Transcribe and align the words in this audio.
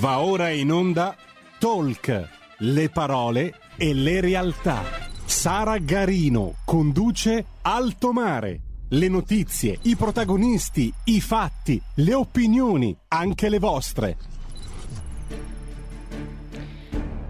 Va 0.00 0.20
ora 0.20 0.48
in 0.48 0.72
onda 0.72 1.14
Talk, 1.58 2.28
le 2.60 2.88
parole 2.88 3.54
e 3.76 3.92
le 3.92 4.22
realtà. 4.22 4.82
Sara 5.26 5.76
Garino 5.76 6.54
conduce 6.64 7.44
Alto 7.60 8.10
Mare. 8.10 8.60
Le 8.88 9.08
notizie, 9.08 9.78
i 9.82 9.96
protagonisti, 9.96 10.90
i 11.04 11.20
fatti, 11.20 11.78
le 11.96 12.14
opinioni, 12.14 12.96
anche 13.08 13.50
le 13.50 13.58
vostre. 13.58 14.16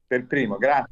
Per 0.05 0.27
primo, 0.27 0.57
grazie. 0.57 0.91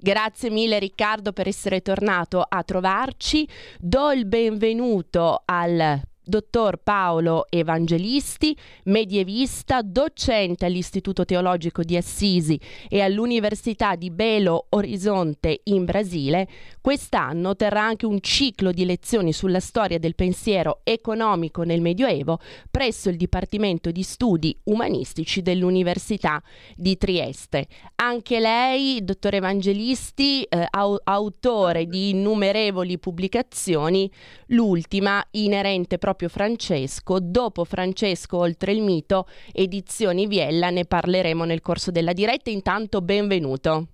Grazie 0.00 0.50
mille 0.50 0.78
Riccardo 0.78 1.32
per 1.32 1.48
essere 1.48 1.80
tornato 1.82 2.40
a 2.40 2.62
trovarci. 2.62 3.48
Do 3.80 4.12
il 4.12 4.26
benvenuto 4.26 5.42
al 5.44 6.00
dottor 6.28 6.76
Paolo 6.82 7.46
Evangelisti, 7.48 8.56
medievista, 8.84 9.80
docente 9.82 10.66
all'Istituto 10.66 11.24
Teologico 11.24 11.82
di 11.82 11.96
Assisi 11.96 12.60
e 12.88 13.00
all'Università 13.00 13.96
di 13.96 14.10
Belo 14.10 14.66
Horizonte 14.70 15.60
in 15.64 15.84
Brasile, 15.84 16.48
quest'anno 16.80 17.56
terrà 17.56 17.82
anche 17.82 18.04
un 18.04 18.20
ciclo 18.20 18.72
di 18.72 18.84
lezioni 18.84 19.32
sulla 19.32 19.60
storia 19.60 19.98
del 19.98 20.14
pensiero 20.14 20.80
economico 20.84 21.62
nel 21.62 21.80
Medioevo 21.80 22.38
presso 22.70 23.08
il 23.08 23.16
Dipartimento 23.16 23.90
di 23.90 24.02
Studi 24.02 24.56
Umanistici 24.64 25.40
dell'Università 25.40 26.42
di 26.76 26.96
Trieste. 26.98 27.66
Anche 27.96 28.38
lei, 28.38 29.02
dottor 29.02 29.34
Evangelisti, 29.34 30.42
eh, 30.42 30.66
au- 30.70 31.00
autore 31.04 31.86
di 31.86 32.10
innumerevoli 32.10 32.98
pubblicazioni, 32.98 34.10
l'ultima 34.48 35.24
inerente 35.32 35.96
proprio 35.98 36.17
proprio 36.18 36.28
Francesco. 36.28 37.20
Dopo 37.20 37.64
Francesco 37.64 38.38
Oltre 38.38 38.72
il 38.72 38.82
mito, 38.82 39.26
edizioni 39.52 40.26
Viella, 40.26 40.70
ne 40.70 40.84
parleremo 40.84 41.44
nel 41.44 41.60
corso 41.60 41.92
della 41.92 42.12
diretta. 42.12 42.50
Intanto 42.50 43.00
benvenuto. 43.00 43.86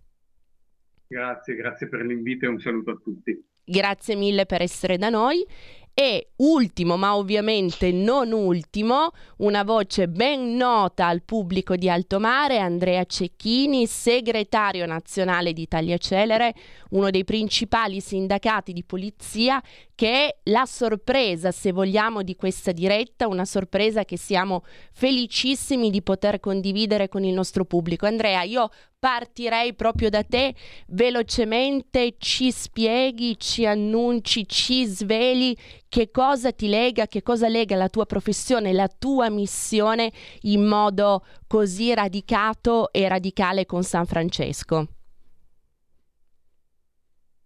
Grazie, 1.06 1.54
grazie 1.54 1.88
per 1.88 2.00
l'invito 2.00 2.46
e 2.46 2.48
un 2.48 2.58
saluto 2.58 2.92
a 2.92 2.98
tutti. 3.02 3.44
Grazie 3.66 4.16
mille 4.16 4.46
per 4.46 4.62
essere 4.62 4.96
da 4.96 5.10
noi 5.10 5.44
e 5.94 6.30
ultimo, 6.36 6.96
ma 6.96 7.16
ovviamente 7.16 7.92
non 7.92 8.32
ultimo, 8.32 9.12
una 9.38 9.62
voce 9.62 10.08
ben 10.08 10.56
nota 10.56 11.06
al 11.06 11.22
pubblico 11.22 11.76
di 11.76 11.88
Alto 11.88 12.18
Mare, 12.18 12.58
Andrea 12.58 13.04
Cecchini, 13.04 13.86
segretario 13.86 14.86
nazionale 14.86 15.52
di 15.52 15.62
Italia 15.62 15.96
Celere, 15.96 16.52
uno 16.90 17.10
dei 17.10 17.22
principali 17.22 18.00
sindacati 18.00 18.72
di 18.72 18.82
polizia, 18.82 19.62
che 19.94 20.26
è 20.26 20.36
la 20.44 20.66
sorpresa, 20.66 21.52
se 21.52 21.70
vogliamo, 21.70 22.22
di 22.22 22.34
questa 22.34 22.72
diretta, 22.72 23.28
una 23.28 23.44
sorpresa 23.44 24.04
che 24.04 24.18
siamo 24.18 24.64
felicissimi 24.92 25.90
di 25.90 26.02
poter 26.02 26.40
condividere 26.40 27.08
con 27.08 27.22
il 27.22 27.32
nostro 27.32 27.64
pubblico. 27.64 28.06
Andrea, 28.06 28.42
io 28.42 28.68
partirei 29.04 29.74
proprio 29.74 30.08
da 30.08 30.22
te, 30.22 30.54
velocemente 30.86 32.14
ci 32.16 32.50
spieghi, 32.50 33.38
ci 33.38 33.66
annunci, 33.66 34.48
ci 34.48 34.86
sveli 34.86 35.54
che 35.90 36.10
cosa 36.10 36.52
ti 36.52 36.68
lega, 36.68 37.06
che 37.06 37.20
cosa 37.20 37.46
lega 37.48 37.76
la 37.76 37.90
tua 37.90 38.06
professione, 38.06 38.72
la 38.72 38.88
tua 38.88 39.28
missione 39.28 40.10
in 40.44 40.64
modo 40.64 41.22
così 41.46 41.92
radicato 41.92 42.90
e 42.92 43.06
radicale 43.06 43.66
con 43.66 43.82
San 43.82 44.06
Francesco. 44.06 44.86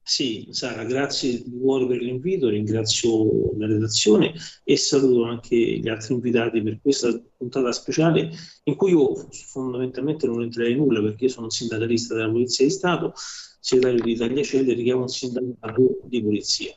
Sì, 0.09 0.49
Sara, 0.53 0.85
grazie 0.85 1.43
di 1.43 1.59
cuore 1.61 1.87
per 1.87 2.01
l'invito, 2.01 2.49
ringrazio 2.49 3.53
la 3.59 3.67
redazione 3.67 4.33
e 4.65 4.75
saluto 4.79 5.25
anche 5.25 5.55
gli 5.55 5.87
altri 5.87 6.15
invitati 6.15 6.63
per 6.63 6.79
questa 6.81 7.11
puntata 7.37 7.71
speciale 7.73 8.31
in 8.63 8.75
cui 8.75 8.93
io 8.93 9.15
fondamentalmente 9.31 10.27
non 10.27 10.41
entrerei 10.41 10.77
nulla 10.77 11.03
perché 11.03 11.29
sono 11.29 11.45
un 11.45 11.51
sindacalista 11.51 12.15
della 12.15 12.31
Polizia 12.31 12.65
di 12.65 12.71
Stato, 12.71 13.13
segretario 13.61 14.03
di 14.03 14.13
Italia 14.13 14.43
Celeri 14.43 14.83
che 14.83 14.91
è 14.93 14.95
un 14.95 15.09
sindacato 15.09 15.99
di 16.05 16.23
polizia. 16.23 16.73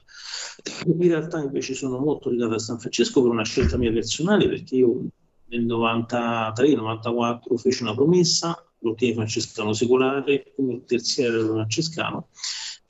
In 0.87 0.97
realtà 0.99 1.39
invece 1.39 1.73
sono 1.73 1.99
molto 1.99 2.29
legato 2.29 2.55
a 2.55 2.59
San 2.59 2.79
Francesco 2.79 3.21
per 3.21 3.31
una 3.31 3.45
scelta 3.45 3.77
mia 3.77 3.93
personale 3.93 4.49
perché 4.49 4.75
io 4.75 5.05
nel 5.45 5.65
93-94 5.65 7.55
feci 7.55 7.83
una 7.83 7.95
promessa, 7.95 8.61
l'ordine 8.79 9.13
francescano 9.13 9.71
secolare, 9.71 10.51
come 10.53 10.83
terziario 10.83 11.47
francescano 11.53 12.27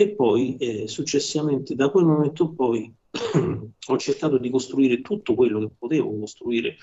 e 0.01 0.09
poi 0.16 0.57
eh, 0.57 0.88
successivamente 0.88 1.75
da 1.75 1.89
quel 1.89 2.06
momento 2.06 2.53
poi 2.53 2.92
ho 3.88 3.98
cercato 3.98 4.38
di 4.38 4.50
costruire 4.50 5.01
tutto 5.01 5.36
quello 5.36 5.59
che 5.59 5.69
potevo 5.77 6.18
costruire 6.18 6.75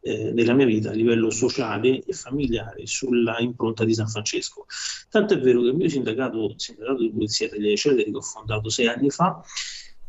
eh, 0.00 0.32
nella 0.32 0.54
mia 0.54 0.66
vita 0.66 0.90
a 0.90 0.92
livello 0.92 1.30
sociale 1.30 2.02
e 2.02 2.12
familiare 2.12 2.84
sulla 2.86 3.38
impronta 3.38 3.84
di 3.84 3.94
San 3.94 4.08
Francesco. 4.08 4.66
Tanto 5.08 5.34
è 5.34 5.40
vero 5.40 5.62
che 5.62 5.68
il 5.68 5.76
mio 5.76 5.88
sindacato, 5.88 6.46
il 6.46 6.54
sindacato 6.56 6.98
di 6.98 7.10
polizia 7.10 7.48
delle 7.48 7.76
Celeri 7.76 8.10
che 8.10 8.16
ho 8.16 8.22
fondato 8.22 8.68
sei 8.68 8.88
anni 8.88 9.10
fa, 9.10 9.40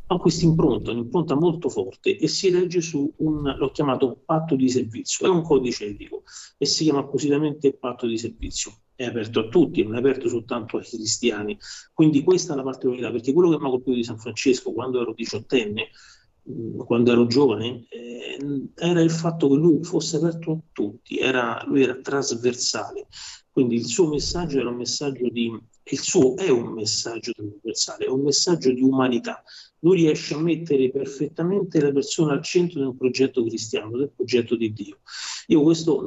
ha 0.08 0.18
questa 0.18 0.46
impronta, 0.46 0.92
un'impronta 0.92 1.36
molto 1.36 1.70
forte 1.70 2.18
e 2.18 2.28
si 2.28 2.50
regge 2.50 2.82
su 2.82 3.12
un, 3.18 3.56
l'ho 3.58 3.72
chiamato 3.72 4.22
patto 4.26 4.56
di 4.56 4.70
servizio, 4.70 5.28
è 5.28 5.30
un 5.30 5.44
codice 5.44 5.86
etico 5.86 6.24
e 6.58 6.66
si 6.66 6.84
chiama 6.84 7.00
appositamente 7.00 7.74
patto 7.74 8.08
di 8.08 8.18
servizio 8.18 8.74
è 8.96 9.06
aperto 9.06 9.42
a 9.42 9.48
tutti, 9.50 9.84
non 9.84 9.96
è 9.96 10.00
aperto 10.00 10.28
soltanto 10.30 10.78
ai 10.78 10.86
cristiani. 10.86 11.58
Quindi 11.94 12.24
questa 12.24 12.54
è 12.54 12.56
la 12.56 12.64
particolarità, 12.64 13.12
perché 13.12 13.34
quello 13.34 13.50
che 13.50 13.58
mi 13.60 13.66
ha 13.66 13.70
colpito 13.70 13.96
di 13.96 14.04
San 14.04 14.18
Francesco 14.18 14.72
quando 14.72 15.02
ero 15.02 15.14
diciottenne, 15.14 15.90
quando 16.86 17.12
ero 17.12 17.26
giovane, 17.26 17.86
eh, 17.90 18.38
era 18.76 19.02
il 19.02 19.10
fatto 19.10 19.50
che 19.50 19.56
lui 19.56 19.84
fosse 19.84 20.18
aperto 20.18 20.52
a 20.52 20.58
tutti, 20.72 21.18
era, 21.18 21.64
lui 21.68 21.84
era 21.84 21.96
trasversale. 21.96 23.08
Quindi 23.50 23.76
il 23.76 23.86
suo 23.86 24.08
messaggio 24.10 24.60
era 24.60 24.70
un 24.70 24.76
messaggio 24.76 25.30
di 25.30 25.52
il 25.88 26.00
suo 26.00 26.36
è 26.36 26.50
un 26.50 26.74
messaggio 26.74 27.32
trasversale, 27.32 28.06
è 28.06 28.10
un 28.10 28.22
messaggio 28.22 28.72
di 28.72 28.82
umanità. 28.82 29.44
Lui 29.86 29.98
riesce 29.98 30.34
a 30.34 30.40
mettere 30.40 30.90
perfettamente 30.90 31.80
la 31.80 31.92
persona 31.92 32.34
al 32.34 32.42
centro 32.42 32.80
di 32.80 32.88
un 32.88 32.98
progetto 32.98 33.46
cristiano, 33.46 33.96
del 33.96 34.10
progetto 34.16 34.56
di 34.56 34.74
Dio. 34.74 34.98
Io 35.48 35.62
questo 35.62 36.02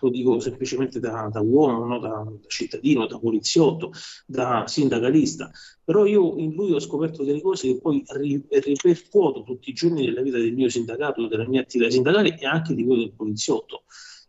lo 0.00 0.08
dico 0.08 0.38
semplicemente 0.38 1.00
da, 1.00 1.28
da 1.32 1.40
uomo, 1.40 1.84
no? 1.84 1.98
da, 1.98 2.08
da, 2.08 2.32
cittadino, 2.46 3.08
da 3.08 3.18
poliziotto, 3.18 3.90
da 4.24 4.62
sindacalista, 4.68 5.50
però 5.82 6.06
io 6.06 6.36
in 6.36 6.52
lui 6.52 6.72
ho 6.74 6.78
scoperto 6.78 7.24
delle 7.24 7.40
cose 7.42 7.72
che 7.72 7.80
poi 7.80 8.04
ripercuoto 8.06 9.42
tutti 9.42 9.70
i 9.70 9.72
giorni 9.72 10.04
della 10.04 10.22
vita 10.22 10.38
del 10.38 10.54
mio 10.54 10.68
sindacato, 10.68 11.26
della 11.26 11.48
mia 11.48 11.62
attività 11.62 11.90
sindacale 11.90 12.38
e 12.38 12.46
anche 12.46 12.72
di 12.72 12.84
quello 12.84 13.02
del 13.02 13.14
poliziotto. 13.14 13.82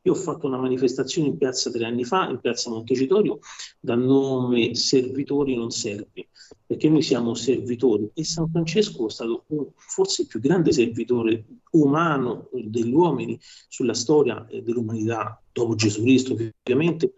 Io 0.06 0.12
ho 0.12 0.16
fatto 0.16 0.46
una 0.46 0.58
manifestazione 0.58 1.30
in 1.30 1.38
piazza 1.38 1.72
tre 1.72 1.84
anni 1.84 2.04
fa, 2.04 2.30
in 2.30 2.40
piazza 2.40 2.70
Montecitorio, 2.70 3.40
dal 3.80 4.00
nome 4.00 4.76
Servitori 4.76 5.56
non 5.56 5.72
servi, 5.72 6.28
perché 6.64 6.90
noi 6.90 7.02
siamo 7.02 7.34
servitori 7.34 8.12
e 8.14 8.24
San 8.24 8.48
Francesco 8.52 9.08
è 9.08 9.10
stato 9.10 9.46
forse 9.78 10.22
il 10.22 10.28
più 10.28 10.40
grande 10.40 10.72
servitore 10.72 11.46
umano 11.72 12.50
degli 12.52 12.94
uomini 12.94 13.40
sulla 13.68 13.96
storia 13.96 14.46
dell'umanità 14.48 15.42
dopo 15.52 15.74
Gesù 15.74 16.04
Cristo, 16.04 16.34
ovviamente, 16.34 17.16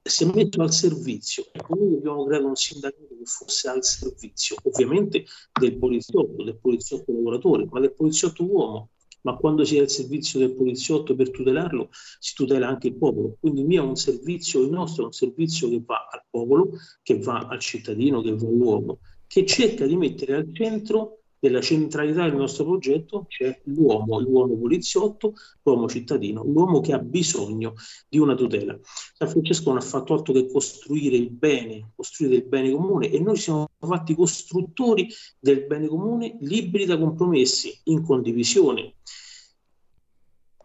si 0.00 0.22
è 0.22 0.26
messo 0.32 0.62
al 0.62 0.72
servizio. 0.72 1.46
Ecco, 1.50 1.74
noi 1.74 1.96
abbiamo 1.96 2.24
creato 2.26 2.46
un 2.46 2.54
sindacato 2.54 3.08
che 3.08 3.24
fosse 3.24 3.68
al 3.68 3.82
servizio, 3.82 4.54
ovviamente 4.62 5.24
del 5.58 5.76
poliziotto, 5.76 6.44
del 6.44 6.58
poliziotto 6.58 7.12
lavoratore, 7.12 7.66
ma 7.68 7.80
del 7.80 7.92
poliziotto 7.92 8.44
uomo, 8.44 8.90
ma 9.22 9.36
quando 9.36 9.64
si 9.64 9.76
è 9.76 9.80
al 9.80 9.90
servizio 9.90 10.38
del 10.38 10.54
poliziotto 10.54 11.14
per 11.14 11.30
tutelarlo, 11.30 11.88
si 12.18 12.34
tutela 12.34 12.68
anche 12.68 12.88
il 12.88 12.96
popolo. 12.96 13.36
Quindi 13.40 13.60
il 13.60 13.66
mio 13.66 13.82
è 13.82 13.86
un 13.86 13.96
servizio, 13.96 14.62
il 14.62 14.70
nostro 14.70 15.02
è 15.02 15.06
un 15.06 15.12
servizio 15.12 15.68
che 15.68 15.82
va 15.84 16.08
al 16.10 16.24
popolo, 16.28 16.70
che 17.02 17.18
va 17.18 17.46
al 17.48 17.60
cittadino, 17.60 18.22
che 18.22 18.34
va 18.34 18.48
all'uomo, 18.48 18.98
che 19.26 19.44
cerca 19.46 19.86
di 19.86 19.96
mettere 19.96 20.34
al 20.34 20.52
centro 20.52 21.19
della 21.40 21.62
centralità 21.62 22.24
del 22.24 22.36
nostro 22.36 22.64
progetto 22.64 23.24
c'è 23.26 23.62
l'uomo, 23.64 24.20
l'uomo 24.20 24.58
poliziotto, 24.58 25.32
l'uomo 25.62 25.88
cittadino, 25.88 26.44
l'uomo 26.44 26.80
che 26.80 26.92
ha 26.92 26.98
bisogno 26.98 27.72
di 28.08 28.18
una 28.18 28.34
tutela. 28.34 28.78
San 29.14 29.28
Francesco 29.28 29.70
non 29.70 29.78
ha 29.78 29.80
fatto 29.84 30.12
altro 30.12 30.34
che 30.34 30.50
costruire 30.52 31.16
il 31.16 31.30
bene, 31.30 31.92
costruire 31.96 32.36
il 32.36 32.44
bene 32.44 32.70
comune 32.70 33.10
e 33.10 33.18
noi 33.20 33.36
siamo 33.36 33.70
fatti 33.78 34.14
costruttori 34.14 35.08
del 35.38 35.66
bene 35.66 35.88
comune 35.88 36.36
liberi 36.42 36.84
da 36.84 36.98
compromessi, 36.98 37.80
in 37.84 38.04
condivisione. 38.04 38.96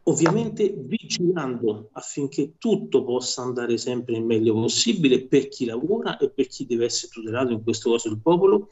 Ovviamente 0.08 0.72
vigilando 0.78 1.90
affinché 1.94 2.58
tutto 2.60 3.04
possa 3.04 3.42
andare 3.42 3.78
sempre 3.78 4.16
il 4.16 4.24
meglio 4.24 4.54
possibile 4.54 5.26
per 5.26 5.48
chi 5.48 5.66
lavora 5.66 6.18
e 6.18 6.30
per 6.30 6.46
chi 6.48 6.66
deve 6.68 6.86
essere 6.86 7.12
tutelato, 7.12 7.54
in 7.54 7.64
questo 7.64 7.92
caso 7.92 8.10
il 8.10 8.20
popolo, 8.20 8.70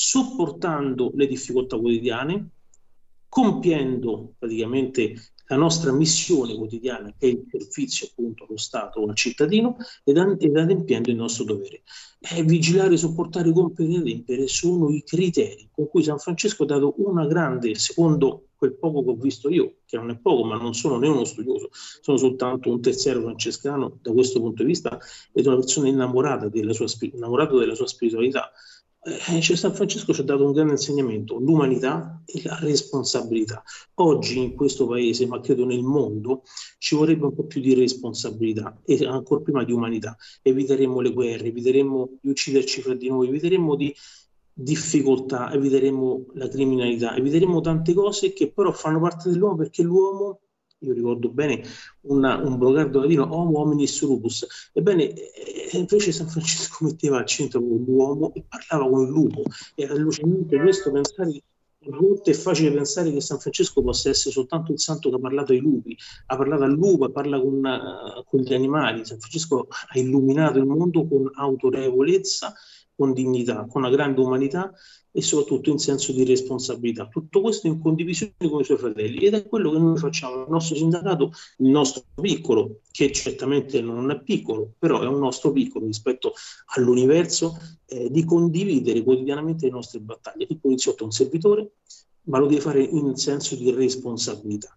sopportando 0.00 1.10
le 1.16 1.26
difficoltà 1.26 1.76
quotidiane, 1.76 2.50
compiendo 3.28 4.34
praticamente 4.38 5.32
la 5.48 5.56
nostra 5.56 5.90
missione 5.90 6.54
quotidiana, 6.54 7.12
che 7.18 7.26
è 7.26 7.30
il 7.30 7.46
servizio 7.50 8.06
appunto 8.06 8.44
allo 8.44 8.58
Stato 8.58 9.00
o 9.00 9.08
al 9.08 9.16
cittadino, 9.16 9.76
ed, 10.04 10.16
adempiendo 10.16 11.10
il 11.10 11.16
nostro 11.16 11.42
dovere. 11.42 11.82
E 12.20 12.44
vigilare, 12.44 12.96
sopportare, 12.96 13.50
compiere 13.50 13.94
e 13.94 13.96
adempiere 13.96 14.46
sono 14.46 14.88
i 14.90 15.02
criteri 15.02 15.68
con 15.72 15.88
cui 15.88 16.04
San 16.04 16.18
Francesco 16.18 16.62
ha 16.62 16.66
dato 16.66 16.94
una 16.98 17.26
grande, 17.26 17.74
secondo 17.74 18.50
quel 18.54 18.74
poco 18.74 19.02
che 19.02 19.10
ho 19.10 19.16
visto 19.16 19.48
io, 19.48 19.78
che 19.84 19.96
non 19.96 20.10
è 20.10 20.16
poco, 20.16 20.44
ma 20.44 20.56
non 20.56 20.74
sono 20.74 20.98
né 20.98 21.08
uno 21.08 21.24
studioso, 21.24 21.70
sono 21.72 22.16
soltanto 22.16 22.70
un 22.70 22.80
terziario 22.80 23.22
francescano 23.22 23.98
da 24.00 24.12
questo 24.12 24.38
punto 24.38 24.62
di 24.62 24.68
vista 24.68 24.96
ed 25.32 25.46
una 25.46 25.56
persona 25.56 25.88
innamorata 25.88 26.48
della 26.48 26.72
sua, 26.72 26.86
innamorata 27.00 27.56
della 27.56 27.74
sua 27.74 27.86
spiritualità 27.86 28.52
cioè 29.40 29.56
San 29.56 29.74
Francesco 29.74 30.12
ci 30.12 30.20
ha 30.20 30.24
dato 30.24 30.44
un 30.44 30.52
grande 30.52 30.72
insegnamento, 30.72 31.38
l'umanità 31.38 32.22
e 32.26 32.42
la 32.44 32.58
responsabilità. 32.60 33.62
Oggi 33.94 34.38
in 34.38 34.54
questo 34.54 34.86
paese, 34.86 35.26
ma 35.26 35.40
credo 35.40 35.64
nel 35.64 35.82
mondo, 35.82 36.42
ci 36.78 36.94
vorrebbe 36.94 37.26
un 37.26 37.34
po' 37.34 37.44
più 37.44 37.60
di 37.60 37.74
responsabilità 37.74 38.80
e 38.84 39.06
ancora 39.06 39.40
prima 39.40 39.64
di 39.64 39.72
umanità. 39.72 40.16
Eviteremmo 40.42 41.00
le 41.00 41.12
guerre, 41.12 41.48
eviteremmo 41.48 42.18
di 42.20 42.28
ucciderci 42.28 42.82
fra 42.82 42.94
di 42.94 43.08
noi, 43.08 43.28
eviteremmo 43.28 43.76
di 43.76 43.94
difficoltà, 44.52 45.52
eviteremmo 45.52 46.26
la 46.34 46.48
criminalità, 46.48 47.16
eviteremmo 47.16 47.60
tante 47.60 47.94
cose 47.94 48.32
che 48.32 48.50
però 48.52 48.72
fanno 48.72 48.98
parte 49.00 49.30
dell'uomo 49.30 49.54
perché 49.54 49.82
l'uomo 49.82 50.40
io 50.80 50.92
ricordo 50.92 51.28
bene 51.30 51.62
una, 52.02 52.36
un 52.36 52.56
brocardo 52.58 53.00
latino, 53.00 53.24
homo 53.34 53.60
hominis 53.60 54.02
lupus, 54.02 54.46
ebbene 54.72 55.12
eh, 55.12 55.76
invece 55.76 56.12
San 56.12 56.28
Francesco 56.28 56.84
metteva 56.86 57.18
al 57.18 57.26
centro 57.26 57.60
l'uomo 57.60 58.32
e 58.34 58.44
parlava 58.48 58.88
con 58.88 59.02
il 59.02 59.10
lupo, 59.10 59.42
era 59.74 59.94
allucinante 59.94 60.58
questo 60.58 60.90
pensare 60.90 61.42
è 62.24 62.32
facile 62.32 62.72
pensare 62.72 63.12
che 63.12 63.20
San 63.20 63.38
Francesco 63.38 63.82
possa 63.82 64.10
essere 64.10 64.32
soltanto 64.32 64.72
il 64.72 64.80
santo 64.80 65.08
che 65.08 65.16
ha 65.16 65.18
parlato 65.18 65.52
ai 65.52 65.60
lupi, 65.60 65.96
ha 66.26 66.36
parlato 66.36 66.64
al 66.64 66.72
lupo, 66.72 67.08
parla 67.10 67.40
con, 67.40 67.54
uh, 67.64 68.24
con 68.24 68.40
gli 68.40 68.52
animali. 68.52 69.04
San 69.04 69.18
Francesco 69.18 69.68
ha 69.70 69.98
illuminato 69.98 70.58
il 70.58 70.66
mondo 70.66 71.06
con 71.06 71.30
autorevolezza, 71.32 72.52
con 72.98 73.12
dignità, 73.12 73.64
con 73.70 73.82
una 73.82 73.92
grande 73.92 74.20
umanità 74.20 74.72
e 75.12 75.22
soprattutto 75.22 75.70
in 75.70 75.78
senso 75.78 76.10
di 76.12 76.24
responsabilità. 76.24 77.06
Tutto 77.06 77.40
questo 77.40 77.68
in 77.68 77.78
condivisione 77.78 78.34
con 78.50 78.60
i 78.60 78.64
suoi 78.64 78.76
fratelli 78.76 79.18
ed 79.24 79.34
è 79.34 79.46
quello 79.46 79.70
che 79.70 79.78
noi 79.78 79.96
facciamo 79.96 80.38
nel 80.38 80.48
nostro 80.48 80.74
sindacato, 80.74 81.30
il 81.58 81.68
nostro 81.68 82.02
piccolo, 82.20 82.80
che 82.90 83.12
certamente 83.12 83.80
non 83.80 84.10
è 84.10 84.20
piccolo, 84.20 84.72
però 84.76 85.00
è 85.00 85.06
un 85.06 85.20
nostro 85.20 85.52
piccolo 85.52 85.86
rispetto 85.86 86.32
all'universo, 86.74 87.56
eh, 87.86 88.10
di 88.10 88.24
condividere 88.24 89.04
quotidianamente 89.04 89.66
le 89.66 89.72
nostre 89.72 90.00
battaglie. 90.00 90.46
Il 90.48 90.58
poliziotto 90.58 91.02
è 91.02 91.06
un 91.06 91.12
servitore, 91.12 91.70
ma 92.22 92.38
lo 92.38 92.46
deve 92.46 92.60
fare 92.60 92.82
in 92.82 93.14
senso 93.14 93.54
di 93.54 93.70
responsabilità. 93.70 94.76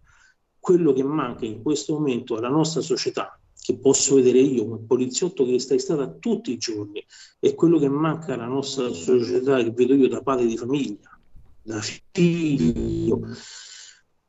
Quello 0.59 0.93
che 0.93 1.03
manca 1.03 1.45
in 1.45 1.63
questo 1.63 1.93
momento 1.93 2.35
alla 2.35 2.49
nostra 2.49 2.81
società, 2.81 3.40
che 3.63 3.77
posso 3.77 4.15
vedere 4.15 4.39
io 4.39 4.65
come 4.65 4.79
poliziotto 4.79 5.45
che 5.45 5.59
sta 5.59 5.75
in 5.75 5.79
strada 5.79 6.07
tutti 6.07 6.51
i 6.51 6.57
giorni 6.57 7.05
è 7.39 7.53
quello 7.53 7.77
che 7.77 7.89
manca 7.89 8.33
alla 8.33 8.47
nostra 8.47 8.91
società 8.91 9.61
che 9.61 9.71
vedo 9.71 9.93
io 9.93 10.07
da 10.07 10.21
padre 10.21 10.47
di 10.47 10.57
famiglia, 10.57 11.19
da 11.61 11.79
figlio, 11.79 13.21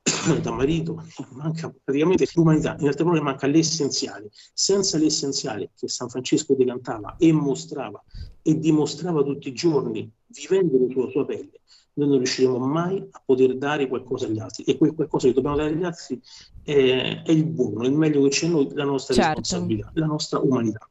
da 0.42 0.50
marito, 0.50 1.02
manca 1.30 1.74
praticamente 1.82 2.28
l'umanità, 2.34 2.76
in 2.78 2.88
altre 2.88 3.04
parole 3.04 3.22
manca 3.22 3.46
l'essenziale. 3.46 4.30
Senza 4.52 4.98
l'essenziale 4.98 5.70
che 5.74 5.88
San 5.88 6.10
Francesco 6.10 6.54
decantava 6.54 7.16
e 7.16 7.32
mostrava 7.32 8.02
e 8.42 8.58
dimostrava 8.58 9.22
tutti 9.22 9.48
i 9.48 9.54
giorni, 9.54 10.10
vivendo 10.26 10.76
sulla 10.90 11.10
sua 11.10 11.24
pelle, 11.24 11.60
noi 11.94 12.08
non 12.08 12.16
riusciremo 12.18 12.58
mai 12.58 13.06
a 13.10 13.22
poter 13.24 13.56
dare 13.56 13.86
qualcosa 13.88 14.26
agli 14.26 14.38
altri 14.38 14.64
e 14.64 14.78
quel 14.78 14.94
qualcosa 14.94 15.28
che 15.28 15.34
dobbiamo 15.34 15.56
dare 15.56 15.70
agli 15.70 15.84
altri 15.84 16.20
è, 16.62 17.22
è 17.24 17.30
il 17.30 17.44
buono, 17.44 17.84
il 17.84 17.92
meglio 17.92 18.22
che 18.22 18.28
c'è 18.28 18.46
noi, 18.48 18.68
la 18.72 18.84
nostra 18.84 19.14
certo. 19.14 19.40
responsabilità, 19.40 19.90
la 19.94 20.06
nostra 20.06 20.38
umanità. 20.38 20.88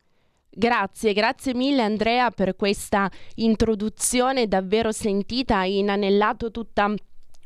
Grazie, 0.54 1.14
grazie 1.14 1.54
mille 1.54 1.82
Andrea 1.82 2.30
per 2.30 2.58
questa 2.58 3.10
introduzione 3.36 4.48
davvero 4.48 4.92
sentita, 4.92 5.60
hai 5.60 5.78
inanellato 5.78 6.52
tutta 6.52 6.94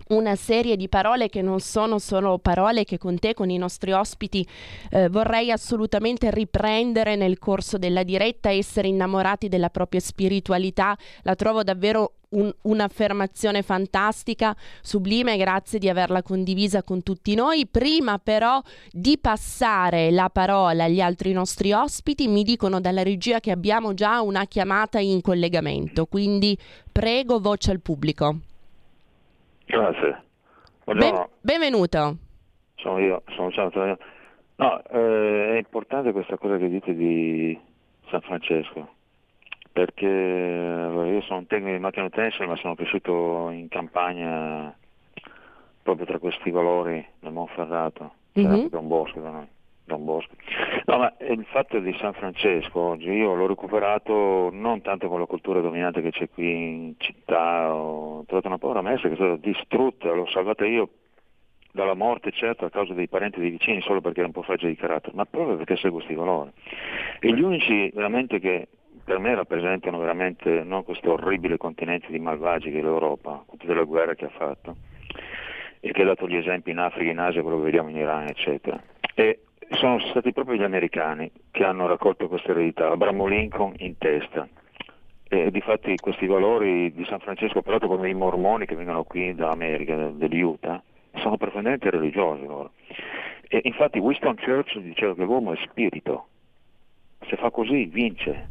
una 0.08 0.36
serie 0.36 0.76
di 0.76 0.88
parole 0.88 1.30
che 1.30 1.42
non 1.42 1.60
sono 1.60 1.98
solo 2.00 2.38
parole 2.38 2.84
che 2.84 2.98
con 2.98 3.18
te, 3.18 3.34
con 3.34 3.50
i 3.50 3.58
nostri 3.58 3.92
ospiti, 3.92 4.48
eh, 4.92 5.10
vorrei 5.10 5.52
assolutamente 5.52 6.30
riprendere 6.30 7.16
nel 7.16 7.40
corso 7.40 7.78
della 7.78 8.04
diretta, 8.04 8.52
essere 8.52 8.88
innamorati 8.88 9.48
della 9.48 9.70
propria 9.70 10.00
spiritualità, 10.00 10.96
la 11.24 11.36
trovo 11.36 11.64
davvero 11.64 12.14
un, 12.30 12.54
un'affermazione 12.64 13.64
fantastica, 13.64 14.56
sublime, 14.82 15.38
grazie 15.38 15.80
di 15.80 15.90
averla 15.90 16.22
condivisa 16.22 16.84
con 16.84 17.02
tutti 17.02 17.34
noi. 17.34 17.66
Prima 17.66 18.20
però 18.20 18.62
di 18.92 19.18
passare 19.18 20.12
la 20.12 20.30
parola 20.30 20.84
agli 20.84 21.02
altri 21.02 21.32
nostri 21.32 21.72
ospiti, 21.72 22.28
mi 22.28 22.44
dicono 22.44 22.80
dalla 22.80 23.04
regia 23.04 23.40
che 23.40 23.52
abbiamo 23.52 23.94
già 23.94 24.22
una 24.22 24.46
chiamata 24.46 25.00
in 25.00 25.22
collegamento, 25.22 26.06
quindi 26.06 26.58
prego 26.92 27.40
voce 27.40 27.72
al 27.72 27.82
pubblico. 27.82 28.40
Grazie. 29.66 30.24
Ben, 30.86 31.28
benvenuto. 31.42 32.18
Sono 32.76 33.00
io, 33.00 33.24
sono 33.30 33.52
ciao, 33.52 33.72
No, 34.58 34.84
eh, 34.86 35.54
è 35.54 35.58
importante 35.58 36.12
questa 36.12 36.38
cosa 36.38 36.58
che 36.58 36.70
dite 36.70 36.96
di 36.96 37.60
San 38.10 38.22
Francesco, 38.22 38.88
perché 39.72 40.06
io 40.06 41.22
sono 41.22 41.40
un 41.40 41.48
tecnico 41.48 41.76
di 41.76 41.80
macchina 41.80 42.06
utensile, 42.06 42.46
ma 42.46 42.56
sono 42.56 42.76
cresciuto 42.76 43.50
in 43.50 43.68
campagna 43.68 44.74
proprio 45.82 46.06
tra 46.06 46.20
questi 46.20 46.52
valori 46.52 47.06
del 47.20 47.32
Monferrato, 47.32 48.14
c'era 48.34 48.56
mm-hmm. 48.56 48.68
un 48.72 48.88
bosco 48.88 49.20
da 49.20 49.30
noi. 49.30 49.48
Don 49.86 50.04
Bosco. 50.04 50.34
No, 50.86 50.98
ma 50.98 51.14
il 51.20 51.46
fatto 51.46 51.80
di 51.80 51.96
San 52.00 52.14
Francesco 52.14 52.80
oggi 52.80 53.10
io 53.10 53.36
l'ho 53.36 53.48
recuperato 53.48 54.50
non 54.52 54.82
tanto 54.82 55.08
con 55.08 55.20
la 55.20 55.26
cultura 55.26 55.62
dominante 55.62 56.02
che 56.02 56.12
c'è 56.12 56.30
qui 56.30 56.52
in 56.52 56.94
città, 56.98 57.74
ho 57.74 58.24
trovato 58.26 58.48
una 58.48 58.58
povera 58.58 58.82
messa 58.82 59.08
che 59.08 59.14
è 59.14 59.16
stata 59.16 59.36
distrutta, 59.36 60.12
l'ho 60.12 60.28
salvata 60.28 60.66
io 60.66 60.90
dalla 61.72 61.94
morte 61.94 62.32
certo 62.32 62.66
a 62.66 62.70
causa 62.70 62.94
dei 62.94 63.08
parenti 63.08 63.38
e 63.38 63.42
dei 63.42 63.52
vicini 63.52 63.82
solo 63.82 64.02
perché 64.02 64.20
era 64.20 64.28
un 64.28 64.34
po' 64.34 64.44
fragile 64.44 64.72
di 64.72 64.78
carattere, 64.78 65.16
ma 65.16 65.26
proprio 65.26 65.58
perché 65.58 65.76
segue 65.76 65.92
questi 65.92 66.16
valori. 66.16 66.50
E 67.20 67.34
gli 67.34 67.42
unici 67.42 67.92
veramente 67.94 68.40
che 68.40 68.68
per 69.04 69.20
me 69.20 69.36
rappresentano 69.36 70.00
veramente 70.00 70.64
no, 70.64 70.84
questo 70.84 71.14
orribile 71.14 71.58
continente 71.58 72.08
di 72.10 72.18
malvagi 72.18 72.72
che 72.72 72.80
è 72.80 72.82
l'Europa, 72.82 73.44
con 73.46 73.58
tutte 73.60 73.74
le 73.74 73.84
guerre 73.84 74.16
che 74.16 74.26
ha 74.26 74.30
fatto 74.30 74.76
e 75.80 75.92
che 75.92 76.02
ha 76.02 76.06
dato 76.06 76.28
gli 76.28 76.38
esempi 76.38 76.72
in 76.72 76.80
Africa, 76.80 77.12
in 77.12 77.20
Asia, 77.20 77.44
quello 77.44 77.58
che 77.58 77.66
vediamo 77.66 77.90
in 77.90 77.98
Iran, 77.98 78.28
eccetera. 78.28 78.82
E 79.14 79.42
sono 79.72 80.00
stati 80.10 80.32
proprio 80.32 80.58
gli 80.58 80.64
americani 80.64 81.32
che 81.52 81.64
hanno 81.64 81.88
raccolto 81.88 82.28
questa 82.28 82.52
eredità, 82.52 82.90
Abramo 82.92 83.26
Lincoln 83.26 83.74
in 83.78 83.98
testa. 83.98 84.48
E 85.28 85.50
difatti 85.52 85.96
questi 85.96 86.28
valori 86.28 86.94
di 86.94 87.04
San 87.06 87.20
Francesco, 87.20 87.62
peraltro 87.62 87.88
come 87.88 88.10
i 88.10 88.14
mormoni 88.14 88.66
che 88.66 88.76
vengono 88.76 89.04
qui 89.04 89.34
dall'America, 89.34 90.12
degli 90.12 90.42
Utah, 90.42 90.82
sono 91.16 91.38
profondamente 91.38 91.90
religiosi 91.90 92.46
loro. 92.46 92.72
E 93.48 93.62
infatti 93.64 94.00
Winston 94.00 94.36
Churchill 94.36 94.84
diceva 94.84 95.16
che 95.16 95.24
l'uomo 95.24 95.54
è 95.54 95.58
spirito, 95.68 96.28
se 97.28 97.36
fa 97.38 97.50
così 97.50 97.86
vince, 97.86 98.50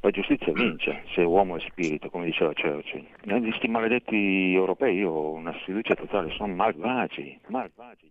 la 0.00 0.10
giustizia 0.10 0.52
vince 0.52 1.04
se 1.14 1.22
uomo 1.22 1.56
è 1.56 1.60
spirito, 1.60 2.10
come 2.10 2.24
diceva 2.24 2.52
Churchill. 2.54 3.06
Questi 3.42 3.68
maledetti 3.68 4.52
europei 4.54 4.96
io 4.96 5.10
ho 5.10 5.30
una 5.32 5.54
sfiducia 5.60 5.94
totale, 5.94 6.30
sono 6.32 6.52
malvagi, 6.54 7.38
malvagi. 7.48 8.10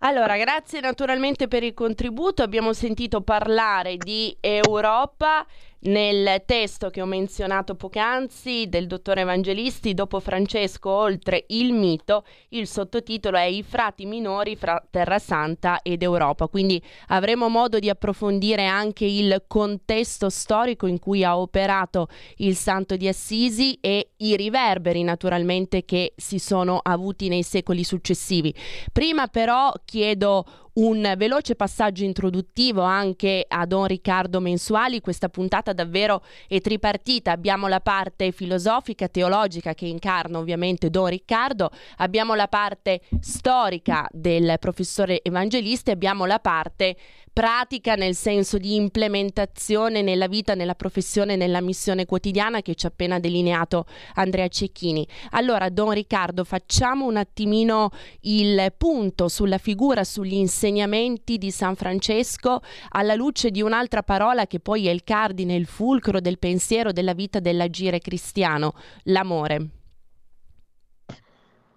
Allora, 0.00 0.36
grazie 0.36 0.80
naturalmente 0.80 1.48
per 1.48 1.62
il 1.62 1.72
contributo. 1.72 2.42
Abbiamo 2.42 2.72
sentito 2.74 3.22
parlare 3.22 3.96
di 3.96 4.36
Europa 4.40 5.46
nel 5.80 6.42
testo 6.46 6.90
che 6.90 7.00
ho 7.00 7.06
menzionato 7.06 7.74
poc'anzi 7.74 8.68
del 8.68 8.86
dottore 8.86 9.20
Evangelisti, 9.20 9.94
dopo 9.94 10.20
Francesco, 10.20 10.90
oltre 10.90 11.44
il 11.48 11.72
mito, 11.72 12.24
il 12.50 12.66
sottotitolo 12.66 13.36
è 13.36 13.44
I 13.44 13.62
frati 13.62 14.06
minori 14.06 14.56
fra 14.56 14.82
Terra 14.90 15.18
Santa 15.18 15.80
ed 15.82 16.02
Europa. 16.02 16.48
Quindi 16.48 16.82
avremo 17.08 17.48
modo 17.48 17.78
di 17.78 17.88
approfondire 17.88 18.66
anche 18.66 19.04
il 19.04 19.44
contesto 19.46 20.28
storico 20.28 20.86
in 20.86 20.98
cui 20.98 21.24
ha 21.24 21.38
operato 21.38 22.08
il 22.36 22.56
Santo 22.56 22.96
di 22.96 23.08
Assisi 23.08 23.78
e 23.80 24.10
i 24.16 24.36
riverberi 24.36 25.02
naturalmente 25.02 25.84
che 25.84 26.14
si 26.16 26.38
sono 26.38 26.80
avuti 26.82 27.28
nei 27.28 27.42
secoli 27.42 27.84
successivi. 27.84 28.54
Prima 28.92 29.26
però 29.28 29.72
chiedo 29.84 30.44
un 30.76 31.14
veloce 31.16 31.54
passaggio 31.54 32.04
introduttivo 32.04 32.82
anche 32.82 33.44
a 33.46 33.64
Don 33.66 33.86
Riccardo 33.86 34.40
Mensuali. 34.40 35.00
Questa 35.00 35.28
puntata 35.28 35.72
davvero 35.72 36.22
è 36.48 36.60
tripartita. 36.60 37.32
Abbiamo 37.32 37.66
la 37.68 37.80
parte 37.80 38.32
filosofica, 38.32 39.08
teologica 39.08 39.74
che 39.74 39.86
incarna 39.86 40.38
ovviamente 40.38 40.90
Don 40.90 41.06
Riccardo, 41.06 41.70
abbiamo 41.96 42.34
la 42.34 42.48
parte 42.48 43.00
storica 43.20 44.06
del 44.10 44.56
professore 44.58 45.22
evangelista 45.22 45.90
e 45.90 45.94
abbiamo 45.94 46.26
la 46.26 46.38
parte 46.38 46.96
pratica 47.36 47.96
nel 47.96 48.14
senso 48.14 48.56
di 48.56 48.76
implementazione 48.76 50.00
nella 50.00 50.26
vita, 50.26 50.54
nella 50.54 50.74
professione, 50.74 51.36
nella 51.36 51.60
missione 51.60 52.06
quotidiana 52.06 52.62
che 52.62 52.74
ci 52.74 52.86
ha 52.86 52.88
appena 52.88 53.18
delineato 53.18 53.84
Andrea 54.14 54.48
Cecchini. 54.48 55.06
Allora, 55.32 55.68
Don 55.68 55.90
Riccardo, 55.90 56.44
facciamo 56.44 57.04
un 57.04 57.18
attimino 57.18 57.90
il 58.22 58.72
punto 58.78 59.28
sulla 59.28 59.58
figura, 59.58 60.02
sugli 60.02 60.32
insegnamenti 60.66 61.38
di 61.38 61.50
San 61.52 61.76
Francesco 61.76 62.60
alla 62.90 63.14
luce 63.14 63.50
di 63.50 63.62
un'altra 63.62 64.02
parola 64.02 64.46
che 64.46 64.58
poi 64.58 64.88
è 64.88 64.90
il 64.90 65.04
cardine, 65.04 65.54
il 65.54 65.66
fulcro 65.66 66.20
del 66.20 66.38
pensiero, 66.38 66.90
della 66.90 67.14
vita, 67.14 67.38
dell'agire 67.38 68.00
cristiano, 68.00 68.74
l'amore. 69.04 69.68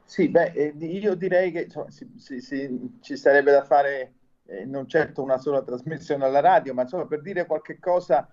Sì, 0.05 0.27
beh, 0.27 0.51
eh, 0.53 0.74
io 0.79 1.13
direi 1.13 1.51
che 1.51 1.62
insomma, 1.63 1.91
si, 1.91 2.12
si, 2.17 2.41
si, 2.41 2.98
ci 3.00 3.15
sarebbe 3.15 3.51
da 3.51 3.63
fare 3.63 4.13
eh, 4.48 4.65
non 4.65 4.88
certo 4.88 5.22
una 5.22 5.38
sola 5.38 5.62
trasmissione 5.62 6.25
alla 6.25 6.39
radio, 6.39 6.74
ma 6.74 6.81
insomma 6.81 7.05
per 7.05 7.22
dire 7.22 7.46
qualche 7.46 7.77
cosa 7.79 8.27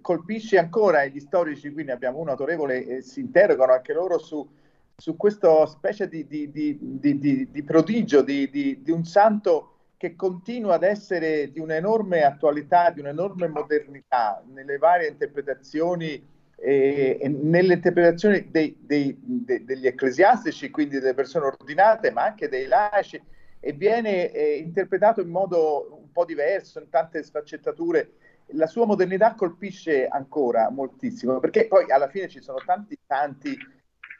colpisce 0.00 0.56
ancora 0.58 1.04
gli 1.06 1.18
storici, 1.18 1.72
quindi 1.72 1.90
abbiamo 1.90 2.18
un 2.18 2.28
autorevole 2.28 2.86
e 2.86 3.02
si 3.02 3.20
interrogano 3.20 3.72
anche 3.72 3.92
loro 3.92 4.18
su, 4.18 4.48
su 4.96 5.16
questa 5.16 5.66
specie 5.66 6.08
di, 6.08 6.26
di, 6.28 6.50
di, 6.52 7.50
di 7.50 7.62
prodigio, 7.64 8.22
di, 8.22 8.80
un 8.86 9.04
santo 9.04 9.79
che 10.00 10.16
continua 10.16 10.76
ad 10.76 10.82
essere 10.82 11.52
di 11.52 11.60
un'enorme 11.60 12.22
attualità, 12.22 12.88
di 12.88 13.00
un'enorme 13.00 13.48
modernità 13.48 14.42
nelle 14.46 14.78
varie 14.78 15.08
interpretazioni 15.08 16.26
e, 16.56 17.20
nelle 17.28 17.74
interpretazioni 17.74 18.48
dei, 18.50 18.78
dei, 18.80 19.14
de, 19.20 19.62
degli 19.62 19.86
ecclesiastici, 19.86 20.70
quindi 20.70 20.98
delle 21.00 21.12
persone 21.12 21.44
ordinate, 21.44 22.12
ma 22.12 22.24
anche 22.24 22.48
dei 22.48 22.66
laici 22.66 23.22
e 23.60 23.72
viene 23.74 24.32
eh, 24.32 24.56
interpretato 24.56 25.20
in 25.20 25.28
modo 25.28 25.98
un 26.00 26.10
po' 26.12 26.24
diverso, 26.24 26.80
in 26.80 26.88
tante 26.88 27.22
sfaccettature. 27.22 28.12
La 28.52 28.66
sua 28.66 28.86
modernità 28.86 29.34
colpisce 29.34 30.06
ancora 30.06 30.70
moltissimo, 30.70 31.40
perché 31.40 31.66
poi 31.66 31.90
alla 31.90 32.08
fine 32.08 32.26
ci 32.26 32.40
sono 32.40 32.56
tanti 32.64 32.98
santi, 33.06 33.54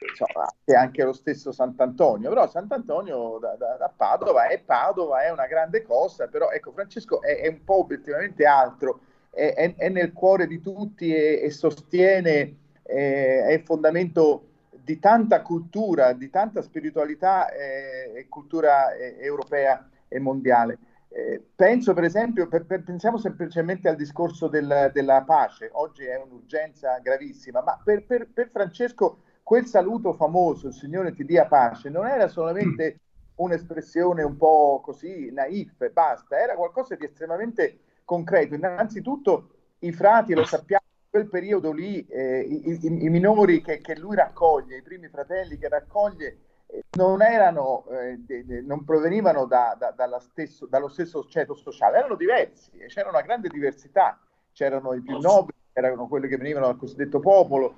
insomma, 0.09 0.47
anche 0.77 1.03
lo 1.03 1.13
stesso 1.13 1.51
Sant'Antonio, 1.51 2.29
però 2.29 2.47
Sant'Antonio 2.47 3.37
da, 3.39 3.55
da, 3.55 3.75
da, 3.77 3.93
Padova 3.95 4.47
è 4.47 4.59
Padova, 4.59 5.23
è 5.23 5.31
una 5.31 5.47
grande 5.47 5.83
cosa, 5.83 6.27
però 6.27 6.49
ecco, 6.49 6.71
Francesco 6.71 7.21
è, 7.21 7.41
è 7.41 7.47
un 7.47 7.63
po' 7.63 7.79
obiettivamente 7.79 8.45
altro, 8.45 9.01
è, 9.29 9.53
è, 9.53 9.75
è, 9.75 9.89
nel 9.89 10.13
cuore 10.13 10.47
di 10.47 10.61
tutti 10.61 11.13
e, 11.13 11.41
e 11.43 11.49
sostiene, 11.51 12.55
è 12.83 13.51
il 13.53 13.63
fondamento 13.63 14.47
di 14.83 14.99
tanta 14.99 15.41
cultura, 15.41 16.13
di 16.13 16.29
tanta 16.29 16.61
spiritualità 16.61 17.49
eh, 17.51 18.11
e 18.15 18.27
cultura 18.27 18.93
eh, 18.93 19.17
europea 19.19 19.87
e 20.07 20.19
mondiale. 20.19 20.77
Eh, 21.07 21.41
penso 21.55 21.93
per 21.93 22.05
esempio, 22.05 22.47
per, 22.47 22.65
per, 22.65 22.83
pensiamo 22.83 23.17
semplicemente 23.17 23.89
al 23.89 23.95
discorso 23.95 24.47
del, 24.47 24.91
della 24.93 25.23
pace, 25.23 25.69
oggi 25.73 26.05
è 26.05 26.15
un'urgenza 26.15 26.99
gravissima, 26.99 27.61
ma 27.61 27.79
per, 27.83 28.05
per, 28.05 28.49
Francesco 28.49 29.19
quel 29.43 29.65
saluto 29.65 30.13
famoso, 30.13 30.67
il 30.67 30.73
Signore 30.73 31.13
ti 31.13 31.25
dia 31.25 31.45
pace, 31.45 31.89
non 31.89 32.07
era 32.07 32.27
solamente 32.27 32.99
un'espressione 33.35 34.23
un 34.23 34.37
po' 34.37 34.81
così 34.83 35.31
naif 35.31 35.81
e 35.81 35.89
basta, 35.89 36.37
era 36.37 36.55
qualcosa 36.55 36.95
di 36.95 37.05
estremamente 37.05 37.79
concreto. 38.05 38.55
Innanzitutto 38.55 39.49
i 39.79 39.91
frati, 39.91 40.33
lo 40.33 40.45
sappiamo, 40.45 40.83
quel 41.09 41.27
periodo 41.27 41.71
lì 41.71 42.05
eh, 42.07 42.39
i, 42.39 42.71
i, 42.71 43.05
i, 43.05 43.09
minori 43.09 43.61
che, 43.61 43.81
che, 43.81 43.97
lui 43.97 44.15
raccoglie, 44.15 44.77
i 44.77 44.81
primi 44.81 45.09
fratelli 45.09 45.57
che 45.57 45.67
raccoglie, 45.67 46.37
eh, 46.67 46.83
non, 46.91 47.21
erano, 47.21 47.85
eh, 47.89 48.17
de, 48.19 48.45
de, 48.45 48.61
non 48.61 48.85
provenivano 48.85 49.45
da, 49.45 49.75
da, 49.77 50.19
stesso, 50.19 50.67
dallo 50.67 50.87
stesso 50.87 51.25
ceto 51.27 51.53
sociale, 51.53 51.97
erano 51.97 52.15
diversi, 52.15 52.71
c'era 52.87 53.09
una 53.09 53.21
grande 53.21 53.49
diversità, 53.49 54.19
c'erano 54.53 54.93
i 54.93 55.01
più 55.01 55.17
nobili, 55.19 55.57
erano 55.73 56.07
quelli 56.07 56.27
che 56.27 56.37
venivano 56.37 56.67
dal 56.67 56.77
cosiddetto 56.77 57.19
popolo, 57.19 57.75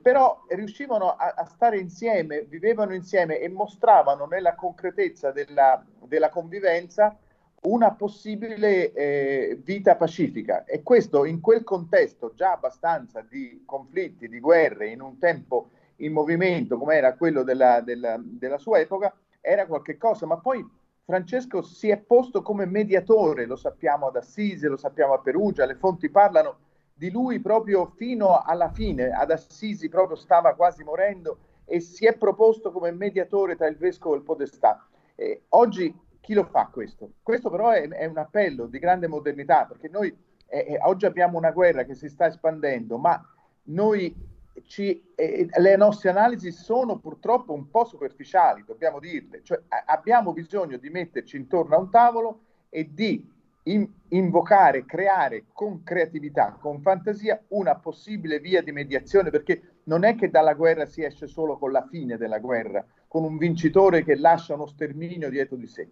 però 0.00 0.44
riuscivano 0.48 1.10
a, 1.10 1.34
a, 1.36 1.44
stare 1.44 1.78
insieme, 1.78 2.42
vivevano 2.42 2.94
insieme 2.94 3.38
e 3.38 3.48
mostravano 3.48 4.26
nella 4.26 4.54
concretezza 4.54 5.30
della, 5.30 5.84
della 6.06 6.30
convivenza 6.30 7.16
una 7.64 7.92
possibile 7.92 8.92
eh, 8.92 9.58
vita 9.62 9.96
pacifica. 9.96 10.64
E 10.64 10.82
questo 10.82 11.24
in 11.24 11.40
quel 11.40 11.64
contesto 11.64 12.32
già 12.34 12.52
abbastanza 12.52 13.20
di 13.20 13.62
conflitti, 13.64 14.28
di 14.28 14.40
guerre, 14.40 14.88
in 14.88 15.00
un 15.00 15.18
tempo 15.18 15.70
in 15.96 16.12
movimento 16.12 16.76
come 16.78 16.96
era 16.96 17.14
quello 17.14 17.42
della, 17.42 17.80
della, 17.80 18.20
della 18.20 18.58
sua 18.58 18.80
epoca, 18.80 19.14
era 19.40 19.66
qualcosa, 19.66 20.26
ma 20.26 20.38
poi 20.38 20.66
Francesco 21.04 21.62
si 21.62 21.90
è 21.90 21.98
posto 21.98 22.42
come 22.42 22.64
mediatore, 22.64 23.44
lo 23.44 23.56
sappiamo 23.56 24.06
ad 24.06 24.16
Assisi, 24.16 24.66
lo 24.66 24.76
sappiamo 24.76 25.12
a 25.12 25.20
Perugia, 25.20 25.66
le 25.66 25.74
fonti 25.74 26.08
parlano 26.08 26.56
di 26.94 27.10
lui 27.10 27.40
proprio 27.40 27.92
fino 27.96 28.38
alla 28.38 28.70
fine, 28.70 29.10
ad 29.10 29.32
Assisi 29.32 29.88
proprio 29.88 30.16
stava 30.16 30.54
quasi 30.54 30.84
morendo 30.84 31.38
e 31.64 31.80
si 31.80 32.06
è 32.06 32.16
proposto 32.16 32.70
come 32.70 32.92
mediatore 32.92 33.56
tra 33.56 33.66
il 33.66 33.76
vescovo 33.76 34.14
e 34.14 34.18
il 34.18 34.24
podestà. 34.24 34.86
Eh, 35.16 35.42
oggi 35.50 35.92
chi 36.20 36.34
lo 36.34 36.44
fa 36.44 36.68
questo? 36.72 37.10
Questo 37.22 37.50
però 37.50 37.70
è, 37.70 37.88
è 37.88 38.06
un 38.06 38.18
appello 38.18 38.66
di 38.66 38.78
grande 38.78 39.08
modernità, 39.08 39.66
perché 39.66 39.88
noi 39.88 40.16
eh, 40.46 40.58
eh, 40.68 40.78
oggi 40.82 41.04
abbiamo 41.04 41.36
una 41.36 41.50
guerra 41.50 41.84
che 41.84 41.94
si 41.94 42.08
sta 42.08 42.26
espandendo, 42.26 42.96
ma 42.96 43.20
noi 43.64 44.14
ci, 44.62 45.12
eh, 45.16 45.48
le 45.50 45.76
nostre 45.76 46.10
analisi 46.10 46.52
sono 46.52 46.98
purtroppo 46.98 47.52
un 47.52 47.68
po' 47.70 47.84
superficiali, 47.84 48.62
dobbiamo 48.64 49.00
dirle, 49.00 49.42
cioè 49.42 49.60
a- 49.68 49.84
abbiamo 49.86 50.32
bisogno 50.32 50.76
di 50.76 50.90
metterci 50.90 51.36
intorno 51.36 51.74
a 51.74 51.78
un 51.78 51.90
tavolo 51.90 52.40
e 52.68 52.88
di 52.92 53.28
in- 53.64 53.88
invocare, 54.08 54.84
creare 54.84 55.44
con 55.52 55.82
creatività, 55.82 56.56
con 56.60 56.80
fantasia 56.80 57.42
una 57.48 57.76
possibile 57.76 58.38
via 58.38 58.62
di 58.62 58.72
mediazione, 58.72 59.30
perché 59.30 59.80
non 59.84 60.04
è 60.04 60.14
che 60.14 60.30
dalla 60.30 60.54
guerra 60.54 60.86
si 60.86 61.02
esce 61.02 61.26
solo 61.26 61.58
con 61.58 61.72
la 61.72 61.86
fine 61.90 62.16
della 62.16 62.38
guerra, 62.38 62.84
con 63.06 63.24
un 63.24 63.36
vincitore 63.36 64.04
che 64.04 64.16
lascia 64.16 64.54
uno 64.54 64.66
sterminio 64.66 65.30
dietro 65.30 65.56
di 65.56 65.66
sé 65.66 65.88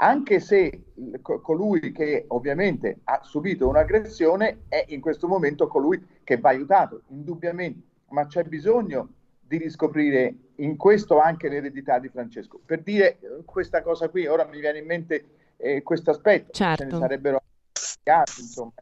anche 0.00 0.38
se 0.40 0.84
colui 1.22 1.92
che 1.92 2.24
ovviamente 2.28 3.00
ha 3.04 3.20
subito 3.22 3.68
un'aggressione 3.68 4.64
è 4.68 4.84
in 4.88 5.00
questo 5.00 5.26
momento 5.26 5.66
colui 5.66 6.04
che 6.22 6.38
va 6.38 6.50
aiutato, 6.50 7.02
indubbiamente, 7.08 7.80
ma 8.10 8.26
c'è 8.26 8.44
bisogno 8.44 9.14
di 9.40 9.56
riscoprire 9.56 10.34
in 10.56 10.76
questo 10.76 11.18
anche 11.18 11.48
l'eredità 11.48 11.98
di 11.98 12.08
Francesco. 12.08 12.60
Per 12.64 12.82
dire 12.82 13.18
eh, 13.18 13.42
questa 13.44 13.82
cosa 13.82 14.08
qui, 14.08 14.26
ora 14.26 14.44
mi 14.44 14.60
viene 14.60 14.78
in 14.78 14.86
mente 14.86 15.24
eh, 15.58 15.82
questo 15.82 16.10
aspetto, 16.10 16.52
certo. 16.52 16.84
ce 16.84 16.90
ne 16.90 16.98
sarebbero 16.98 17.42
altri, 18.04 18.42
insomma. 18.42 18.72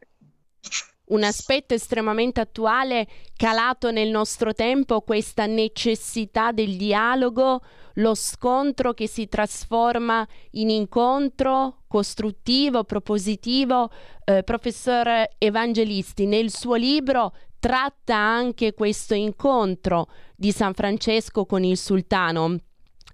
un 1.05 1.23
aspetto 1.23 1.73
estremamente 1.73 2.39
attuale, 2.39 3.07
calato 3.35 3.91
nel 3.91 4.09
nostro 4.09 4.53
tempo, 4.53 5.01
questa 5.01 5.45
necessità 5.45 6.51
del 6.51 6.77
dialogo, 6.77 7.61
lo 7.95 8.13
scontro 8.13 8.93
che 8.93 9.07
si 9.07 9.27
trasforma 9.27 10.25
in 10.51 10.69
incontro 10.69 11.83
costruttivo, 11.87 12.83
propositivo. 12.83 13.89
Eh, 14.23 14.43
professor 14.43 15.27
Evangelisti, 15.37 16.25
nel 16.25 16.51
suo 16.51 16.75
libro 16.75 17.33
tratta 17.59 18.15
anche 18.15 18.73
questo 18.73 19.15
incontro 19.15 20.09
di 20.35 20.51
San 20.51 20.73
Francesco 20.73 21.45
con 21.45 21.63
il 21.63 21.77
sultano 21.77 22.55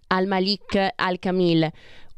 al-Malik 0.08 0.92
al-Kamil 0.96 1.72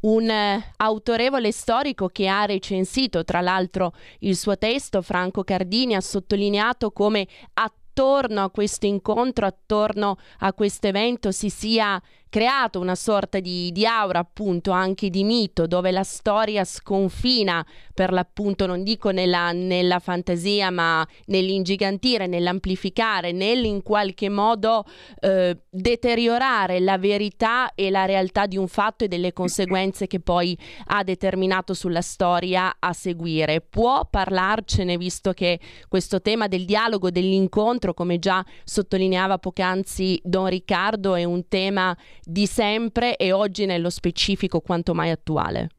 un 0.06 0.30
eh, 0.30 0.74
autorevole 0.78 1.52
storico 1.52 2.08
che 2.08 2.28
ha 2.28 2.46
recensito 2.46 3.24
tra 3.24 3.42
l'altro 3.42 3.94
il 4.20 4.36
suo 4.36 4.58
testo, 4.58 5.02
Franco 5.02 5.44
Cardini, 5.44 5.96
ha 5.96 6.02
sottolineato 6.02 6.92
come 6.92 7.28
attorno 7.54 8.44
a 8.44 8.50
questo 8.50 8.86
incontro, 8.86 9.46
attorno 9.46 10.18
a 10.40 10.54
questo 10.54 10.88
evento 10.88 11.32
si 11.32 11.50
sia 11.50 12.02
creato 12.29 12.79
una 12.79 12.96
sorta 12.96 13.39
di, 13.39 13.72
di, 13.72 13.86
aura 13.86 14.20
appunto 14.20 14.72
anche 14.72 15.10
di 15.10 15.24
mito 15.24 15.67
dove 15.67 15.91
la 15.91 16.03
storia 16.03 16.63
sconfina 16.63 17.65
per 17.94 18.12
l'appunto 18.12 18.65
non 18.65 18.84
dico 18.84 19.12
nella, 19.12 19.51
nella 19.51 20.00
fantasia 20.00 20.70
ma 20.70 21.08
nell'ingigantire, 21.27 22.27
nell'amplificare, 22.27 23.32
nell'in 23.32 23.82
qualche 23.82 24.29
modo 24.29 24.86
eh, 25.22 25.58
deteriorare 25.70 26.79
la 26.79 26.98
verità 26.98 27.74
e 27.74 27.89
la 27.89 28.05
realtà 28.05 28.46
di 28.46 28.58
un 28.58 28.67
fatto 28.67 29.05
e 29.05 29.08
delle 29.08 29.32
conseguenze 29.32 30.08
che 30.08 30.20
poi 30.20 30.58
ha 30.88 31.03
determinato 31.03 31.74
sulla 31.74 32.01
storia 32.01 32.75
a 32.79 32.94
seguire. 32.94 33.62
Può 33.62 34.08
parlarcene 34.10 34.98
visto 34.98 35.32
che 35.34 35.60
questo 35.88 36.22
tema 36.22 36.48
del 36.48 36.65
dialogo, 36.65 37.10
dell'incontro 37.10 37.94
come 37.94 38.20
già 38.20 38.44
sottolineava 38.63 39.38
poc'anzi 39.38 40.20
Don 40.24 40.48
Riccardo 40.48 41.15
è 41.15 41.24
un 41.24 41.48
tema 41.48 41.96
di 42.25 42.46
sempre 42.46 43.15
e 43.15 43.32
oggi 43.32 43.65
nello 43.65 43.89
specifico 43.89 44.60
quanto 44.60 44.94
mai 44.94 45.12
attuale. 45.12 45.70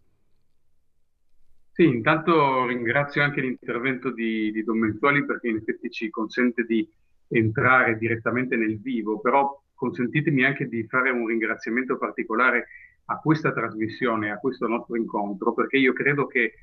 Sì, 1.73 1.85
intanto 1.85 2.67
ringrazio 2.67 3.23
anche 3.23 3.43
l'intervento 3.43 4.11
di, 4.11 4.51
di 4.51 4.65
Don 4.65 4.79
Menzuoli 4.79 5.27
perché 5.27 5.49
in 5.49 5.57
effetti 5.57 5.91
ci 5.91 6.09
consente 6.09 6.65
di 6.65 6.89
entrare 7.29 7.99
direttamente 7.99 8.57
nel 8.57 8.81
vivo, 8.81 9.21
però 9.21 9.63
consentitemi 9.75 10.45
anche 10.45 10.69
di 10.69 10.87
fare 10.87 11.11
un 11.11 11.27
ringraziamento 11.27 11.99
particolare 11.99 12.69
a 13.07 13.19
questa 13.19 13.53
trasmissione, 13.53 14.31
a 14.31 14.39
questo 14.39 14.67
nostro 14.67 14.97
incontro, 14.97 15.53
perché 15.53 15.77
io 15.77 15.93
credo 15.93 16.27
che 16.27 16.55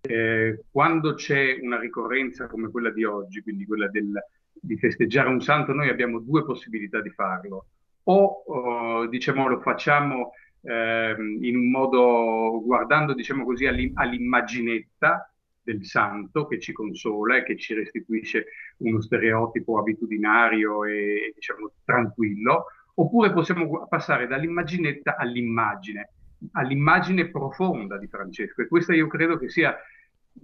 eh, 0.00 0.64
quando 0.70 1.14
c'è 1.14 1.58
una 1.60 1.78
ricorrenza 1.78 2.46
come 2.46 2.70
quella 2.70 2.90
di 2.90 3.04
oggi, 3.04 3.42
quindi 3.42 3.66
quella 3.66 3.88
del, 3.88 4.12
di 4.52 4.78
festeggiare 4.78 5.28
un 5.28 5.40
santo, 5.40 5.72
noi 5.72 5.88
abbiamo 5.88 6.20
due 6.20 6.44
possibilità 6.44 7.00
di 7.00 7.10
farlo 7.10 7.66
o 8.04 8.42
uh, 8.46 9.08
diciamo, 9.08 9.48
lo 9.48 9.60
facciamo 9.60 10.32
eh, 10.64 11.14
in 11.40 11.56
un 11.56 11.70
modo 11.70 12.62
guardando 12.64 13.14
diciamo 13.14 13.44
così 13.44 13.66
all'immaginetta 13.66 15.30
del 15.62 15.84
santo 15.84 16.46
che 16.46 16.58
ci 16.58 16.72
consola 16.72 17.36
e 17.36 17.42
che 17.42 17.56
ci 17.56 17.74
restituisce 17.74 18.46
uno 18.78 19.00
stereotipo 19.00 19.78
abitudinario 19.78 20.84
e 20.84 21.32
diciamo 21.34 21.72
tranquillo, 21.84 22.66
oppure 22.94 23.32
possiamo 23.32 23.86
passare 23.88 24.26
dall'immaginetta 24.26 25.16
all'immagine, 25.16 26.12
all'immagine 26.52 27.30
profonda 27.30 27.96
di 27.98 28.08
Francesco. 28.08 28.60
E 28.60 28.68
questa 28.68 28.94
io 28.94 29.06
credo 29.06 29.38
che 29.38 29.48
sia 29.48 29.74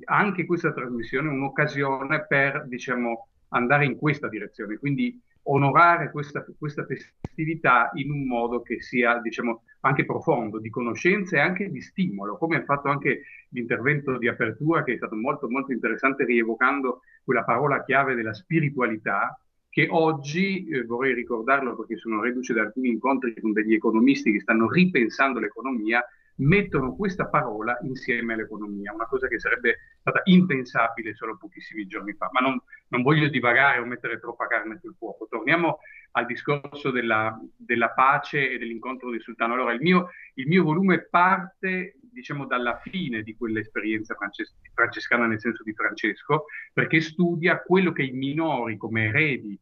anche 0.04 0.46
questa 0.46 0.72
trasmissione 0.72 1.28
un'occasione 1.28 2.26
per 2.26 2.66
diciamo 2.66 3.28
andare 3.48 3.84
in 3.84 3.96
questa 3.96 4.28
direzione, 4.28 4.78
quindi 4.78 5.20
onorare 5.44 6.10
questa, 6.10 6.44
questa, 6.58 6.84
festività 6.84 7.90
in 7.94 8.10
un 8.10 8.26
modo 8.26 8.62
che 8.62 8.80
sia, 8.80 9.18
diciamo, 9.20 9.62
anche 9.80 10.04
profondo, 10.04 10.58
di 10.58 10.68
conoscenza 10.68 11.36
e 11.36 11.40
anche 11.40 11.70
di 11.70 11.80
stimolo, 11.80 12.36
come 12.36 12.56
ha 12.56 12.64
fatto 12.64 12.88
anche 12.88 13.22
l'intervento 13.50 14.18
di 14.18 14.28
apertura 14.28 14.84
che 14.84 14.94
è 14.94 14.96
stato 14.96 15.16
molto, 15.16 15.48
molto 15.48 15.72
interessante, 15.72 16.24
rievocando 16.24 17.00
quella 17.24 17.44
parola 17.44 17.82
chiave 17.84 18.14
della 18.14 18.34
spiritualità, 18.34 19.40
che 19.70 19.86
oggi, 19.88 20.66
eh, 20.66 20.84
vorrei 20.84 21.14
ricordarlo 21.14 21.76
perché 21.76 21.96
sono 21.96 22.20
reduce 22.20 22.52
da 22.52 22.62
alcuni 22.62 22.88
incontri 22.88 23.38
con 23.40 23.52
degli 23.52 23.72
economisti 23.72 24.32
che 24.32 24.40
stanno 24.40 24.68
ripensando 24.68 25.38
l'economia, 25.38 26.04
mettono 26.40 26.96
questa 26.96 27.26
parola 27.28 27.78
insieme 27.82 28.32
all'economia, 28.34 28.92
una 28.92 29.06
cosa 29.06 29.28
che 29.28 29.38
sarebbe 29.38 29.76
stata 30.00 30.20
impensabile 30.24 31.14
solo 31.14 31.36
pochissimi 31.36 31.86
giorni 31.86 32.14
fa. 32.14 32.28
Ma 32.32 32.40
non, 32.40 32.60
non 32.90 33.02
voglio 33.02 33.28
divagare 33.28 33.78
o 33.78 33.84
mettere 33.84 34.20
troppa 34.20 34.46
carne 34.46 34.78
sul 34.80 34.94
fuoco. 34.96 35.26
Torniamo 35.28 35.78
al 36.12 36.26
discorso 36.26 36.90
della, 36.90 37.38
della 37.56 37.90
pace 37.90 38.50
e 38.50 38.58
dell'incontro 38.58 39.10
di 39.10 39.20
Sultano. 39.20 39.54
Allora, 39.54 39.72
il 39.72 39.80
mio, 39.80 40.10
il 40.34 40.46
mio 40.46 40.62
volume 40.62 41.06
parte 41.08 41.96
diciamo 42.12 42.46
dalla 42.46 42.78
fine 42.78 43.22
di 43.22 43.36
quell'esperienza 43.36 44.14
frances- 44.14 44.56
francescana 44.74 45.26
nel 45.26 45.40
senso 45.40 45.62
di 45.62 45.72
Francesco, 45.72 46.46
perché 46.72 47.00
studia 47.00 47.60
quello 47.60 47.92
che 47.92 48.02
i 48.02 48.10
minori 48.10 48.76
come 48.76 49.04
eredi 49.06 49.58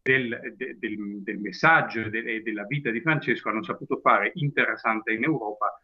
del, 0.00 0.54
de, 0.56 0.76
del, 0.78 1.22
del, 1.22 1.38
messaggio 1.38 2.00
e 2.00 2.10
de, 2.10 2.42
della 2.42 2.64
vita 2.64 2.90
di 2.90 3.00
Francesco 3.00 3.48
hanno 3.48 3.64
saputo 3.64 3.98
fare 3.98 4.30
interessante 4.34 5.12
in 5.12 5.24
Europa 5.24 5.80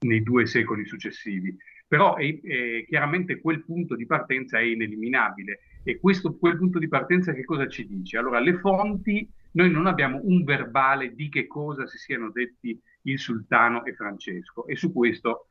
nei 0.00 0.22
due 0.22 0.46
secoli 0.46 0.84
successivi. 0.84 1.56
Però 1.86 2.16
è, 2.16 2.40
è, 2.40 2.84
chiaramente 2.86 3.40
quel 3.40 3.64
punto 3.64 3.96
di 3.96 4.06
partenza 4.06 4.58
è 4.58 4.62
ineliminabile 4.62 5.60
e 5.82 5.98
questo, 5.98 6.36
quel 6.36 6.56
punto 6.56 6.78
di 6.78 6.88
partenza 6.88 7.32
che 7.32 7.44
cosa 7.44 7.66
ci 7.66 7.86
dice? 7.86 8.16
Allora, 8.16 8.38
le 8.38 8.58
fonti, 8.58 9.28
noi 9.52 9.70
non 9.70 9.86
abbiamo 9.86 10.20
un 10.22 10.44
verbale 10.44 11.14
di 11.14 11.28
che 11.28 11.46
cosa 11.46 11.86
si 11.86 11.98
siano 11.98 12.30
detti 12.30 12.80
il 13.02 13.18
sultano 13.18 13.84
e 13.84 13.94
Francesco 13.94 14.66
e 14.66 14.76
su 14.76 14.92
questo 14.92 15.48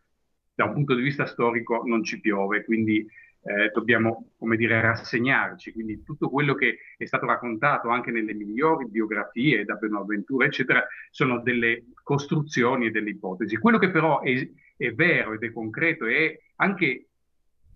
da 0.54 0.66
un 0.66 0.74
punto 0.74 0.96
di 0.96 1.02
vista 1.02 1.26
storico 1.26 1.84
non 1.86 2.04
ci 2.04 2.20
piove, 2.20 2.64
quindi 2.64 3.06
eh, 3.50 3.72
dobbiamo, 3.74 4.34
come 4.38 4.56
dire, 4.58 4.80
rassegnarci. 4.80 5.74
Quindi 5.74 6.04
tutto 6.04 6.30
quello 6.30 6.54
che 6.54 6.78
è 6.96 7.06
stato 7.06 7.26
raccontato 7.26 7.90
anche 7.90 8.12
nelle 8.12 8.36
migliori 8.36 8.88
biografie 8.88 9.66
da 9.66 9.74
Bonaventura, 9.74 10.46
eccetera, 10.46 10.86
sono 11.10 11.40
delle 11.40 11.86
costruzioni 12.04 12.86
e 12.86 12.92
delle 12.92 13.10
ipotesi. 13.10 13.58
Quello 13.58 13.80
che 13.80 13.90
però 13.90 14.22
è, 14.22 14.48
è 14.78 14.92
vero 14.92 15.34
ed 15.34 15.44
è 15.44 15.52
concreto 15.52 16.06
e 16.06 16.42
anche 16.58 17.06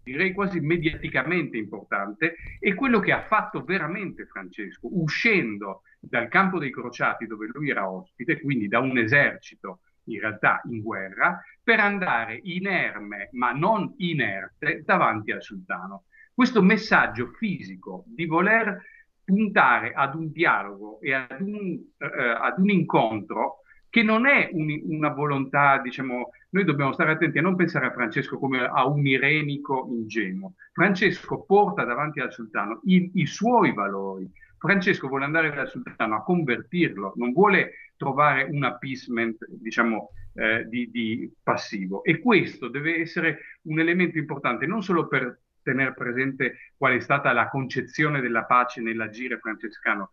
direi 0.04 0.34
quasi 0.34 0.60
mediaticamente 0.60 1.58
importante, 1.58 2.36
è 2.60 2.76
quello 2.76 3.00
che 3.00 3.14
ha 3.14 3.24
fatto 3.24 3.64
veramente 3.64 4.26
Francesco, 4.26 4.90
uscendo 4.92 5.84
dal 5.98 6.28
campo 6.28 6.60
dei 6.60 6.72
crociati 6.72 7.26
dove 7.26 7.48
lui 7.52 7.70
era 7.70 7.90
ospite, 7.90 8.42
quindi 8.42 8.68
da 8.68 8.80
un 8.80 8.98
esercito 8.98 9.80
in 10.06 10.20
realtà 10.20 10.62
in 10.70 10.82
guerra, 10.82 11.42
per 11.62 11.80
andare 11.80 12.40
inerme 12.44 13.30
ma 13.34 13.52
non 13.52 13.94
inerte 13.98 14.84
davanti 14.86 15.32
al 15.32 15.42
sultano. 15.42 16.06
Questo 16.34 16.62
messaggio 16.62 17.28
fisico 17.38 18.04
di 18.08 18.26
voler 18.26 18.82
puntare 19.24 19.94
ad 19.94 20.16
un 20.16 20.32
dialogo 20.32 21.00
e 21.00 21.14
ad 21.14 21.40
un, 21.42 21.80
eh, 21.98 22.30
ad 22.40 22.58
un 22.58 22.70
incontro 22.70 23.60
che 23.94 24.02
non 24.02 24.26
è 24.26 24.50
un, 24.52 24.82
una 24.86 25.10
volontà, 25.10 25.78
diciamo, 25.78 26.32
noi 26.50 26.64
dobbiamo 26.64 26.94
stare 26.94 27.12
attenti 27.12 27.38
a 27.38 27.44
non 27.44 27.56
pensare 27.56 27.86
a 27.86 27.92
Francesco 27.92 28.40
come 28.40 28.66
a 28.66 28.88
un 28.88 29.06
irenico 29.06 29.88
ingenuo. 29.88 30.54
Francesco 30.72 31.44
porta 31.44 31.84
davanti 31.84 32.20
al 32.20 32.34
sultano 32.34 32.82
i, 32.86 33.12
i 33.14 33.28
suoi 33.28 33.72
valori. 33.72 34.28
Francesco 34.64 35.10
vuole 35.10 35.26
andare 35.26 35.54
dal 35.54 35.68
sultano 35.68 36.16
a 36.16 36.24
convertirlo, 36.24 37.16
non 37.18 37.34
vuole 37.34 37.92
trovare 37.98 38.44
un 38.44 38.64
appeasement, 38.64 39.46
diciamo, 39.50 40.12
eh, 40.36 40.66
di, 40.70 40.90
di 40.90 41.30
passivo. 41.44 42.02
E 42.02 42.22
questo 42.22 42.70
deve 42.70 43.02
essere 43.02 43.60
un 43.64 43.82
elemento 43.82 44.18
importante 44.18 44.66
non 44.66 44.82
solo 44.82 45.08
per 45.08 45.38
tenere 45.62 45.94
presente 45.94 46.72
qual 46.78 46.96
è 46.96 47.02
stata 47.02 47.34
la 47.34 47.50
concezione 47.50 48.22
della 48.22 48.46
pace 48.46 48.80
nell'agire 48.80 49.38
francescano, 49.38 50.12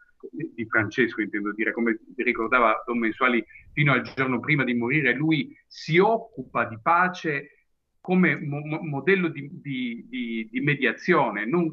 di 0.52 0.66
Francesco 0.66 1.20
intendo 1.20 1.52
dire, 1.52 1.70
come 1.72 2.00
ricordava 2.16 2.82
Don 2.84 2.98
Mensuali 2.98 3.44
fino 3.72 3.92
al 3.92 4.02
giorno 4.02 4.40
prima 4.40 4.64
di 4.64 4.74
morire, 4.74 5.14
lui 5.14 5.56
si 5.68 5.98
occupa 5.98 6.64
di 6.64 6.76
pace 6.82 7.59
come 8.00 8.40
mo- 8.40 8.80
modello 8.82 9.28
di, 9.28 9.48
di, 9.52 10.06
di, 10.08 10.48
di 10.50 10.60
mediazione. 10.60 11.46
Non, 11.46 11.70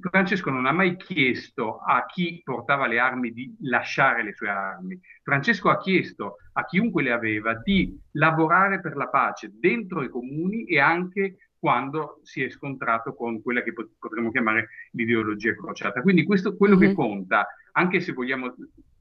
Francesco 0.00 0.50
non 0.50 0.66
ha 0.66 0.72
mai 0.72 0.96
chiesto 0.96 1.78
a 1.78 2.06
chi 2.06 2.40
portava 2.44 2.86
le 2.86 2.98
armi 2.98 3.32
di 3.32 3.54
lasciare 3.62 4.22
le 4.22 4.32
sue 4.32 4.48
armi. 4.48 4.98
Francesco 5.22 5.70
ha 5.70 5.78
chiesto 5.78 6.36
a 6.52 6.64
chiunque 6.64 7.02
le 7.02 7.12
aveva 7.12 7.54
di 7.54 7.98
lavorare 8.12 8.80
per 8.80 8.96
la 8.96 9.08
pace 9.08 9.50
dentro 9.52 10.02
i 10.02 10.08
comuni 10.08 10.64
e 10.64 10.78
anche 10.78 11.36
quando 11.58 12.20
si 12.22 12.42
è 12.42 12.50
scontrato 12.50 13.14
con 13.14 13.40
quella 13.42 13.62
che 13.62 13.72
potremmo 13.72 14.30
chiamare 14.30 14.68
l'ideologia 14.92 15.54
crociata. 15.54 16.02
Quindi 16.02 16.24
questo 16.24 16.56
quello 16.56 16.76
mm-hmm. 16.76 16.88
che 16.88 16.94
conta, 16.94 17.46
anche 17.72 18.00
se 18.00 18.12
vogliamo 18.12 18.54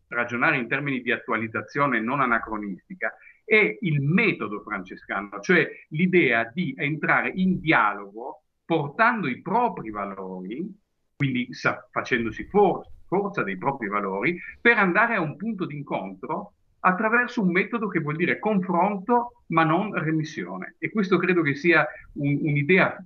ragionare 0.08 0.58
in 0.58 0.68
termini 0.68 1.02
di 1.02 1.12
attualizzazione 1.12 2.00
non 2.00 2.22
anacronistica, 2.22 3.14
è 3.43 3.77
il 3.82 4.01
metodo 4.01 4.62
francescano, 4.62 5.39
cioè 5.41 5.67
l'idea 5.89 6.49
di 6.53 6.73
entrare 6.77 7.32
in 7.36 7.60
dialogo 7.60 8.43
portando 8.65 9.27
i 9.27 9.41
propri 9.41 9.89
valori, 9.89 10.65
quindi 11.15 11.53
sa, 11.53 11.88
facendosi 11.91 12.45
for- 12.45 12.88
forza 13.08 13.43
dei 13.43 13.58
propri 13.58 13.88
valori, 13.88 14.39
per 14.60 14.77
andare 14.77 15.15
a 15.15 15.21
un 15.21 15.36
punto 15.36 15.65
d'incontro 15.65 16.53
attraverso 16.86 17.41
un 17.41 17.51
metodo 17.51 17.88
che 17.88 17.99
vuol 17.99 18.15
dire 18.15 18.39
confronto 18.39 19.43
ma 19.47 19.63
non 19.63 19.93
remissione. 19.93 20.75
E 20.79 20.89
questo 20.89 21.17
credo 21.17 21.41
che 21.41 21.56
sia 21.56 21.86
un, 22.13 22.39
un'idea 22.41 22.97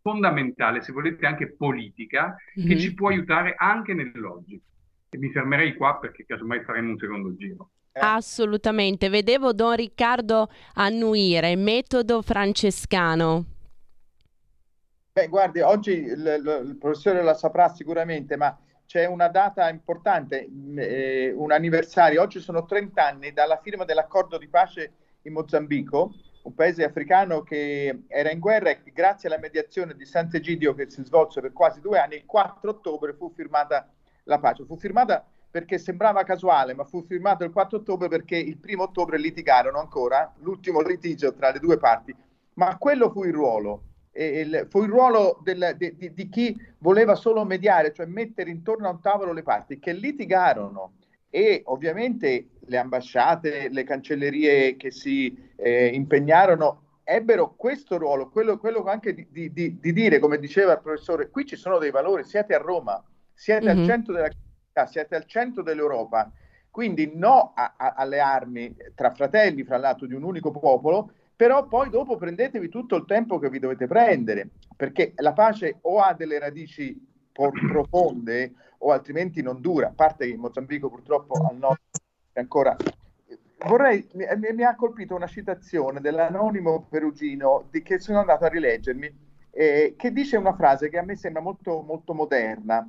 fondamentale, 0.00 0.80
se 0.80 0.92
volete 0.92 1.26
anche 1.26 1.52
politica, 1.54 2.36
mm-hmm. 2.58 2.68
che 2.68 2.74
mhm. 2.74 2.80
ci 2.80 2.94
può 2.94 3.08
aiutare 3.08 3.54
anche 3.56 3.94
nell'oggi. 3.94 4.60
E 5.10 5.18
mi 5.18 5.30
fermerei 5.30 5.74
qua 5.74 5.98
perché 5.98 6.24
casomai 6.24 6.62
faremo 6.62 6.90
un 6.90 6.98
secondo 6.98 7.34
giro. 7.34 7.70
Eh. 7.98 8.00
Assolutamente, 8.00 9.08
vedevo 9.08 9.52
Don 9.52 9.74
Riccardo 9.74 10.48
annuire, 10.74 11.56
metodo 11.56 12.22
francescano. 12.22 13.44
Beh, 15.12 15.26
guardi, 15.26 15.60
oggi 15.60 15.90
il, 15.90 16.42
il 16.64 16.76
professore 16.78 17.22
la 17.22 17.34
saprà 17.34 17.68
sicuramente, 17.68 18.36
ma 18.36 18.56
c'è 18.86 19.04
una 19.04 19.26
data 19.26 19.68
importante, 19.68 20.48
eh, 20.76 21.32
un 21.36 21.50
anniversario. 21.50 22.22
Oggi 22.22 22.38
sono 22.38 22.64
30 22.64 23.04
anni 23.04 23.32
dalla 23.32 23.58
firma 23.60 23.84
dell'accordo 23.84 24.38
di 24.38 24.46
pace 24.46 24.92
in 25.22 25.32
Mozambico, 25.32 26.14
un 26.44 26.54
paese 26.54 26.84
africano 26.84 27.42
che 27.42 28.04
era 28.06 28.30
in 28.30 28.38
guerra 28.38 28.70
e 28.70 28.80
grazie 28.92 29.28
alla 29.28 29.38
mediazione 29.38 29.94
di 29.94 30.06
Sant'Egidio 30.06 30.72
che 30.74 30.88
si 30.88 31.02
svolse 31.04 31.40
per 31.40 31.52
quasi 31.52 31.80
due 31.80 31.98
anni, 31.98 32.14
il 32.14 32.24
4 32.24 32.70
ottobre 32.70 33.12
fu 33.12 33.32
firmata 33.34 33.92
la 34.22 34.38
pace. 34.38 34.64
Fu 34.64 34.76
firmata 34.76 35.26
perché 35.50 35.78
sembrava 35.78 36.24
casuale, 36.24 36.74
ma 36.74 36.84
fu 36.84 37.04
firmato 37.04 37.44
il 37.44 37.52
4 37.52 37.78
ottobre 37.78 38.08
perché 38.08 38.36
il 38.36 38.58
primo 38.58 38.84
ottobre 38.84 39.18
litigarono 39.18 39.78
ancora, 39.78 40.32
l'ultimo 40.40 40.80
litigio 40.80 41.32
tra 41.34 41.50
le 41.50 41.58
due 41.58 41.78
parti. 41.78 42.14
Ma 42.54 42.76
quello 42.76 43.10
fu 43.10 43.24
il 43.24 43.32
ruolo 43.32 43.82
il, 44.18 44.66
fu 44.68 44.82
il 44.82 44.88
ruolo 44.88 45.40
del, 45.42 45.74
di, 45.76 45.94
di, 45.96 46.12
di, 46.12 46.28
chi 46.28 46.56
voleva 46.78 47.14
solo 47.14 47.44
mediare, 47.44 47.92
cioè 47.92 48.06
mettere 48.06 48.50
intorno 48.50 48.88
a 48.88 48.92
un 48.92 49.00
tavolo 49.00 49.32
le 49.32 49.42
parti 49.42 49.78
che 49.78 49.92
litigarono 49.92 50.94
e 51.30 51.62
ovviamente 51.66 52.48
le 52.60 52.76
ambasciate, 52.78 53.68
le 53.70 53.84
cancellerie 53.84 54.76
che 54.76 54.90
si 54.90 55.52
eh, 55.56 55.86
impegnarono 55.86 56.82
ebbero 57.04 57.54
questo 57.54 57.96
ruolo, 57.96 58.28
quello, 58.28 58.58
quello 58.58 58.84
anche 58.84 59.14
di, 59.14 59.26
di, 59.30 59.78
di, 59.78 59.92
dire, 59.92 60.18
come 60.18 60.38
diceva 60.38 60.72
il 60.72 60.80
professore, 60.80 61.30
qui 61.30 61.46
ci 61.46 61.56
sono 61.56 61.78
dei 61.78 61.90
valori, 61.90 62.22
siete 62.24 62.54
a 62.54 62.58
Roma, 62.58 63.02
siete 63.32 63.64
mm-hmm. 63.64 63.78
al 63.78 63.86
centro 63.86 64.12
della 64.12 64.28
città, 64.28 64.47
siete 64.86 65.16
al 65.16 65.24
centro 65.26 65.62
dell'Europa, 65.62 66.30
quindi 66.70 67.12
no 67.14 67.52
a, 67.54 67.74
a, 67.76 67.94
alle 67.96 68.20
armi 68.20 68.76
tra 68.94 69.12
fratelli, 69.12 69.64
fra 69.64 69.78
l'altro 69.78 70.06
di 70.06 70.14
un 70.14 70.22
unico 70.22 70.50
popolo, 70.50 71.10
però 71.34 71.66
poi 71.66 71.90
dopo 71.90 72.16
prendetevi 72.16 72.68
tutto 72.68 72.96
il 72.96 73.04
tempo 73.06 73.38
che 73.38 73.50
vi 73.50 73.58
dovete 73.58 73.86
prendere, 73.86 74.48
perché 74.76 75.12
la 75.16 75.32
pace 75.32 75.78
o 75.82 76.00
ha 76.00 76.14
delle 76.14 76.38
radici 76.38 77.06
profonde 77.32 78.52
o 78.78 78.92
altrimenti 78.92 79.42
non 79.42 79.60
dura, 79.60 79.88
a 79.88 79.92
parte 79.94 80.26
che 80.26 80.32
in 80.32 80.40
Mozambico 80.40 80.88
purtroppo 80.88 81.34
al 81.34 81.56
nord 81.56 81.80
è 82.32 82.40
ancora... 82.40 82.76
Vorrei, 83.66 84.06
mi, 84.12 84.24
mi 84.54 84.62
ha 84.62 84.76
colpito 84.76 85.16
una 85.16 85.26
citazione 85.26 86.00
dell'anonimo 86.00 86.86
perugino 86.88 87.66
di, 87.68 87.82
che 87.82 87.98
sono 87.98 88.20
andato 88.20 88.44
a 88.44 88.48
rileggermi, 88.48 89.12
eh, 89.50 89.94
che 89.96 90.12
dice 90.12 90.36
una 90.36 90.54
frase 90.54 90.88
che 90.88 90.96
a 90.96 91.02
me 91.02 91.16
sembra 91.16 91.42
molto, 91.42 91.82
molto 91.82 92.14
moderna. 92.14 92.88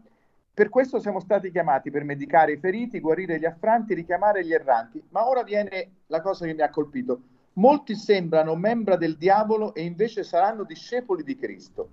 Per 0.59 0.67
questo 0.67 0.99
siamo 0.99 1.21
stati 1.21 1.51
chiamati 1.51 1.89
per 1.89 2.03
medicare 2.03 2.51
i 2.51 2.57
feriti, 2.57 2.99
guarire 2.99 3.39
gli 3.39 3.45
affranti, 3.45 3.93
richiamare 3.93 4.43
gli 4.43 4.51
erranti. 4.51 5.01
Ma 5.11 5.25
ora 5.25 5.41
viene 5.41 6.01
la 6.07 6.19
cosa 6.19 6.45
che 6.45 6.53
mi 6.53 6.59
ha 6.59 6.69
colpito 6.69 7.21
molti 7.53 7.95
sembrano 7.95 8.55
membra 8.55 8.97
del 8.97 9.15
diavolo 9.15 9.73
e 9.73 9.83
invece 9.83 10.25
saranno 10.25 10.65
discepoli 10.65 11.23
di 11.23 11.37
Cristo. 11.37 11.91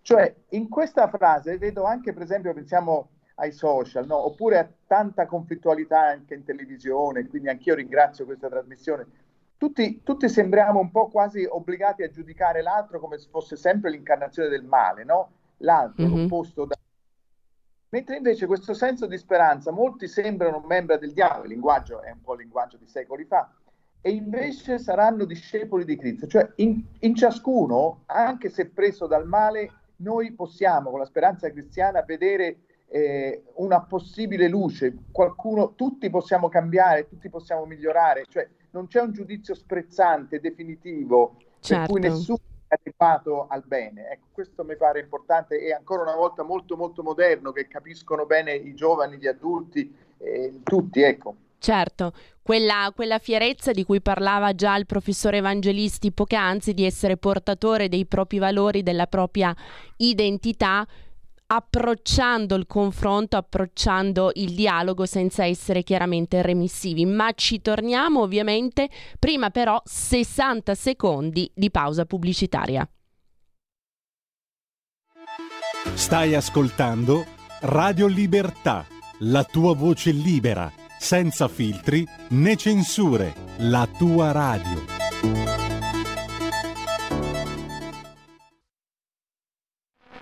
Cioè, 0.00 0.32
in 0.50 0.68
questa 0.68 1.08
frase 1.08 1.58
vedo 1.58 1.82
anche, 1.82 2.12
per 2.12 2.22
esempio, 2.22 2.54
pensiamo 2.54 3.08
ai 3.34 3.50
social, 3.50 4.06
no? 4.06 4.24
oppure 4.26 4.58
a 4.58 4.68
tanta 4.86 5.26
conflittualità 5.26 6.02
anche 6.02 6.34
in 6.34 6.44
televisione, 6.44 7.26
quindi 7.26 7.48
anch'io 7.48 7.74
ringrazio 7.74 8.26
questa 8.26 8.48
trasmissione. 8.48 9.06
Tutti, 9.56 10.02
tutti 10.04 10.28
sembriamo 10.28 10.78
un 10.78 10.92
po' 10.92 11.08
quasi 11.08 11.44
obbligati 11.44 12.04
a 12.04 12.10
giudicare 12.10 12.62
l'altro 12.62 13.00
come 13.00 13.18
se 13.18 13.26
fosse 13.28 13.56
sempre 13.56 13.90
l'incarnazione 13.90 14.48
del 14.48 14.62
male, 14.62 15.02
no? 15.02 15.30
L'altro, 15.56 16.06
mm-hmm. 16.06 16.20
l'opposto 16.20 16.64
da... 16.64 16.76
Mentre 17.94 18.16
invece 18.16 18.46
questo 18.46 18.74
senso 18.74 19.06
di 19.06 19.16
speranza, 19.16 19.70
molti 19.70 20.08
sembrano 20.08 20.64
membra 20.66 20.96
del 20.96 21.12
diavolo, 21.12 21.44
il 21.44 21.50
linguaggio 21.50 22.02
è 22.02 22.10
un 22.10 22.22
po' 22.22 22.32
il 22.32 22.40
linguaggio 22.40 22.76
di 22.76 22.88
secoli 22.88 23.24
fa, 23.24 23.48
e 24.00 24.10
invece 24.10 24.80
saranno 24.80 25.24
discepoli 25.24 25.84
di 25.84 25.96
Cristo. 25.96 26.26
Cioè 26.26 26.54
in, 26.56 26.82
in, 26.98 27.14
ciascuno, 27.14 28.02
anche 28.06 28.48
se 28.48 28.66
preso 28.66 29.06
dal 29.06 29.28
male, 29.28 29.70
noi 29.98 30.32
possiamo 30.32 30.90
con 30.90 30.98
la 30.98 31.04
speranza 31.04 31.48
cristiana 31.52 32.02
vedere 32.02 32.62
eh, 32.88 33.44
una 33.58 33.82
possibile 33.82 34.48
luce, 34.48 34.92
qualcuno, 35.12 35.74
tutti 35.76 36.10
possiamo 36.10 36.48
cambiare, 36.48 37.06
tutti 37.06 37.28
possiamo 37.28 37.64
migliorare, 37.64 38.24
cioè 38.28 38.48
non 38.72 38.88
c'è 38.88 39.02
un 39.02 39.12
giudizio 39.12 39.54
sprezzante, 39.54 40.40
definitivo, 40.40 41.36
certo. 41.60 41.76
per 41.76 41.86
cui 41.86 42.00
certo. 42.00 42.16
nessuno 42.16 42.38
adeguato 42.68 43.46
al 43.48 43.62
bene. 43.64 44.10
Ecco, 44.10 44.26
questo 44.32 44.64
mi 44.64 44.76
pare 44.76 45.00
importante 45.00 45.60
e 45.60 45.72
ancora 45.72 46.02
una 46.02 46.14
volta 46.14 46.42
molto 46.42 46.76
molto 46.76 47.02
moderno, 47.02 47.52
che 47.52 47.68
capiscono 47.68 48.26
bene 48.26 48.54
i 48.54 48.74
giovani, 48.74 49.16
gli 49.16 49.26
adulti, 49.26 49.94
eh, 50.18 50.60
tutti, 50.62 51.02
ecco. 51.02 51.36
Certo, 51.58 52.12
quella, 52.42 52.92
quella, 52.94 53.18
fierezza 53.18 53.72
di 53.72 53.84
cui 53.84 54.02
parlava 54.02 54.54
già 54.54 54.76
il 54.76 54.84
professore 54.84 55.38
Evangelisti 55.38 56.12
poc'anzi, 56.12 56.74
di 56.74 56.84
essere 56.84 57.16
portatore 57.16 57.88
dei 57.88 58.04
propri 58.04 58.38
valori, 58.38 58.82
della 58.82 59.06
propria 59.06 59.56
identità, 59.96 60.86
approcciando 61.46 62.54
il 62.54 62.66
confronto, 62.66 63.36
approcciando 63.36 64.30
il 64.34 64.54
dialogo 64.54 65.06
senza 65.06 65.44
essere 65.44 65.82
chiaramente 65.82 66.42
remissivi. 66.42 67.04
Ma 67.06 67.32
ci 67.34 67.60
torniamo 67.60 68.20
ovviamente, 68.20 68.88
prima 69.18 69.50
però 69.50 69.80
60 69.84 70.74
secondi 70.74 71.50
di 71.54 71.70
pausa 71.70 72.04
pubblicitaria. 72.04 72.88
Stai 75.94 76.34
ascoltando 76.34 77.24
Radio 77.60 78.06
Libertà, 78.06 78.86
la 79.20 79.44
tua 79.44 79.74
voce 79.74 80.10
libera 80.10 80.72
senza 81.04 81.48
filtri 81.48 82.06
né 82.28 82.56
censure, 82.56 83.34
la 83.58 83.86
tua 83.86 84.32
radio. 84.32 84.93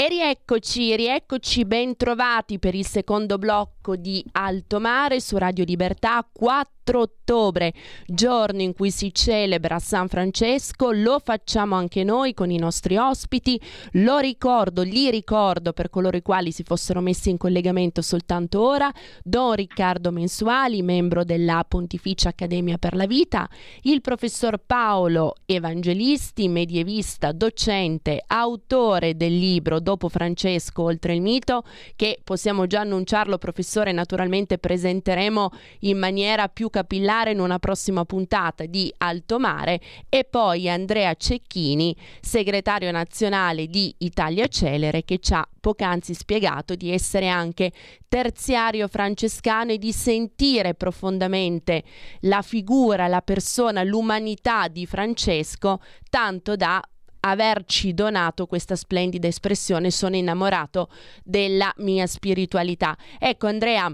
E 0.00 0.06
rieccoci, 0.06 0.94
rieccoci 0.94 1.64
ben 1.64 1.96
trovati 1.96 2.60
per 2.60 2.76
il 2.76 2.86
secondo 2.86 3.36
blocco 3.36 3.96
di 3.96 4.24
Alto 4.30 4.78
Mare 4.78 5.18
su 5.18 5.36
Radio 5.36 5.64
Libertà 5.64 6.24
4 6.32 6.77
4 6.88 7.00
ottobre, 7.00 7.74
giorno 8.06 8.62
in 8.62 8.72
cui 8.72 8.90
si 8.90 9.12
celebra 9.12 9.78
San 9.78 10.08
Francesco, 10.08 10.90
lo 10.90 11.20
facciamo 11.22 11.74
anche 11.74 12.02
noi 12.02 12.32
con 12.32 12.50
i 12.50 12.56
nostri 12.56 12.96
ospiti, 12.96 13.60
lo 13.92 14.16
ricordo, 14.18 14.82
li 14.82 15.10
ricordo 15.10 15.74
per 15.74 15.90
coloro 15.90 16.16
i 16.16 16.22
quali 16.22 16.50
si 16.50 16.62
fossero 16.62 17.02
messi 17.02 17.28
in 17.28 17.36
collegamento 17.36 18.00
soltanto 18.00 18.62
ora, 18.62 18.90
Don 19.22 19.52
Riccardo 19.52 20.10
Mensuali, 20.10 20.80
membro 20.80 21.24
della 21.24 21.62
Pontificia 21.68 22.30
Accademia 22.30 22.78
per 22.78 22.96
la 22.96 23.06
Vita, 23.06 23.46
il 23.82 24.00
professor 24.00 24.58
Paolo 24.64 25.34
Evangelisti, 25.44 26.48
medievista, 26.48 27.32
docente, 27.32 28.24
autore 28.26 29.14
del 29.14 29.36
libro 29.36 29.80
Dopo 29.80 30.08
Francesco 30.08 30.84
oltre 30.84 31.14
il 31.14 31.20
mito, 31.20 31.64
che 31.96 32.18
possiamo 32.24 32.66
già 32.66 32.80
annunciarlo 32.80 33.36
professore, 33.36 33.92
naturalmente 33.92 34.56
presenteremo 34.56 35.50
in 35.80 35.98
maniera 35.98 36.48
più 36.48 36.70
capillare 36.78 37.32
in 37.32 37.40
una 37.40 37.58
prossima 37.58 38.04
puntata 38.04 38.64
di 38.64 38.92
Alto 38.98 39.40
Mare 39.40 39.80
e 40.08 40.22
poi 40.22 40.70
Andrea 40.70 41.12
Cecchini, 41.14 41.96
segretario 42.20 42.92
nazionale 42.92 43.66
di 43.66 43.92
Italia 43.98 44.46
Celere, 44.46 45.02
che 45.02 45.18
ci 45.18 45.34
ha 45.34 45.44
poc'anzi 45.58 46.14
spiegato 46.14 46.76
di 46.76 46.92
essere 46.92 47.26
anche 47.26 47.72
terziario 48.06 48.86
francescano 48.86 49.72
e 49.72 49.78
di 49.78 49.90
sentire 49.92 50.74
profondamente 50.74 51.82
la 52.20 52.42
figura, 52.42 53.08
la 53.08 53.22
persona, 53.22 53.82
l'umanità 53.82 54.68
di 54.68 54.86
Francesco, 54.86 55.80
tanto 56.08 56.54
da 56.54 56.80
averci 57.20 57.92
donato 57.92 58.46
questa 58.46 58.76
splendida 58.76 59.26
espressione 59.26 59.90
sono 59.90 60.14
innamorato 60.14 60.88
della 61.24 61.72
mia 61.78 62.06
spiritualità. 62.06 62.96
Ecco 63.18 63.48
Andrea, 63.48 63.92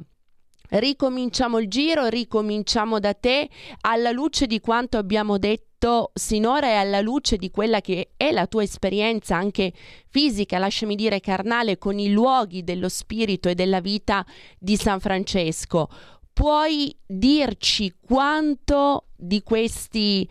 ricominciamo 0.70 1.58
il 1.58 1.68
giro, 1.68 2.06
ricominciamo 2.06 2.98
da 2.98 3.14
te 3.14 3.48
alla 3.82 4.10
luce 4.10 4.46
di 4.46 4.60
quanto 4.60 4.96
abbiamo 4.96 5.38
detto 5.38 6.10
sinora 6.14 6.68
e 6.68 6.74
alla 6.74 7.00
luce 7.00 7.36
di 7.36 7.50
quella 7.50 7.80
che 7.80 8.12
è 8.16 8.30
la 8.32 8.46
tua 8.46 8.62
esperienza 8.62 9.36
anche 9.36 9.72
fisica, 10.08 10.58
lasciami 10.58 10.94
dire 10.94 11.20
carnale, 11.20 11.76
con 11.78 11.98
i 11.98 12.10
luoghi 12.10 12.64
dello 12.64 12.88
spirito 12.88 13.48
e 13.48 13.54
della 13.54 13.80
vita 13.80 14.24
di 14.58 14.76
San 14.76 15.00
Francesco. 15.00 15.88
Puoi 16.32 16.96
dirci 17.06 17.94
quanto 18.00 19.08
di 19.16 19.42
questi 19.42 20.28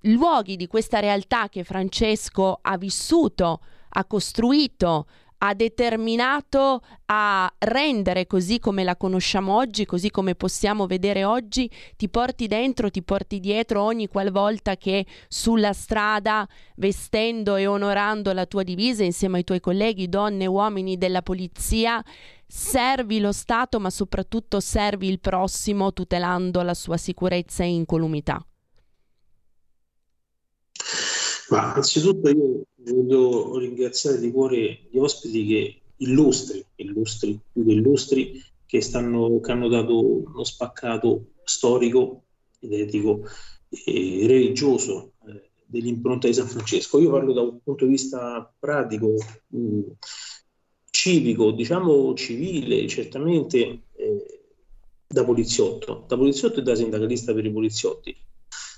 luoghi, 0.00 0.56
di 0.56 0.66
questa 0.66 1.00
realtà 1.00 1.48
che 1.48 1.64
Francesco 1.64 2.58
ha 2.60 2.76
vissuto, 2.76 3.60
ha 3.90 4.04
costruito, 4.06 5.06
ha 5.46 5.52
determinato 5.52 6.80
a 7.06 7.52
rendere 7.58 8.26
così 8.26 8.58
come 8.58 8.82
la 8.82 8.96
conosciamo 8.96 9.54
oggi, 9.54 9.84
così 9.84 10.10
come 10.10 10.34
possiamo 10.34 10.86
vedere 10.86 11.24
oggi, 11.24 11.70
ti 11.96 12.08
porti 12.08 12.46
dentro, 12.46 12.90
ti 12.90 13.02
porti 13.02 13.40
dietro 13.40 13.82
ogni 13.82 14.08
qualvolta 14.08 14.76
che 14.76 15.04
sulla 15.28 15.74
strada, 15.74 16.48
vestendo 16.76 17.56
e 17.56 17.66
onorando 17.66 18.32
la 18.32 18.46
tua 18.46 18.62
divisa 18.62 19.04
insieme 19.04 19.36
ai 19.38 19.44
tuoi 19.44 19.60
colleghi, 19.60 20.08
donne 20.08 20.44
e 20.44 20.48
uomini 20.48 20.96
della 20.96 21.20
polizia, 21.20 22.02
servi 22.46 23.20
lo 23.20 23.32
Stato, 23.32 23.78
ma 23.78 23.90
soprattutto 23.90 24.60
servi 24.60 25.08
il 25.08 25.20
prossimo 25.20 25.92
tutelando 25.92 26.62
la 26.62 26.74
sua 26.74 26.96
sicurezza 26.96 27.64
e 27.64 27.68
incolumità. 27.68 28.42
Ma 31.50 31.74
anzitutto 31.74 32.28
io 32.28 32.64
voglio 32.76 33.58
ringraziare 33.58 34.18
di 34.18 34.30
cuore 34.30 34.86
gli 34.90 34.98
ospiti 34.98 35.46
che 35.46 35.80
illustri, 35.98 36.64
illustri, 36.76 37.38
più 37.52 37.64
che 37.64 37.72
illustri, 37.72 38.42
che, 38.66 38.80
stanno, 38.80 39.40
che 39.40 39.52
hanno 39.52 39.68
dato 39.68 40.24
uno 40.24 40.44
spaccato 40.44 41.32
storico 41.44 42.22
etico 42.60 43.22
e 43.68 44.24
religioso 44.26 45.12
eh, 45.26 45.50
dell'impronta 45.66 46.26
di 46.26 46.34
San 46.34 46.48
Francesco. 46.48 47.00
Io 47.00 47.10
parlo 47.10 47.32
da 47.32 47.42
un 47.42 47.60
punto 47.62 47.84
di 47.84 47.90
vista 47.90 48.52
pratico, 48.58 49.14
mh, 49.48 49.58
mm, 49.58 49.82
civico, 50.90 51.50
diciamo 51.50 52.14
civile, 52.14 52.86
certamente 52.88 53.58
eh, 53.92 54.40
da 55.06 55.24
poliziotto, 55.24 56.04
da 56.08 56.16
poliziotto 56.16 56.60
e 56.60 56.62
da 56.62 56.74
sindacalista 56.74 57.34
per 57.34 57.44
i 57.44 57.52
poliziotti. 57.52 58.16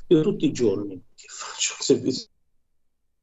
Io 0.09 0.23
tutti 0.23 0.47
i 0.47 0.53
giorni 0.53 1.01
che 1.15 1.27
faccio 1.29 1.75
un 1.79 1.85
servizio 1.85 2.29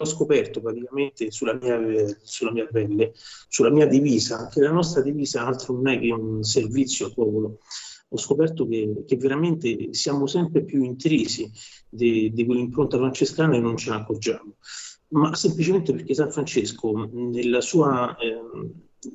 scoperto 0.06 0.62
praticamente 0.62 1.32
sulla 1.32 1.54
mia, 1.54 1.80
sulla 2.22 2.52
mia 2.52 2.68
pelle, 2.68 3.14
sulla 3.48 3.70
mia 3.70 3.86
divisa, 3.86 4.48
che 4.48 4.62
la 4.62 4.72
nostra 4.72 5.02
divisa 5.02 5.46
altro 5.46 5.74
non 5.74 5.88
è 5.88 6.00
che 6.00 6.12
un 6.12 6.44
servizio 6.44 7.08
al 7.08 7.14
popolo. 7.14 7.60
Ho 8.10 8.18
scoperto 8.18 8.68
che, 8.68 9.04
che 9.08 9.18
veramente 9.18 9.94
siamo 9.94 10.28
sempre 10.28 10.64
più 10.64 10.84
intrisi 10.84 11.50
di, 11.90 12.32
di 12.32 12.46
quell'impronta 12.46 12.98
francescana 12.98 13.56
e 13.56 13.60
non 13.60 13.76
ce 13.76 13.90
ne 13.90 13.96
accorgiamo. 13.98 14.56
Ma 15.10 15.34
semplicemente 15.36 15.94
perché 15.94 16.14
San 16.14 16.32
Francesco, 16.32 17.10
nella 17.12 17.62
sua, 17.62 18.16
eh, 18.18 18.40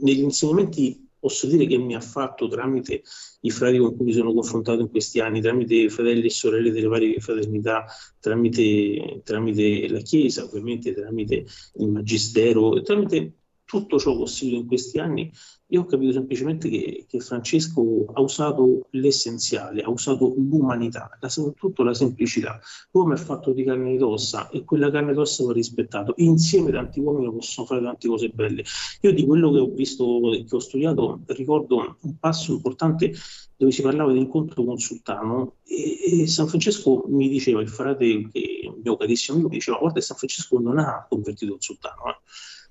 negli 0.01 0.21
insegnamenti 0.21 1.08
posso 1.19 1.47
dire 1.47 1.67
che 1.67 1.79
mi 1.79 1.95
ha 1.95 2.01
fatto 2.01 2.49
tramite 2.49 3.03
i 3.41 3.51
frati 3.51 3.79
con 3.79 3.97
cui 3.97 4.07
mi 4.07 4.13
sono 4.13 4.33
confrontato 4.33 4.81
in 4.81 4.91
questi 4.91 5.21
anni, 5.21 5.41
tramite 5.41 5.89
fratelli 5.89 6.27
e 6.27 6.31
sorelle 6.31 6.71
delle 6.71 6.87
varie 6.87 7.21
fraternità, 7.21 7.87
tramite, 8.21 9.21
tramite 9.25 9.89
la 9.89 10.01
Chiesa, 10.01 10.45
ovviamente 10.45 10.93
tramite 10.93 11.45
il 11.75 11.89
Magistero, 11.89 12.83
tramite 12.83 13.38
tutto 13.69 13.99
ciò 13.99 14.17
possibile 14.17 14.57
in 14.57 14.67
questi 14.67 14.99
anni, 14.99 15.31
io 15.67 15.83
ho 15.83 15.85
capito 15.85 16.13
semplicemente 16.13 16.71
che, 16.71 17.05
che 17.07 17.21
Francesco 17.21 18.07
ha 18.15 18.21
usato 18.23 18.87
l'essenziale, 18.93 19.83
ha 19.83 19.91
usato 19.91 20.33
l'umanità, 20.39 21.11
la, 21.21 21.29
soprattutto 21.29 21.83
la 21.83 21.93
semplicità. 21.93 22.59
Come 22.91 23.17
è 23.17 23.19
fatto 23.19 23.53
di 23.53 23.65
carne 23.65 23.93
ed 23.93 24.01
ossa 24.01 24.49
e 24.49 24.65
quella 24.65 24.91
carne 24.91 25.11
ed 25.11 25.19
ossa 25.19 25.45
va 25.45 25.53
rispettato. 25.53 26.15
Insieme 26.17 26.71
tanti 26.71 26.99
uomini 27.01 27.31
possono 27.31 27.67
fare 27.67 27.83
tante 27.83 28.09
cose 28.09 28.31
belle. 28.31 28.65
Io 29.03 29.13
di 29.13 29.27
quello 29.27 29.53
che 29.53 29.59
ho 29.59 29.69
visto, 29.69 30.19
che 30.49 30.57
ho 30.57 30.61
studiato, 30.61 31.21
ricordo 31.27 31.99
un 32.01 32.19
passo 32.19 32.53
importante 32.53 33.13
dove 33.55 33.71
si 33.71 33.83
parlava 33.83 34.13
di 34.13 34.19
incontro 34.19 34.65
con 34.65 34.79
Sultano 34.79 35.57
e, 35.65 36.23
e 36.23 36.27
San 36.27 36.49
Francesco 36.49 37.05
mi 37.09 37.29
diceva, 37.29 37.61
il 37.61 37.69
frate, 37.69 38.31
che, 38.33 38.61
il 38.63 38.81
mio 38.83 38.97
carissimo 38.97 39.37
amico, 39.37 39.51
mi 39.51 39.59
diceva, 39.59 39.77
guarda 39.77 40.01
San 40.01 40.17
Francesco 40.17 40.59
non 40.59 40.79
ha 40.79 41.07
convertito 41.07 41.53
il 41.53 41.61
Sultano. 41.61 42.09
Eh 42.09 42.17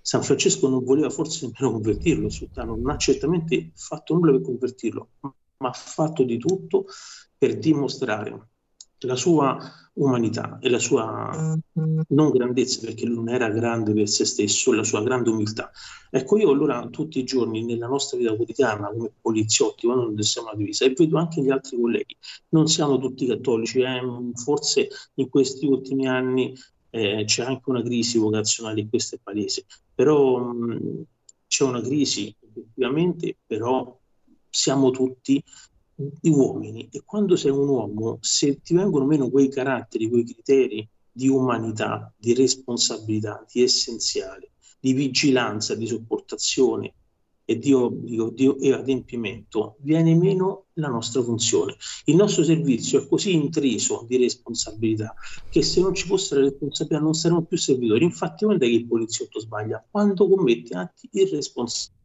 San 0.07 0.23
Francesco 0.23 0.69
non 0.69 0.85
voleva 0.85 1.09
forse 1.09 1.45
nemmeno 1.45 1.73
convertirlo, 1.73 2.29
Sultano 2.29 2.77
non 2.77 2.91
ha 2.91 2.95
certamente 2.97 3.71
fatto 3.75 4.13
nulla 4.13 4.31
per 4.31 4.41
convertirlo, 4.41 5.09
ma 5.19 5.67
ha 5.67 5.73
fatto 5.73 6.23
di 6.23 6.37
tutto 6.37 6.85
per 7.37 7.57
dimostrare 7.57 8.51
la 8.99 9.17
sua 9.17 9.57
umanità 9.95 10.59
e 10.61 10.69
la 10.69 10.79
sua 10.79 11.59
non 11.73 12.29
grandezza, 12.29 12.79
perché 12.85 13.05
lui 13.05 13.15
non 13.15 13.27
era 13.27 13.49
grande 13.49 13.91
per 13.91 14.07
se 14.07 14.23
stesso, 14.23 14.71
la 14.71 14.85
sua 14.85 15.03
grande 15.03 15.29
umiltà. 15.29 15.71
Ecco, 16.09 16.37
io 16.37 16.51
allora 16.51 16.87
tutti 16.89 17.19
i 17.19 17.25
giorni 17.25 17.65
nella 17.65 17.87
nostra 17.87 18.17
vita 18.17 18.33
quotidiana, 18.33 18.87
come 18.87 19.11
poliziotti, 19.19 19.87
quando 19.87 20.05
non 20.05 20.21
siamo 20.21 20.47
una 20.47 20.57
divisa, 20.57 20.85
e 20.85 20.93
vedo 20.93 21.17
anche 21.17 21.41
gli 21.41 21.49
altri 21.49 21.77
colleghi, 21.77 22.15
non 22.51 22.67
siamo 22.67 22.97
tutti 22.97 23.25
cattolici, 23.25 23.81
eh? 23.81 23.99
forse 24.35 24.87
in 25.15 25.27
questi 25.27 25.65
ultimi 25.65 26.07
anni 26.07 26.55
eh, 26.91 27.25
c'è 27.25 27.43
anche 27.43 27.69
una 27.69 27.81
crisi 27.83 28.17
vocazionale, 28.17 28.87
questo 28.87 29.15
è 29.15 29.19
palese, 29.21 29.65
però 29.97 30.38
mh, 30.38 31.05
c'è 31.47 31.63
una 31.63 31.81
crisi 31.81 32.31
effettivamente, 32.39 33.36
però 33.47 33.99
siamo 34.47 34.91
tutti 34.91 35.43
uomini. 36.21 36.88
E 36.91 37.01
quando 37.03 37.36
sei 37.36 37.49
un 37.49 37.67
uomo, 37.67 38.19
se 38.21 38.62
ti 38.62 38.75
vengono 38.75 39.05
meno 39.05 39.31
quei 39.31 39.49
caratteri, 39.49 40.07
quei 40.07 40.23
criteri 40.23 40.88
di 41.12 41.27
umanità, 41.29 42.13
di 42.15 42.36
responsabilità, 42.36 43.43
di 43.51 43.63
essenziale, 43.63 44.51
di 44.79 44.93
vigilanza, 44.93 45.73
di 45.73 45.88
sopportazione, 45.88 46.93
e 47.49 47.57
di 47.57 47.71
obbligo 47.71 48.29
di, 48.29 48.53
e 48.60 48.73
adempimento, 48.73 49.77
viene 49.79 50.13
meno 50.15 50.65
la 50.73 50.89
nostra 50.89 51.23
funzione. 51.23 51.77
Il 52.03 52.15
nostro 52.15 52.43
servizio 52.43 53.01
è 53.01 53.07
così 53.07 53.33
intriso 53.36 54.03
di 54.05 54.17
responsabilità 54.17 55.15
che 55.49 55.62
se 55.62 55.79
non 55.79 55.93
ci 55.93 56.05
fosse 56.05 56.36
la 56.36 56.41
responsabilità 56.41 56.99
non 56.99 57.13
saremmo 57.13 57.43
più 57.43 57.57
servitori. 57.57 58.03
Infatti, 58.03 58.43
quando 58.43 58.65
è 58.65 58.67
che 58.67 58.75
il 58.75 58.86
poliziotto 58.86 59.39
sbaglia? 59.39 59.86
Quando 59.89 60.27
commette 60.27 60.75
atti 60.75 61.07
irresponsabili. 61.13 61.95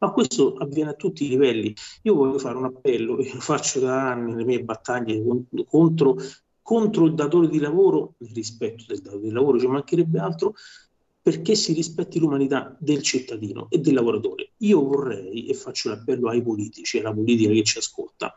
Ma 0.00 0.12
questo 0.12 0.52
avviene 0.56 0.90
a 0.90 0.94
tutti 0.94 1.24
i 1.24 1.28
livelli. 1.28 1.74
Io 2.02 2.14
voglio 2.14 2.38
fare 2.38 2.58
un 2.58 2.66
appello, 2.66 3.18
e 3.20 3.30
lo 3.32 3.40
faccio 3.40 3.80
da 3.80 4.10
anni 4.10 4.32
nelle 4.32 4.44
mie 4.44 4.62
battaglie 4.62 5.24
contro, 5.66 6.16
contro 6.60 7.06
il 7.06 7.14
datore 7.14 7.48
di 7.48 7.58
lavoro, 7.58 8.16
nel 8.18 8.32
rispetto 8.34 8.84
del 8.86 9.00
datore 9.00 9.22
di 9.22 9.30
lavoro, 9.30 9.58
ci 9.58 9.66
mancherebbe 9.66 10.18
altro, 10.18 10.52
perché 11.28 11.54
si 11.56 11.74
rispetti 11.74 12.18
l'umanità 12.18 12.74
del 12.80 13.02
cittadino 13.02 13.66
e 13.68 13.80
del 13.80 13.92
lavoratore. 13.92 14.52
Io 14.60 14.82
vorrei, 14.82 15.46
e 15.46 15.52
faccio 15.52 15.90
l'appello 15.90 16.30
ai 16.30 16.42
politici, 16.42 17.00
alla 17.00 17.12
politica 17.12 17.52
che 17.52 17.64
ci 17.64 17.76
ascolta, 17.76 18.34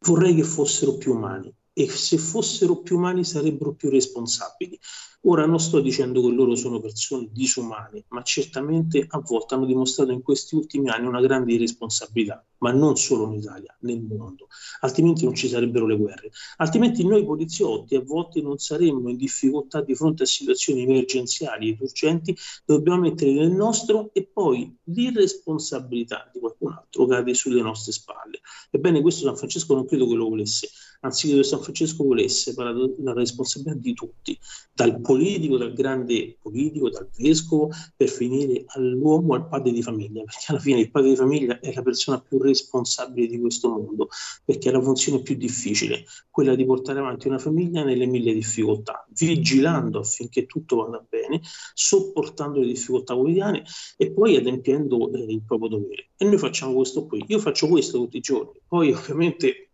vorrei 0.00 0.34
che 0.34 0.42
fossero 0.42 0.98
più 0.98 1.14
umani 1.14 1.50
e 1.78 1.90
se 1.90 2.16
fossero 2.16 2.80
più 2.80 2.96
umani 2.96 3.22
sarebbero 3.22 3.74
più 3.74 3.90
responsabili. 3.90 4.80
Ora 5.28 5.44
non 5.44 5.58
sto 5.58 5.80
dicendo 5.80 6.22
che 6.22 6.28
loro 6.28 6.54
sono 6.54 6.80
persone 6.80 7.28
disumane, 7.32 8.04
ma 8.08 8.22
certamente 8.22 9.04
a 9.06 9.18
volte 9.18 9.54
hanno 9.54 9.66
dimostrato 9.66 10.10
in 10.12 10.22
questi 10.22 10.54
ultimi 10.54 10.88
anni 10.88 11.06
una 11.06 11.20
grande 11.20 11.52
irresponsabilità, 11.52 12.42
ma 12.58 12.72
non 12.72 12.96
solo 12.96 13.26
in 13.26 13.40
Italia, 13.40 13.76
nel 13.80 14.00
mondo. 14.00 14.46
Altrimenti 14.80 15.24
non 15.24 15.34
ci 15.34 15.48
sarebbero 15.48 15.84
le 15.84 15.96
guerre. 15.98 16.30
Altrimenti 16.58 17.04
noi 17.04 17.26
poliziotti 17.26 17.96
a 17.96 18.00
volte 18.00 18.40
non 18.40 18.56
saremmo 18.56 19.10
in 19.10 19.16
difficoltà 19.16 19.82
di 19.82 19.94
fronte 19.94 20.22
a 20.22 20.26
situazioni 20.26 20.82
emergenziali 20.82 21.70
ed 21.70 21.80
urgenti, 21.80 22.34
dobbiamo 22.64 23.00
mettere 23.00 23.32
nel 23.32 23.50
nostro 23.50 24.10
e 24.14 24.30
poi 24.32 24.74
l'irresponsabilità 24.84 26.30
di 26.32 26.38
qualcun 26.38 26.72
altro 26.72 27.04
cade 27.06 27.34
sulle 27.34 27.60
nostre 27.60 27.92
spalle. 27.92 28.40
Ebbene, 28.70 29.02
questo 29.02 29.26
San 29.26 29.36
Francesco 29.36 29.74
non 29.74 29.86
credo 29.86 30.06
che 30.06 30.14
lo 30.14 30.28
volesse 30.28 30.68
anziché 31.06 31.36
che 31.36 31.42
San 31.42 31.62
Francesco 31.62 32.04
volesse 32.04 32.54
la 32.56 33.12
responsabilità 33.12 33.78
di 33.80 33.94
tutti, 33.94 34.38
dal 34.72 35.00
politico, 35.00 35.56
dal 35.56 35.72
grande 35.72 36.36
politico, 36.40 36.90
dal 36.90 37.08
vescovo, 37.16 37.70
per 37.96 38.08
finire 38.08 38.64
all'uomo, 38.68 39.34
al 39.34 39.48
padre 39.48 39.72
di 39.72 39.82
famiglia, 39.82 40.22
perché 40.24 40.44
alla 40.48 40.58
fine 40.58 40.80
il 40.80 40.90
padre 40.90 41.10
di 41.10 41.16
famiglia 41.16 41.58
è 41.60 41.72
la 41.72 41.82
persona 41.82 42.20
più 42.20 42.38
responsabile 42.38 43.26
di 43.26 43.40
questo 43.40 43.68
mondo, 43.68 44.08
perché 44.44 44.68
è 44.68 44.72
la 44.72 44.82
funzione 44.82 45.20
più 45.22 45.34
difficile, 45.36 46.04
quella 46.30 46.54
di 46.54 46.64
portare 46.64 46.98
avanti 46.98 47.28
una 47.28 47.38
famiglia 47.38 47.82
nelle 47.84 48.06
mille 48.06 48.32
difficoltà, 48.32 49.06
vigilando 49.10 50.00
affinché 50.00 50.46
tutto 50.46 50.76
vada 50.76 51.04
bene, 51.08 51.40
sopportando 51.74 52.60
le 52.60 52.66
difficoltà 52.66 53.14
quotidiane 53.14 53.64
e 53.96 54.10
poi 54.10 54.36
adempiendo 54.36 55.12
eh, 55.12 55.24
il 55.32 55.42
proprio 55.42 55.68
dovere. 55.70 56.10
E 56.16 56.24
noi 56.24 56.38
facciamo 56.38 56.74
questo 56.74 57.06
qui. 57.06 57.24
Io 57.28 57.38
faccio 57.38 57.68
questo 57.68 57.98
tutti 57.98 58.18
i 58.18 58.20
giorni. 58.20 58.60
Poi 58.66 58.92
ovviamente 58.92 59.65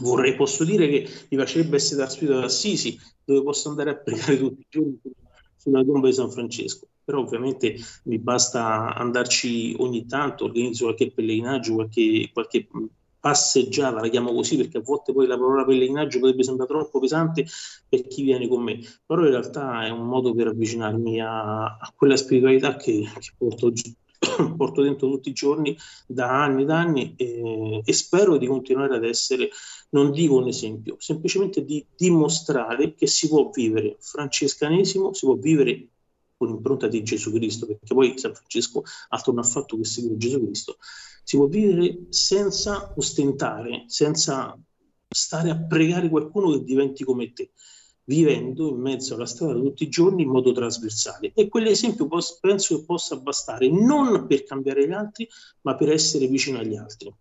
vorrei, 0.00 0.34
posso 0.34 0.64
dire 0.64 0.88
che 0.88 1.08
mi 1.28 1.36
piacerebbe 1.36 1.76
essere 1.76 2.02
da 2.02 2.08
Spirito 2.08 2.40
d'Assisi, 2.40 2.98
dove 3.24 3.42
posso 3.42 3.68
andare 3.68 3.90
a 3.90 3.96
pregare 3.96 4.38
tutti 4.38 4.60
i 4.60 4.66
giorni 4.68 5.00
sulla 5.56 5.84
tomba 5.84 6.06
di 6.06 6.14
San 6.14 6.30
Francesco. 6.30 6.86
Però 7.04 7.20
ovviamente 7.20 7.76
mi 8.04 8.18
basta 8.18 8.94
andarci 8.94 9.74
ogni 9.78 10.06
tanto, 10.06 10.44
organizzo 10.44 10.84
qualche 10.84 11.12
pellegrinaggio, 11.12 11.74
qualche, 11.74 12.30
qualche 12.32 12.66
passeggiata, 13.26 14.00
la 14.00 14.08
chiamo 14.08 14.32
così 14.32 14.56
perché 14.56 14.78
a 14.78 14.82
volte 14.82 15.12
poi 15.12 15.26
la 15.26 15.36
parola 15.36 15.64
pellegrinaggio 15.64 16.20
potrebbe 16.20 16.44
sembrare 16.44 16.70
troppo 16.70 17.00
pesante 17.00 17.44
per 17.88 18.06
chi 18.06 18.22
viene 18.22 18.46
con 18.46 18.62
me, 18.62 18.78
però 19.04 19.22
in 19.24 19.30
realtà 19.30 19.84
è 19.84 19.90
un 19.90 20.06
modo 20.06 20.32
per 20.32 20.46
avvicinarmi 20.46 21.20
a, 21.20 21.64
a 21.64 21.92
quella 21.96 22.16
spiritualità 22.16 22.76
che, 22.76 23.04
che 23.18 23.30
porto, 23.36 23.72
porto, 24.56 24.82
dentro 24.82 25.10
tutti 25.10 25.30
i 25.30 25.32
giorni 25.32 25.76
da 26.06 26.44
anni 26.44 26.64
e 26.64 26.72
anni 26.72 27.14
e, 27.16 27.82
e 27.84 27.92
spero 27.92 28.36
di 28.36 28.46
continuare 28.46 28.94
ad 28.94 29.04
essere, 29.04 29.48
non 29.90 30.10
dico 30.12 30.36
un 30.36 30.48
esempio, 30.48 30.96
semplicemente 30.98 31.64
di 31.64 31.84
dimostrare 31.96 32.94
che 32.94 33.06
si 33.06 33.28
può 33.28 33.50
vivere 33.50 33.96
francescanesimo, 34.00 35.12
si 35.12 35.26
può 35.26 35.34
vivere 35.34 35.88
con 36.36 36.48
l'impronta 36.48 36.86
di 36.86 37.02
Gesù 37.02 37.32
Cristo, 37.32 37.66
perché 37.66 37.94
poi 37.94 38.18
San 38.18 38.34
Francesco 38.34 38.82
non 39.26 39.38
ha 39.38 39.42
fatto 39.42 39.76
che 39.76 39.84
seguire 39.84 40.18
Gesù 40.18 40.44
Cristo, 40.44 40.76
si 41.24 41.36
può 41.36 41.46
vivere 41.46 42.06
senza 42.10 42.92
ostentare, 42.96 43.84
senza 43.86 44.58
stare 45.08 45.50
a 45.50 45.56
pregare 45.56 46.08
qualcuno 46.08 46.50
che 46.52 46.64
diventi 46.64 47.04
come 47.04 47.32
te, 47.32 47.52
vivendo 48.04 48.68
in 48.68 48.80
mezzo 48.80 49.14
alla 49.14 49.26
strada 49.26 49.54
tutti 49.54 49.84
i 49.84 49.88
giorni 49.88 50.22
in 50.22 50.28
modo 50.28 50.52
trasversale. 50.52 51.32
E 51.34 51.48
quell'esempio 51.48 52.06
penso 52.40 52.76
che 52.76 52.84
possa 52.84 53.16
bastare 53.16 53.68
non 53.68 54.26
per 54.26 54.44
cambiare 54.44 54.86
gli 54.86 54.92
altri, 54.92 55.26
ma 55.62 55.74
per 55.74 55.90
essere 55.90 56.26
vicino 56.26 56.58
agli 56.58 56.76
altri. 56.76 57.12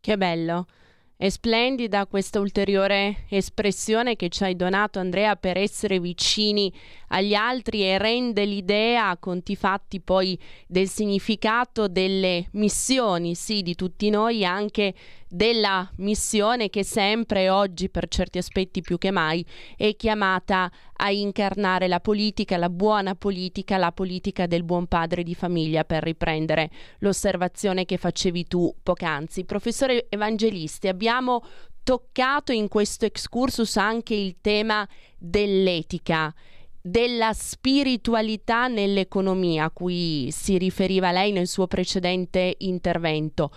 Che 0.00 0.16
bello. 0.16 0.66
È 1.16 1.28
splendida 1.28 2.06
questa 2.06 2.40
ulteriore 2.40 3.26
espressione 3.28 4.16
che 4.16 4.28
ci 4.28 4.42
hai 4.42 4.56
donato 4.56 4.98
Andrea 4.98 5.36
per 5.36 5.56
essere 5.56 6.00
vicini 6.00 6.72
agli 7.08 7.34
altri 7.34 7.84
e 7.84 7.98
rende 7.98 8.44
l'idea 8.44 9.16
conti 9.18 9.54
fatti 9.54 10.00
poi 10.00 10.36
del 10.66 10.88
significato 10.88 11.86
delle 11.86 12.48
missioni, 12.54 13.36
sì, 13.36 13.62
di 13.62 13.76
tutti 13.76 14.10
noi, 14.10 14.44
anche 14.44 14.92
della 15.34 15.90
missione 15.96 16.70
che 16.70 16.84
sempre 16.84 17.48
oggi 17.48 17.88
per 17.88 18.06
certi 18.06 18.38
aspetti 18.38 18.82
più 18.82 18.98
che 18.98 19.10
mai 19.10 19.44
è 19.76 19.96
chiamata 19.96 20.70
a 20.92 21.10
incarnare 21.10 21.88
la 21.88 21.98
politica, 21.98 22.56
la 22.56 22.70
buona 22.70 23.16
politica, 23.16 23.76
la 23.76 23.90
politica 23.90 24.46
del 24.46 24.62
buon 24.62 24.86
padre 24.86 25.24
di 25.24 25.34
famiglia 25.34 25.82
per 25.82 26.04
riprendere 26.04 26.70
l'osservazione 26.98 27.84
che 27.84 27.96
facevi 27.96 28.46
tu 28.46 28.72
poc'anzi. 28.80 29.44
Professore 29.44 30.06
Evangelisti, 30.08 30.86
abbiamo 30.86 31.42
toccato 31.82 32.52
in 32.52 32.68
questo 32.68 33.04
excursus 33.04 33.76
anche 33.76 34.14
il 34.14 34.36
tema 34.40 34.88
dell'etica 35.18 36.32
della 36.80 37.32
spiritualità 37.32 38.68
nell'economia 38.68 39.64
a 39.64 39.70
cui 39.70 40.28
si 40.30 40.58
riferiva 40.58 41.12
lei 41.12 41.32
nel 41.32 41.48
suo 41.48 41.66
precedente 41.66 42.56
intervento 42.58 43.50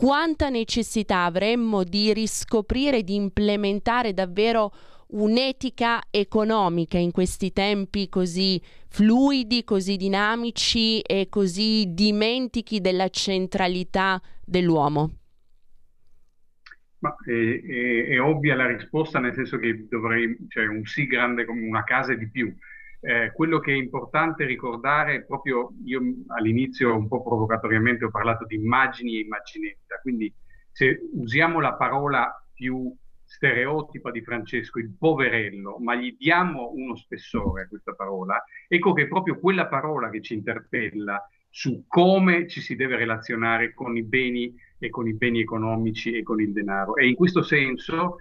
quanta 0.00 0.48
necessità 0.48 1.24
avremmo 1.24 1.84
di 1.84 2.14
riscoprire, 2.14 3.02
di 3.02 3.16
implementare 3.16 4.14
davvero 4.14 4.72
un'etica 5.08 6.00
economica 6.10 6.96
in 6.96 7.10
questi 7.10 7.52
tempi 7.52 8.08
così 8.08 8.58
fluidi, 8.88 9.62
così 9.62 9.98
dinamici 9.98 11.00
e 11.00 11.26
così 11.28 11.92
dimentichi 11.92 12.80
della 12.80 13.10
centralità 13.10 14.18
dell'uomo? 14.42 15.10
Ma 17.00 17.14
è, 17.22 17.30
è, 17.30 18.06
è, 18.06 18.20
ovvia 18.22 18.54
la 18.54 18.74
risposta, 18.74 19.18
nel 19.18 19.34
senso 19.34 19.58
che 19.58 19.86
dovrei, 19.86 20.34
cioè 20.48 20.66
un 20.66 20.86
sì 20.86 21.06
grande 21.06 21.44
come 21.44 21.66
una 21.66 21.84
casa 21.84 22.14
di 22.14 22.26
più. 22.26 22.50
Eh, 23.02 23.32
quello 23.32 23.60
che 23.60 23.72
è 23.72 23.76
importante 23.76 24.44
ricordare, 24.44 25.24
proprio 25.24 25.72
io 25.84 26.00
all'inizio 26.36 26.94
un 26.94 27.08
po' 27.08 27.22
provocatoriamente 27.22 28.04
ho 28.04 28.10
parlato 28.10 28.44
di 28.44 28.56
immagini 28.56 29.16
e 29.16 29.20
immaginetta, 29.20 29.98
quindi 30.02 30.32
se 30.70 31.08
usiamo 31.14 31.60
la 31.60 31.74
parola 31.74 32.30
più 32.52 32.94
stereotipa 33.24 34.10
di 34.10 34.22
Francesco, 34.22 34.78
il 34.80 34.94
poverello, 34.98 35.78
ma 35.78 35.94
gli 35.94 36.16
diamo 36.18 36.72
uno 36.74 36.96
spessore 36.96 37.62
a 37.62 37.68
questa 37.68 37.94
parola, 37.94 38.42
ecco 38.68 38.92
che 38.92 39.02
è 39.02 39.08
proprio 39.08 39.38
quella 39.38 39.66
parola 39.66 40.10
che 40.10 40.20
ci 40.20 40.34
interpella 40.34 41.24
su 41.48 41.84
come 41.86 42.48
ci 42.48 42.60
si 42.60 42.76
deve 42.76 42.96
relazionare 42.96 43.72
con 43.72 43.96
i 43.96 44.02
beni 44.02 44.54
e 44.78 44.90
con 44.90 45.06
i 45.08 45.14
beni 45.14 45.40
economici 45.40 46.12
e 46.12 46.22
con 46.22 46.40
il 46.40 46.52
denaro. 46.52 46.96
E 46.96 47.06
in 47.08 47.14
questo 47.14 47.42
senso 47.42 48.16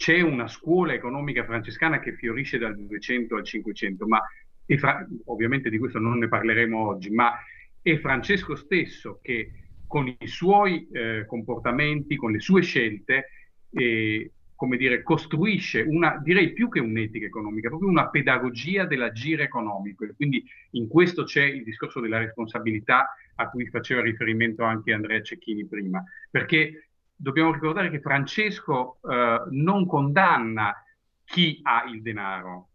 c'è 0.00 0.22
una 0.22 0.48
scuola 0.48 0.94
economica 0.94 1.44
francescana 1.44 2.00
che 2.00 2.14
fiorisce 2.14 2.56
dal 2.56 2.74
200 2.74 3.36
al 3.36 3.44
500, 3.44 4.06
ma 4.06 4.18
fra- 4.78 5.06
ovviamente 5.26 5.68
di 5.68 5.76
questo 5.76 5.98
non 5.98 6.16
ne 6.16 6.26
parleremo 6.26 6.86
oggi, 6.88 7.10
ma 7.10 7.34
è 7.82 7.98
Francesco 7.98 8.56
stesso 8.56 9.18
che 9.20 9.52
con 9.86 10.08
i 10.08 10.26
suoi 10.26 10.88
eh, 10.90 11.26
comportamenti, 11.26 12.16
con 12.16 12.32
le 12.32 12.40
sue 12.40 12.62
scelte, 12.62 13.28
eh, 13.72 14.32
come 14.54 14.78
dire, 14.78 15.02
costruisce 15.02 15.82
una, 15.82 16.18
direi 16.22 16.54
più 16.54 16.70
che 16.70 16.80
un'etica 16.80 17.26
economica, 17.26 17.68
proprio 17.68 17.90
una 17.90 18.08
pedagogia 18.08 18.86
dell'agire 18.86 19.42
economico. 19.42 20.04
E 20.04 20.14
quindi 20.16 20.42
in 20.70 20.88
questo 20.88 21.24
c'è 21.24 21.44
il 21.44 21.62
discorso 21.62 22.00
della 22.00 22.18
responsabilità 22.20 23.14
a 23.34 23.50
cui 23.50 23.66
faceva 23.66 24.00
riferimento 24.00 24.62
anche 24.64 24.94
Andrea 24.94 25.20
Cecchini 25.20 25.66
prima, 25.66 26.02
perché 26.30 26.89
dobbiamo 27.20 27.52
ricordare 27.52 27.90
che 27.90 28.00
Francesco 28.00 28.98
eh, 29.02 29.42
non 29.50 29.86
condanna 29.86 30.74
chi 31.24 31.60
ha 31.62 31.84
il 31.84 32.00
denaro. 32.00 32.70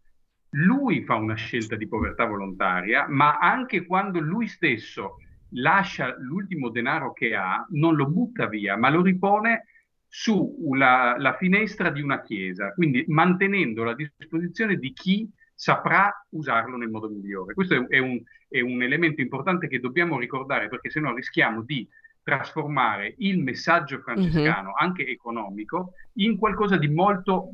Lui 0.50 1.02
fa 1.04 1.16
una 1.16 1.34
scelta 1.34 1.74
di 1.76 1.88
povertà 1.88 2.24
volontaria, 2.24 3.06
ma 3.08 3.38
anche 3.38 3.84
quando 3.84 4.20
lui 4.20 4.46
stesso 4.46 5.16
lascia 5.50 6.14
l'ultimo 6.18 6.70
denaro 6.70 7.12
che 7.12 7.34
ha, 7.34 7.66
non 7.70 7.96
lo 7.96 8.06
butta 8.06 8.46
via, 8.46 8.76
ma 8.76 8.88
lo 8.88 9.02
ripone 9.02 9.66
sulla 10.08 11.16
la 11.18 11.36
finestra 11.36 11.90
di 11.90 12.00
una 12.00 12.22
chiesa, 12.22 12.72
quindi 12.72 13.04
mantenendo 13.08 13.88
a 13.88 13.94
disposizione 13.94 14.76
di 14.76 14.92
chi 14.92 15.28
saprà 15.52 16.24
usarlo 16.30 16.76
nel 16.76 16.88
modo 16.88 17.08
migliore. 17.08 17.54
Questo 17.54 17.86
è, 17.88 17.98
un, 17.98 18.22
è 18.48 18.60
un 18.60 18.82
elemento 18.82 19.20
importante 19.20 19.68
che 19.68 19.80
dobbiamo 19.80 20.18
ricordare 20.18 20.68
perché 20.68 20.90
se 20.90 21.00
no 21.00 21.14
rischiamo 21.14 21.62
di 21.62 21.86
trasformare 22.26 23.14
il 23.18 23.38
messaggio 23.40 24.00
francescano, 24.00 24.70
mm-hmm. 24.70 24.78
anche 24.78 25.06
economico, 25.06 25.92
in 26.14 26.36
qualcosa 26.36 26.76
di 26.76 26.88
molto, 26.88 27.50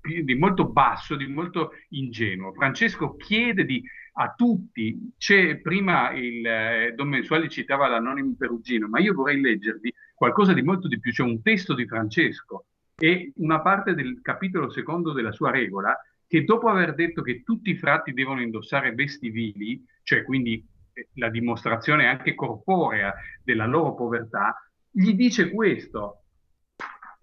di 0.00 0.34
molto 0.34 0.66
basso, 0.66 1.14
di 1.14 1.28
molto 1.28 1.70
ingenuo. 1.90 2.52
Francesco 2.52 3.14
chiede 3.14 3.64
di, 3.64 3.80
a 4.14 4.34
tutti, 4.36 5.12
c'è 5.16 5.58
prima 5.58 6.10
il 6.14 6.44
eh, 6.44 6.92
Don 6.96 7.10
Mensuali 7.10 7.48
citava 7.48 7.86
l'anonimo 7.86 8.34
perugino, 8.36 8.88
ma 8.88 8.98
io 8.98 9.14
vorrei 9.14 9.40
leggervi 9.40 9.94
qualcosa 10.16 10.52
di 10.52 10.62
molto 10.62 10.88
di 10.88 10.98
più, 10.98 11.12
c'è 11.12 11.22
un 11.22 11.40
testo 11.40 11.72
di 11.72 11.86
Francesco 11.86 12.64
e 12.96 13.32
una 13.36 13.60
parte 13.60 13.94
del 13.94 14.18
capitolo 14.20 14.68
secondo 14.68 15.12
della 15.12 15.30
sua 15.30 15.52
regola 15.52 15.96
che 16.26 16.42
dopo 16.42 16.68
aver 16.68 16.94
detto 16.94 17.22
che 17.22 17.44
tutti 17.44 17.70
i 17.70 17.76
frati 17.76 18.12
devono 18.12 18.42
indossare 18.42 18.94
vesti 18.94 19.30
vili, 19.30 19.80
cioè 20.02 20.24
quindi 20.24 20.66
la 21.14 21.30
dimostrazione 21.30 22.06
anche 22.06 22.34
corporea 22.34 23.14
della 23.42 23.66
loro 23.66 23.94
povertà, 23.94 24.54
gli 24.90 25.14
dice 25.14 25.50
questo, 25.50 26.22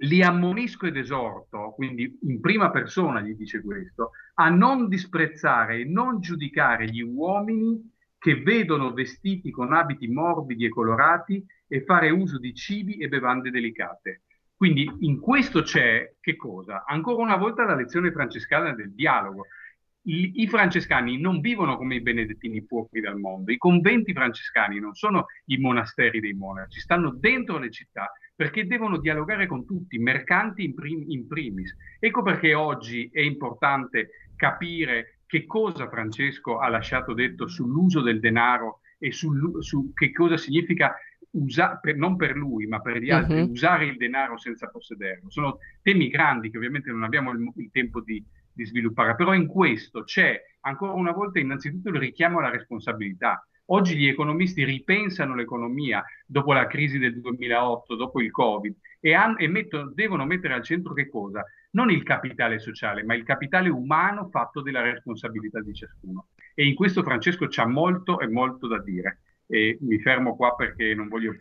li 0.02 0.24
ammonisco 0.24 0.86
ed 0.86 0.98
esorto, 0.98 1.74
quindi 1.76 2.20
in 2.24 2.40
prima 2.40 2.72
persona 2.72 3.22
gli 3.22 3.36
dice 3.36 3.62
questo, 3.62 4.12
a 4.36 4.50
non 4.50 4.88
disprezzare 4.88 5.80
e 5.80 5.86
non 5.86 6.20
giudicare 6.22 6.90
gli 6.90 7.02
uomini 7.02 7.92
che 8.18 8.42
vedono 8.42 8.92
vestiti 8.94 9.50
con 9.50 9.74
abiti 9.74 10.08
morbidi 10.08 10.66
e 10.66 10.70
colorati 10.70 11.44
e 11.68 11.84
fare 11.84 12.10
uso 12.10 12.38
di 12.38 12.54
cibi 12.54 12.98
e 12.98 13.08
bevande 13.08 13.50
delicate. 13.50 14.24
Quindi 14.56 14.90
in 15.00 15.20
questo 15.20 15.62
c'è 15.62 16.16
che 16.20 16.36
cosa? 16.36 16.84
Ancora 16.86 17.24
una 17.24 17.38
volta 17.38 17.64
la 17.64 17.76
lezione 17.76 18.12
francescana 18.12 18.74
del 18.74 18.94
dialogo, 18.94 19.46
i, 20.04 20.48
francescani 20.48 21.20
non 21.20 21.40
vivono 21.40 21.78
come 21.78 21.96
i 21.96 22.02
benedettini 22.02 22.62
fuori 22.62 23.02
dal 23.02 23.18
mondo, 23.18 23.52
i 23.52 23.58
conventi 23.58 24.14
francescani 24.14 24.80
non 24.80 24.96
sono 24.96 25.26
i 25.46 25.58
monasteri 25.58 26.20
dei 26.20 26.34
monaci, 26.34 26.80
stanno 26.80 27.12
dentro 27.12 27.58
le 27.58 27.70
città, 27.70 28.12
perché 28.36 28.66
devono 28.66 28.98
dialogare 28.98 29.46
con 29.46 29.66
tutti, 29.66 29.98
mercanti 29.98 30.64
in, 30.64 30.74
prim- 30.74 31.10
in 31.10 31.28
primis. 31.28 31.76
Ecco 32.00 32.22
perché 32.22 32.54
oggi 32.54 33.10
è 33.12 33.22
importante 33.22 34.32
capire 34.36 35.20
che 35.26 35.46
cosa 35.46 35.90
Francesco 35.90 36.60
ha 36.60 36.70
lasciato 36.70 37.14
detto 37.14 37.48
sull'uso 37.48 38.02
del 38.02 38.20
denaro 38.20 38.80
e 38.98 39.12
sul, 39.12 39.62
su 39.62 39.92
che 39.94 40.12
cosa 40.12 40.38
significa 40.38 40.96
usa, 41.32 41.78
per, 41.78 41.98
non 41.98 42.16
per 42.16 42.36
lui, 42.36 42.66
ma 42.66 42.80
per 42.82 42.98
gli 42.98 43.12
altri, 43.12 43.42
uh-huh. 43.42 43.52
usare 43.52 43.86
il 43.86 43.98
denaro 43.98 44.38
senza 44.38 44.70
possederlo. 44.70 45.30
Sono 45.30 45.58
temi 45.82 46.08
grandi 46.08 46.50
che 46.50 46.58
ovviamente 46.58 46.90
non 46.90 47.04
abbiamo 47.04 47.32
il, 47.32 47.52
il 47.58 47.70
tempo 47.72 48.02
di, 48.02 48.24
di, 48.54 48.66
sviluppare, 48.66 49.16
però 49.16 49.34
in 49.34 49.48
questo 49.48 50.04
c'è 50.04 50.42
ancora 50.62 50.94
una 50.94 51.12
volta 51.12 51.40
innanzitutto 51.40 51.90
il 51.90 52.00
richiamo 52.00 52.40
alla 52.40 52.50
responsabilità. 52.50 53.46
Oggi 53.72 53.96
gli 53.96 54.08
economisti 54.08 54.64
ripensano 54.64 55.36
l'economia 55.36 56.04
dopo 56.26 56.54
la 56.54 56.66
crisi 56.66 56.98
del 56.98 57.20
2008, 57.22 57.96
dopo 57.96 58.20
il 58.20 58.32
Covid, 58.32 58.76
e, 59.00 59.14
han, 59.14 59.36
e 59.38 59.48
mettono, 59.48 59.92
devono 59.94 60.26
mettere 60.26 60.56
al 60.56 60.64
centro 60.64 60.94
che 60.94 61.08
cosa? 61.08 61.46
Non 61.72 61.92
il 61.92 62.02
capitale 62.02 62.58
sociale, 62.58 63.04
ma 63.04 63.14
il 63.14 63.24
capitale 63.24 63.70
umano 63.70 64.30
fatto 64.30 64.62
della 64.62 64.82
responsabilità 64.82 65.62
di 65.62 65.74
ciascuno. 65.74 66.30
E 66.56 66.66
in 66.66 66.74
questo 66.74 67.04
Francesco 67.04 67.46
c'ha 67.48 67.68
molto 67.68 68.20
e 68.20 68.28
molto 68.28 68.68
da 68.68 68.82
dire 68.82 69.20
e 69.52 69.80
mi 69.82 70.00
fermo 70.00 70.36
qua 70.36 70.54
perché 70.54 70.94
non 70.94 71.08
voglio 71.08 71.36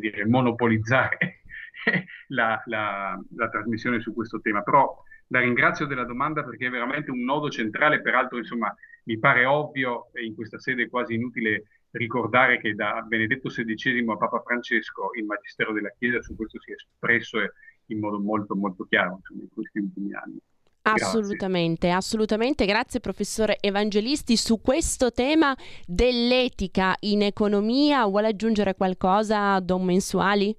dire, 0.00 0.26
monopolizzare 0.26 1.42
la, 2.28 2.60
la, 2.66 3.20
la, 3.36 3.48
trasmissione 3.48 4.00
su 4.00 4.12
questo 4.12 4.40
tema, 4.40 4.62
però 4.62 5.00
la 5.28 5.40
ringrazio 5.40 5.86
della 5.86 6.04
domanda 6.04 6.44
perché 6.44 6.66
è 6.66 6.70
veramente 6.70 7.10
un 7.10 7.24
nodo 7.24 7.48
centrale, 7.48 8.00
peraltro 8.00 8.38
insomma 8.38 8.74
mi 9.04 9.18
pare 9.18 9.44
ovvio 9.44 10.08
e 10.12 10.24
in 10.24 10.34
questa 10.34 10.58
sede 10.58 10.84
è 10.84 10.88
quasi 10.88 11.14
inutile 11.14 11.64
ricordare 11.92 12.60
che 12.60 12.74
da 12.74 13.00
Benedetto 13.02 13.48
XVI 13.48 14.04
a 14.08 14.16
Papa 14.16 14.42
Francesco 14.42 15.10
il 15.18 15.24
Magistero 15.24 15.72
della 15.72 15.92
Chiesa 15.96 16.20
su 16.20 16.36
questo 16.36 16.60
si 16.60 16.72
è 16.72 16.74
espresso 16.74 17.38
in 17.86 18.00
modo 18.00 18.18
molto 18.18 18.54
molto 18.54 18.84
chiaro 18.84 19.16
insomma, 19.16 19.42
in 19.42 19.48
questi 19.52 19.78
ultimi 19.78 20.12
anni. 20.12 20.38
Assolutamente, 20.82 21.88
Grazie. 21.88 21.98
assolutamente. 21.98 22.64
Grazie 22.64 23.00
professore 23.00 23.58
Evangelisti. 23.60 24.36
Su 24.36 24.60
questo 24.60 25.10
tema 25.10 25.56
dell'etica 25.84 26.94
in 27.00 27.22
economia 27.22 28.06
vuole 28.06 28.28
aggiungere 28.28 28.74
qualcosa, 28.74 29.58
Don 29.58 29.84
Mensuali? 29.84 30.56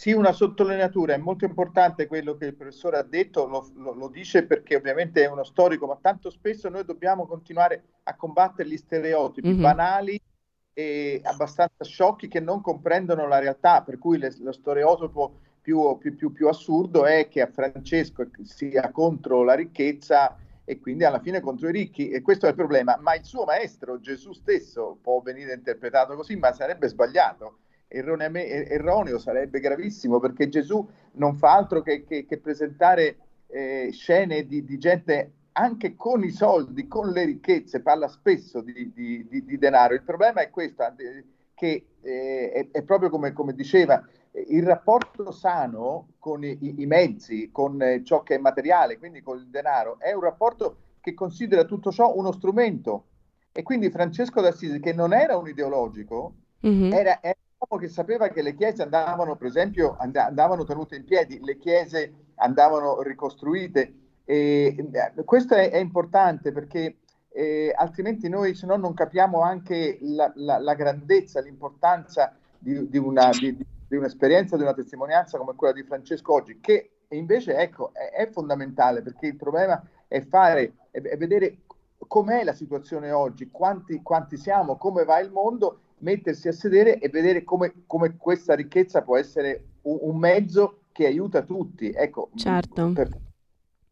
Sì, 0.00 0.12
una 0.12 0.32
sottolineatura, 0.32 1.12
è 1.12 1.18
molto 1.18 1.44
importante 1.44 2.06
quello 2.06 2.34
che 2.34 2.46
il 2.46 2.54
professore 2.54 2.96
ha 2.96 3.02
detto, 3.02 3.46
lo, 3.46 3.70
lo, 3.74 3.92
lo, 3.92 4.08
dice 4.08 4.46
perché 4.46 4.74
ovviamente 4.74 5.22
è 5.22 5.30
uno 5.30 5.44
storico, 5.44 5.86
ma 5.86 5.98
tanto 6.00 6.30
spesso 6.30 6.70
noi 6.70 6.86
dobbiamo 6.86 7.26
continuare 7.26 7.82
a 8.04 8.16
combattere 8.16 8.66
gli 8.66 8.78
stereotipi 8.78 9.48
mm-hmm. 9.48 9.60
banali 9.60 10.18
e 10.72 11.20
abbastanza 11.22 11.84
sciocchi 11.84 12.28
che 12.28 12.40
non 12.40 12.62
comprendono 12.62 13.28
la 13.28 13.40
realtà, 13.40 13.82
per 13.82 13.98
cui 13.98 14.16
le, 14.16 14.34
lo 14.38 14.52
stereotipo 14.52 15.38
più, 15.60 15.98
più, 15.98 16.16
più, 16.16 16.32
più 16.32 16.48
assurdo 16.48 17.04
è 17.04 17.28
che 17.28 17.42
a 17.42 17.50
Francesco 17.52 18.26
sia 18.42 18.90
contro 18.92 19.42
la 19.42 19.52
ricchezza 19.52 20.34
e 20.64 20.80
quindi 20.80 21.04
alla 21.04 21.20
fine 21.20 21.40
contro 21.40 21.68
i 21.68 21.72
ricchi 21.72 22.08
e 22.08 22.22
questo 22.22 22.46
è 22.46 22.48
il 22.48 22.54
problema, 22.54 22.96
ma 22.98 23.14
il 23.16 23.24
suo 23.26 23.44
maestro 23.44 24.00
Gesù 24.00 24.32
stesso 24.32 24.96
può 25.02 25.20
venire 25.20 25.52
interpretato 25.52 26.14
così, 26.14 26.36
ma 26.36 26.54
sarebbe 26.54 26.88
sbagliato, 26.88 27.58
erroneo 27.90 29.18
sarebbe 29.18 29.58
gravissimo 29.58 30.20
perché 30.20 30.48
Gesù 30.48 30.88
non 31.12 31.34
fa 31.36 31.56
altro 31.56 31.82
che, 31.82 32.04
che, 32.04 32.24
che 32.24 32.38
presentare 32.38 33.16
eh, 33.48 33.88
scene 33.92 34.46
di, 34.46 34.64
di, 34.64 34.78
gente 34.78 35.32
anche 35.52 35.96
con 35.96 36.22
i 36.22 36.30
soldi, 36.30 36.86
con 36.86 37.10
le 37.10 37.24
ricchezze, 37.24 37.82
parla 37.82 38.06
spesso 38.06 38.60
di, 38.60 38.92
di, 38.94 39.26
di 39.28 39.58
denaro. 39.58 39.94
Il 39.94 40.02
problema 40.02 40.40
è 40.40 40.50
questo, 40.50 40.84
che 41.54 41.86
eh, 42.00 42.52
è, 42.52 42.68
è, 42.70 42.82
proprio 42.82 43.10
come, 43.10 43.32
come 43.32 43.54
diceva, 43.54 44.02
il 44.48 44.62
rapporto 44.62 45.32
sano 45.32 46.12
con 46.18 46.44
i, 46.44 46.56
i 46.60 46.86
mezzi, 46.86 47.50
con 47.50 47.82
eh, 47.82 48.04
ciò 48.04 48.22
che 48.22 48.36
è 48.36 48.38
materiale, 48.38 48.98
quindi 48.98 49.20
con 49.20 49.38
il 49.38 49.48
denaro, 49.48 49.98
è 49.98 50.12
un 50.12 50.22
rapporto 50.22 50.76
che 51.00 51.14
considera 51.14 51.64
tutto 51.64 51.90
ciò 51.90 52.14
uno 52.16 52.32
strumento. 52.32 53.06
E 53.52 53.64
quindi 53.64 53.90
Francesco 53.90 54.40
d'Assisi, 54.40 54.78
che 54.78 54.92
non 54.92 55.12
era 55.12 55.36
un 55.36 55.48
ideologico, 55.48 56.34
mm-hmm. 56.64 56.92
era, 56.92 57.20
era 57.20 57.36
uomo 57.60 57.80
che 57.80 57.88
sapeva 57.88 58.28
che 58.28 58.40
le 58.40 58.54
chiese 58.54 58.82
andavano, 58.82 59.36
per 59.36 59.46
esempio, 59.46 59.96
andavano 59.98 60.64
tenute 60.64 60.96
in 60.96 61.04
piedi, 61.04 61.40
le 61.42 61.58
chiese 61.58 62.12
andavano 62.36 63.02
ricostruite. 63.02 63.94
E, 64.24 64.74
eh, 64.92 65.24
questo 65.24 65.54
è, 65.54 65.70
è 65.70 65.76
importante 65.76 66.52
perché 66.52 66.96
eh, 67.32 67.72
altrimenti 67.76 68.28
noi 68.28 68.54
se 68.54 68.66
no 68.66 68.76
non 68.76 68.94
capiamo 68.94 69.42
anche 69.42 69.98
la, 70.00 70.32
la, 70.36 70.58
la 70.58 70.74
grandezza, 70.74 71.40
l'importanza 71.40 72.34
di, 72.58 72.88
di, 72.88 72.98
una, 72.98 73.30
di, 73.30 73.54
di 73.56 73.96
un'esperienza, 73.96 74.56
di 74.56 74.62
una 74.62 74.74
testimonianza 74.74 75.36
come 75.36 75.54
quella 75.54 75.74
di 75.74 75.82
Francesco 75.82 76.32
oggi, 76.32 76.60
che 76.60 76.90
invece 77.08 77.56
ecco, 77.56 77.92
è, 77.92 78.10
è 78.22 78.30
fondamentale 78.30 79.02
perché 79.02 79.26
il 79.26 79.36
problema 79.36 79.82
è 80.08 80.22
fare, 80.22 80.72
è, 80.90 81.00
è 81.00 81.16
vedere 81.16 81.58
com'è 82.06 82.42
la 82.42 82.54
situazione 82.54 83.10
oggi, 83.10 83.50
quanti, 83.50 84.00
quanti, 84.02 84.36
siamo, 84.36 84.76
come 84.76 85.04
va 85.04 85.20
il 85.20 85.30
mondo, 85.30 85.80
mettersi 86.00 86.48
a 86.48 86.52
sedere 86.52 86.98
e 86.98 87.08
vedere 87.08 87.44
come, 87.44 87.84
come 87.86 88.16
questa 88.16 88.54
ricchezza 88.54 89.02
può 89.02 89.16
essere 89.16 89.64
un, 89.82 89.98
un, 90.02 90.18
mezzo 90.18 90.82
che 90.92 91.06
aiuta 91.06 91.42
tutti. 91.42 91.90
Ecco, 91.90 92.30
certo. 92.34 92.92
Per, 92.92 93.08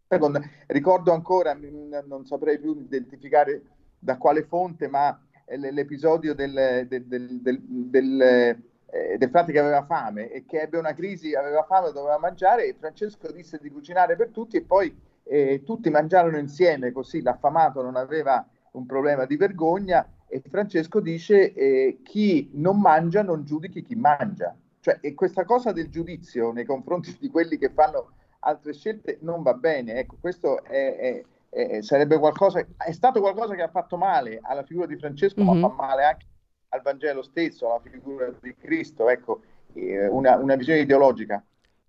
per, 0.07 0.51
ricordo 0.67 1.13
ancora, 1.13 1.55
non 1.55 2.25
saprei 2.27 2.59
più 2.59 2.79
identificare 2.79 3.63
da 3.99 4.17
quale 4.17 4.45
fonte, 4.45 4.89
ma 4.89 5.19
l'episodio 5.47 6.35
del, 6.35 6.87
del, 6.89 7.07
del, 7.07 7.41
del 7.41 8.57
eh, 8.91 9.19
del 9.19 9.29
frate 9.29 9.53
che 9.53 9.59
aveva 9.59 9.85
fame 9.85 10.31
e 10.31 10.47
che 10.47 10.63
ebbe 10.63 10.79
una 10.79 10.95
crisi, 10.95 11.35
aveva 11.35 11.63
fame, 11.65 11.93
doveva 11.93 12.19
mangiare 12.19 12.67
e 12.67 12.77
Francesco 12.79 13.31
disse 13.31 13.59
di 13.61 13.71
cucinare 13.71 14.17
per 14.17 14.31
tutti 14.31 14.57
e 14.57 14.63
poi 14.63 14.99
eh, 15.25 15.63
tutti 15.63 15.91
mangiarono 15.91 16.39
insieme, 16.39 16.91
così 16.91 17.21
l'affamato 17.21 17.83
non 17.83 17.97
aveva 17.97 18.47
un 18.73 18.87
problema 18.87 19.27
di 19.27 19.37
vergogna 19.37 20.09
e 20.29 20.43
Francesco 20.49 21.01
dice 21.01 21.53
eh, 21.53 22.01
chi 22.03 22.51
non 22.53 22.81
mangia 22.81 23.23
non 23.23 23.45
giudichi 23.45 23.83
chi 23.83 23.95
mangia. 23.95 24.55
Cioè, 24.81 24.99
e 25.01 25.15
questa 25.15 25.45
cosa 25.45 25.73
del 25.73 25.89
giudizio 25.89 26.53
nei 26.53 26.65
confronti 26.65 27.17
di 27.19 27.29
quelli 27.31 27.59
che 27.59 27.71
fanno 27.71 28.13
altre 28.41 28.73
scelte 28.73 29.19
non 29.23 29.43
va 29.43 29.55
bene. 29.55 29.95
Ecco, 29.95 30.17
questo 30.21 30.63
è, 30.63 30.97
è, 30.97 31.25
è, 31.49 31.83
sarebbe 31.83 32.19
qualcosa, 32.19 32.65
è 32.77 32.93
stato 32.93 33.21
qualcosa 33.21 33.55
che 33.55 33.63
ha 33.63 33.69
fatto 33.69 33.97
male 33.97 34.39
alla 34.43 34.63
figura 34.63 34.87
di 34.87 34.97
Francesco, 34.97 35.43
mm-hmm. 35.43 35.59
ma 35.59 35.69
fa 35.69 35.75
male 35.75 36.05
anche 36.05 36.27
al 36.71 36.83
Vangelo 36.83 37.23
stesso, 37.23 37.71
alla 37.71 37.81
figura 37.81 38.31
di 38.41 38.55
Cristo, 38.55 39.09
ecco, 39.09 39.41
eh, 39.73 40.07
una, 40.07 40.37
una 40.37 40.55
visione 40.55 40.81
ideologica. 40.81 41.43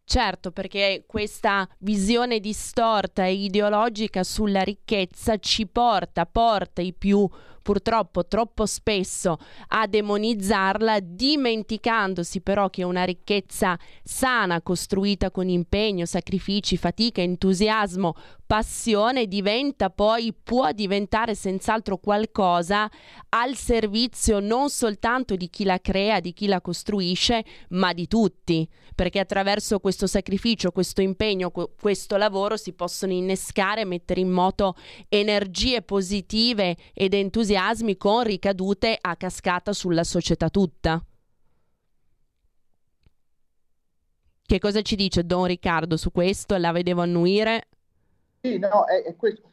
Certo, 0.03 0.51
perché 0.51 1.03
questa 1.05 1.69
visione 1.79 2.39
distorta 2.39 3.25
e 3.25 3.33
ideologica 3.33 4.23
sulla 4.23 4.61
ricchezza 4.61 5.37
ci 5.37 5.67
porta, 5.67 6.25
porta 6.25 6.81
i 6.81 6.93
più 6.93 7.29
purtroppo 7.69 8.25
troppo 8.25 8.65
spesso 8.65 9.37
a 9.67 9.85
demonizzarla, 9.85 11.01
dimenticandosi 11.01 12.41
però 12.41 12.67
che 12.71 12.81
una 12.81 13.03
ricchezza 13.03 13.77
sana, 14.03 14.63
costruita 14.63 15.29
con 15.29 15.49
impegno, 15.49 16.05
sacrifici, 16.05 16.77
fatica, 16.77 17.21
entusiasmo, 17.21 18.15
passione 18.49 19.27
diventa 19.27 19.91
poi, 19.91 20.33
può 20.33 20.71
diventare 20.71 21.35
senz'altro 21.35 21.97
qualcosa 21.97 22.89
al 23.29 23.55
servizio 23.55 24.39
non 24.39 24.71
soltanto 24.71 25.35
di 25.35 25.51
chi 25.51 25.63
la 25.63 25.77
crea, 25.79 26.19
di 26.19 26.33
chi 26.33 26.47
la 26.47 26.59
costruisce, 26.59 27.45
ma 27.69 27.93
di 27.93 28.07
tutti, 28.07 28.67
perché 28.95 29.19
attraverso 29.19 29.77
questo 29.77 30.07
sacrificio, 30.07 30.71
questo 30.71 31.01
impegno, 31.01 31.51
questo 31.51 32.17
lavoro 32.17 32.57
si 32.57 32.73
possono 32.73 33.11
innescare, 33.11 33.85
mettere 33.85 34.21
in 34.21 34.31
moto 34.31 34.73
energie 35.09 35.83
positive 35.83 36.75
ed 36.95 37.13
entusiasmi 37.59 37.97
con 37.97 38.23
ricadute 38.23 38.97
a 38.99 39.15
cascata 39.17 39.73
sulla 39.73 40.03
società 40.03 40.49
tutta. 40.49 41.03
Che 44.41 44.59
cosa 44.59 44.81
ci 44.81 44.95
dice 44.95 45.25
Don 45.25 45.45
Riccardo 45.45 45.97
su 45.97 46.11
questo? 46.11 46.57
La 46.57 46.71
vedevo 46.71 47.01
annuire. 47.01 47.67
Sì, 48.41 48.57
no, 48.57 48.85
è, 48.85 49.03
è 49.03 49.15
questo. 49.15 49.51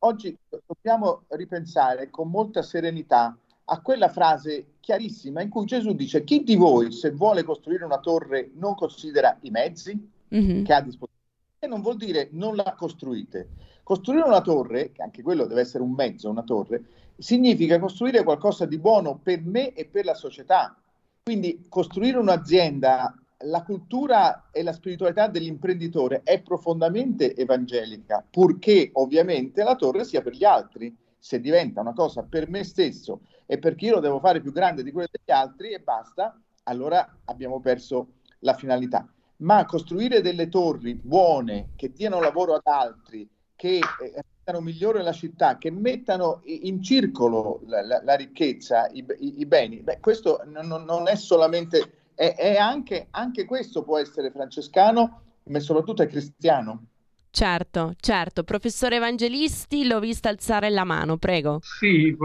Oggi 0.00 0.36
dobbiamo 0.66 1.24
ripensare 1.28 2.08
con 2.08 2.30
molta 2.30 2.62
serenità 2.62 3.36
a 3.66 3.80
quella 3.82 4.08
frase 4.08 4.76
chiarissima 4.80 5.42
in 5.42 5.50
cui 5.50 5.66
Gesù 5.66 5.92
dice 5.92 6.24
chi 6.24 6.42
di 6.42 6.56
voi 6.56 6.92
se 6.92 7.10
vuole 7.10 7.42
costruire 7.42 7.84
una 7.84 7.98
torre 7.98 8.52
non 8.54 8.74
considera 8.74 9.36
i 9.42 9.50
mezzi 9.50 10.10
mm-hmm. 10.34 10.64
che 10.64 10.72
ha 10.72 10.78
a 10.78 10.82
disposizione 10.82 11.24
e 11.58 11.66
non 11.66 11.82
vuol 11.82 11.96
dire 11.96 12.28
non 12.32 12.56
la 12.56 12.74
costruite. 12.76 13.48
Costruire 13.82 14.26
una 14.26 14.40
torre, 14.40 14.90
che 14.92 15.02
anche 15.02 15.22
quello 15.22 15.46
deve 15.46 15.60
essere 15.60 15.84
un 15.84 15.92
mezzo, 15.92 16.30
una 16.30 16.42
torre, 16.42 16.82
significa 17.16 17.78
costruire 17.78 18.22
qualcosa 18.22 18.66
di 18.66 18.78
buono 18.78 19.18
per 19.22 19.42
me 19.42 19.72
e 19.72 19.86
per 19.86 20.04
la 20.04 20.14
società. 20.14 20.76
Quindi 21.22 21.66
costruire 21.68 22.18
un'azienda 22.18 23.14
la 23.40 23.62
cultura 23.62 24.48
e 24.50 24.62
la 24.62 24.72
spiritualità 24.72 25.26
dell'imprenditore 25.28 26.22
è 26.24 26.40
profondamente 26.40 27.34
evangelica, 27.34 28.24
purché 28.28 28.90
ovviamente 28.94 29.62
la 29.62 29.76
torre 29.76 30.04
sia 30.04 30.22
per 30.22 30.34
gli 30.34 30.44
altri. 30.44 30.94
Se 31.18 31.40
diventa 31.40 31.80
una 31.80 31.92
cosa 31.92 32.22
per 32.22 32.48
me 32.48 32.62
stesso 32.62 33.22
e 33.46 33.58
perché 33.58 33.86
io 33.86 33.94
lo 33.94 34.00
devo 34.00 34.20
fare 34.20 34.40
più 34.40 34.52
grande 34.52 34.84
di 34.84 34.92
quella 34.92 35.08
degli 35.10 35.34
altri 35.34 35.72
e 35.72 35.80
basta, 35.80 36.38
allora 36.64 37.18
abbiamo 37.24 37.60
perso 37.60 38.12
la 38.40 38.54
finalità, 38.54 39.08
ma 39.38 39.64
costruire 39.64 40.20
delle 40.20 40.48
torri 40.48 40.94
buone 40.94 41.70
che 41.74 41.90
diano 41.92 42.20
lavoro 42.20 42.54
ad 42.54 42.66
altri, 42.66 43.28
che 43.56 43.78
eh, 43.78 44.22
rendano 44.46 44.64
migliore 44.64 45.02
la 45.02 45.12
città, 45.12 45.58
che 45.58 45.72
mettano 45.72 46.40
in 46.44 46.80
circolo 46.80 47.62
la, 47.66 47.84
la, 47.84 48.00
la 48.04 48.14
ricchezza, 48.14 48.88
i, 48.92 49.04
i, 49.18 49.40
i, 49.40 49.46
beni, 49.46 49.82
beh, 49.82 49.98
questo 50.00 50.42
non, 50.46 50.84
non 50.84 51.08
è 51.08 51.16
solamente, 51.16 52.10
è, 52.14 52.34
è 52.36 52.56
anche, 52.56 53.08
anche 53.10 53.44
questo 53.44 53.82
può 53.82 53.98
essere 53.98 54.30
francescano, 54.30 55.22
ma 55.44 55.58
soprattutto 55.58 56.02
è 56.02 56.06
cristiano. 56.06 56.86
Certo, 57.28 57.94
certo. 57.98 58.44
Professore 58.44 58.96
Evangelisti, 58.96 59.86
l'ho 59.86 60.00
vista 60.00 60.28
alzare 60.28 60.70
la 60.70 60.84
mano, 60.84 61.18
prego. 61.18 61.58
Sì, 61.60 62.16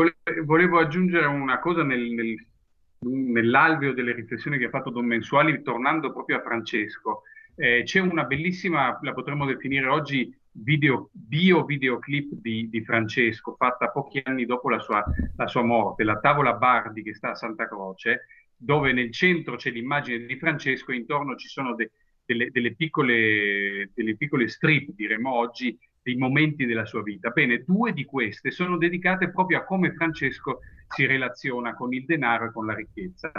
volevo 0.45 0.79
aggiungere 0.79 1.25
una 1.25 1.59
cosa 1.59 1.83
nel, 1.83 2.11
nel, 2.11 2.35
nell'alveo 2.99 3.93
delle 3.93 4.13
riflessioni 4.13 4.57
che 4.57 4.65
ha 4.65 4.69
fatto 4.69 4.89
Don 4.89 5.05
Mensuali, 5.05 5.63
tornando 5.63 6.13
proprio 6.13 6.37
a 6.37 6.41
Francesco. 6.41 7.23
Eh, 7.55 7.81
c'è 7.83 7.99
una 7.99 8.23
bellissima, 8.23 8.97
la 9.01 9.11
potremmo 9.11 9.45
definire 9.45 9.87
oggi, 9.87 10.33
video, 10.51 11.09
bio-videoclip 11.11 12.33
di, 12.33 12.69
di, 12.69 12.83
Francesco, 12.83 13.55
fatta 13.57 13.89
pochi 13.89 14.21
anni 14.23 14.45
dopo 14.45 14.69
la 14.69 14.79
sua, 14.79 15.03
la 15.35 15.47
sua 15.47 15.63
morte, 15.63 16.03
la 16.03 16.19
tavola 16.19 16.53
Bardi 16.53 17.03
che 17.03 17.13
sta 17.13 17.31
a 17.31 17.35
Santa 17.35 17.67
Croce, 17.67 18.25
dove 18.55 18.93
nel 18.93 19.11
centro 19.11 19.55
c'è 19.55 19.71
l'immagine 19.71 20.25
di 20.25 20.37
Francesco 20.37 20.91
e 20.91 20.97
intorno 20.97 21.35
ci 21.35 21.47
sono 21.47 21.73
de, 21.73 21.91
delle, 22.25 22.51
delle, 22.51 22.75
piccole, 22.75 23.91
delle 23.93 24.15
piccole 24.15 24.47
strip, 24.47 24.89
diremmo 24.93 25.33
oggi, 25.33 25.77
dei 26.01 26.15
momenti 26.15 26.65
della 26.65 26.85
sua 26.85 27.03
vita. 27.03 27.29
Bene, 27.29 27.63
due 27.65 27.93
di 27.93 28.05
queste 28.05 28.51
sono 28.51 28.77
dedicate 28.77 29.29
proprio 29.31 29.59
a 29.59 29.63
come 29.63 29.93
Francesco 29.93 30.59
si 30.87 31.05
relaziona 31.05 31.73
con 31.75 31.93
il 31.93 32.05
denaro 32.05 32.45
e 32.45 32.51
con 32.51 32.65
la 32.65 32.73
ricchezza. 32.73 33.31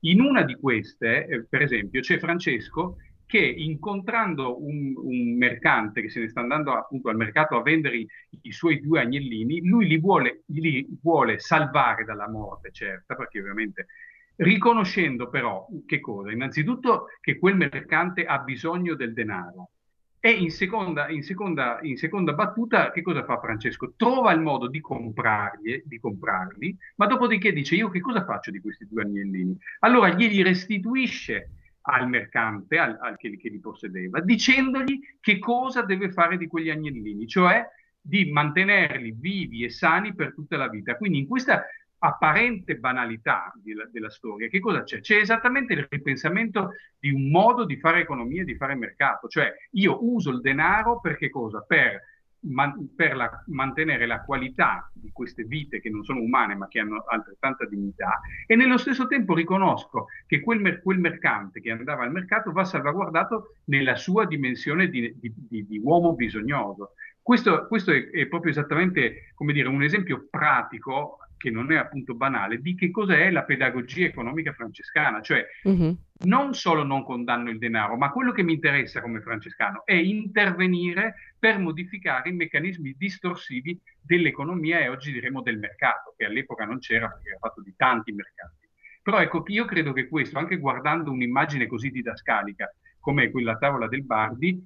In 0.00 0.20
una 0.20 0.42
di 0.42 0.54
queste, 0.54 1.26
eh, 1.26 1.44
per 1.44 1.62
esempio, 1.62 2.00
c'è 2.00 2.18
Francesco 2.18 2.96
che 3.28 3.38
incontrando 3.38 4.64
un, 4.64 4.94
un, 4.96 5.36
mercante 5.36 6.00
che 6.00 6.08
se 6.08 6.20
ne 6.20 6.30
sta 6.30 6.40
andando 6.40 6.72
appunto 6.72 7.10
al 7.10 7.16
mercato 7.16 7.56
a 7.56 7.62
vendere 7.62 7.98
i, 7.98 8.08
i 8.40 8.52
suoi 8.52 8.80
due 8.80 9.00
agnellini, 9.00 9.66
lui 9.66 9.86
li 9.86 9.98
vuole, 9.98 10.44
li 10.46 10.88
vuole 11.02 11.38
salvare 11.38 12.04
dalla 12.04 12.26
morte 12.26 12.72
certa, 12.72 13.14
perché 13.14 13.38
ovviamente 13.40 13.88
riconoscendo 14.36 15.28
però 15.28 15.66
che 15.84 16.00
cosa? 16.00 16.32
Innanzitutto 16.32 17.08
che 17.20 17.38
quel 17.38 17.56
mercante 17.56 18.24
ha 18.24 18.38
bisogno 18.38 18.94
del 18.94 19.12
denaro. 19.12 19.72
E 20.20 20.30
in 20.30 20.50
seconda, 20.50 21.10
in, 21.10 21.22
seconda, 21.22 21.80
in 21.82 21.98
seconda, 21.98 22.32
battuta, 22.32 22.90
che 22.92 23.02
cosa 23.02 23.24
fa 23.24 23.38
Francesco? 23.38 23.92
Trova 23.94 24.32
il 24.32 24.40
modo 24.40 24.68
di 24.68 24.80
comprarli, 24.80 25.82
di 25.84 26.00
comprarli, 26.00 26.74
ma 26.96 27.06
dopodiché 27.06 27.52
dice: 27.52 27.74
Io 27.74 27.90
che 27.90 28.00
cosa 28.00 28.24
faccio 28.24 28.50
di 28.50 28.60
questi 28.60 28.86
due 28.88 29.02
agnellini? 29.02 29.54
Allora 29.80 30.08
glieli 30.08 30.42
restituisce 30.42 31.50
al 31.90 32.08
mercante, 32.08 32.78
al, 32.78 32.98
al 33.00 33.16
che, 33.16 33.36
che 33.36 33.48
li 33.48 33.60
possedeva, 33.60 34.20
dicendogli 34.20 35.00
che 35.20 35.38
cosa 35.38 35.82
deve 35.82 36.12
fare 36.12 36.36
di 36.36 36.46
quegli 36.46 36.70
agnellini, 36.70 37.26
cioè 37.26 37.66
di 38.00 38.30
mantenerli 38.30 39.14
vivi 39.18 39.64
e 39.64 39.70
sani 39.70 40.14
per 40.14 40.34
tutta 40.34 40.56
la 40.56 40.68
vita. 40.68 40.96
Quindi 40.96 41.18
in 41.18 41.26
questa 41.26 41.64
apparente 42.00 42.76
banalità 42.76 43.52
della, 43.56 43.88
della, 43.90 44.10
storia, 44.10 44.48
che 44.48 44.60
cosa 44.60 44.82
c'è? 44.82 45.00
C'è 45.00 45.16
esattamente 45.16 45.72
il 45.72 45.86
ripensamento 45.88 46.72
di 46.98 47.10
un 47.10 47.30
modo 47.30 47.64
di 47.64 47.78
fare 47.78 48.00
economia 48.00 48.44
di 48.44 48.54
fare 48.54 48.74
mercato, 48.74 49.26
cioè 49.26 49.52
io 49.72 49.98
uso 50.04 50.30
il 50.30 50.40
denaro 50.40 51.00
per 51.00 51.16
che 51.16 51.30
cosa? 51.30 51.64
Per, 51.66 52.00
man, 52.40 52.94
per 52.94 53.16
la, 53.16 53.42
mantenere 53.46 54.06
la 54.06 54.22
qualità 54.22 54.90
di 54.92 55.10
queste 55.12 55.44
vite 55.44 55.80
che 55.80 55.90
non 55.90 56.04
sono 56.04 56.20
umane 56.20 56.54
ma 56.54 56.68
che 56.68 56.80
hanno 56.80 57.04
altrettanta 57.08 57.66
dignità 57.66 58.20
e 58.46 58.54
nello 58.54 58.78
stesso 58.78 59.06
tempo 59.06 59.34
riconosco 59.34 60.06
che 60.26 60.40
quel, 60.40 60.60
mer- 60.60 60.82
quel 60.82 60.98
mercante 60.98 61.60
che 61.60 61.70
andava 61.70 62.04
al 62.04 62.12
mercato 62.12 62.52
va 62.52 62.64
salvaguardato 62.64 63.54
nella 63.64 63.96
sua 63.96 64.26
dimensione 64.26 64.88
di, 64.88 65.14
di, 65.18 65.32
di, 65.34 65.66
di 65.66 65.78
uomo 65.78 66.14
bisognoso. 66.14 66.92
Questo, 67.20 67.66
questo 67.66 67.92
è, 67.92 68.08
è, 68.10 68.26
proprio 68.26 68.52
esattamente 68.52 69.32
come 69.34 69.52
dire, 69.52 69.68
un 69.68 69.82
esempio 69.82 70.26
pratico 70.30 71.18
che 71.38 71.50
non 71.50 71.72
è 71.72 71.76
appunto 71.76 72.14
banale, 72.14 72.60
di 72.60 72.74
che 72.74 72.90
cos'è 72.90 73.30
la 73.30 73.44
pedagogia 73.44 74.04
economica 74.04 74.52
francescana, 74.52 75.22
cioè 75.22 75.46
uh-huh. 75.62 75.96
non 76.24 76.52
solo 76.52 76.82
non 76.82 77.04
condanno 77.04 77.48
il 77.48 77.58
denaro, 77.58 77.96
ma 77.96 78.10
quello 78.10 78.32
che 78.32 78.42
mi 78.42 78.54
interessa 78.54 79.00
come 79.00 79.20
francescano 79.20 79.86
è 79.86 79.94
intervenire 79.94 81.27
per 81.38 81.58
modificare 81.58 82.30
i 82.30 82.32
meccanismi 82.32 82.94
distorsivi 82.96 83.78
dell'economia 84.00 84.80
e 84.80 84.88
oggi 84.88 85.12
diremo 85.12 85.42
del 85.42 85.58
mercato, 85.58 86.14
che 86.16 86.24
all'epoca 86.24 86.64
non 86.64 86.78
c'era 86.78 87.08
perché 87.08 87.28
era 87.30 87.38
fatto 87.38 87.62
di 87.62 87.74
tanti 87.76 88.12
mercati. 88.12 88.66
Però 89.02 89.20
ecco, 89.20 89.42
io 89.46 89.64
credo 89.64 89.92
che 89.92 90.08
questo, 90.08 90.38
anche 90.38 90.58
guardando 90.58 91.10
un'immagine 91.10 91.66
così 91.66 91.90
didascalica 91.90 92.72
come 92.98 93.30
quella 93.30 93.56
tavola 93.56 93.88
del 93.88 94.02
Bardi, 94.02 94.62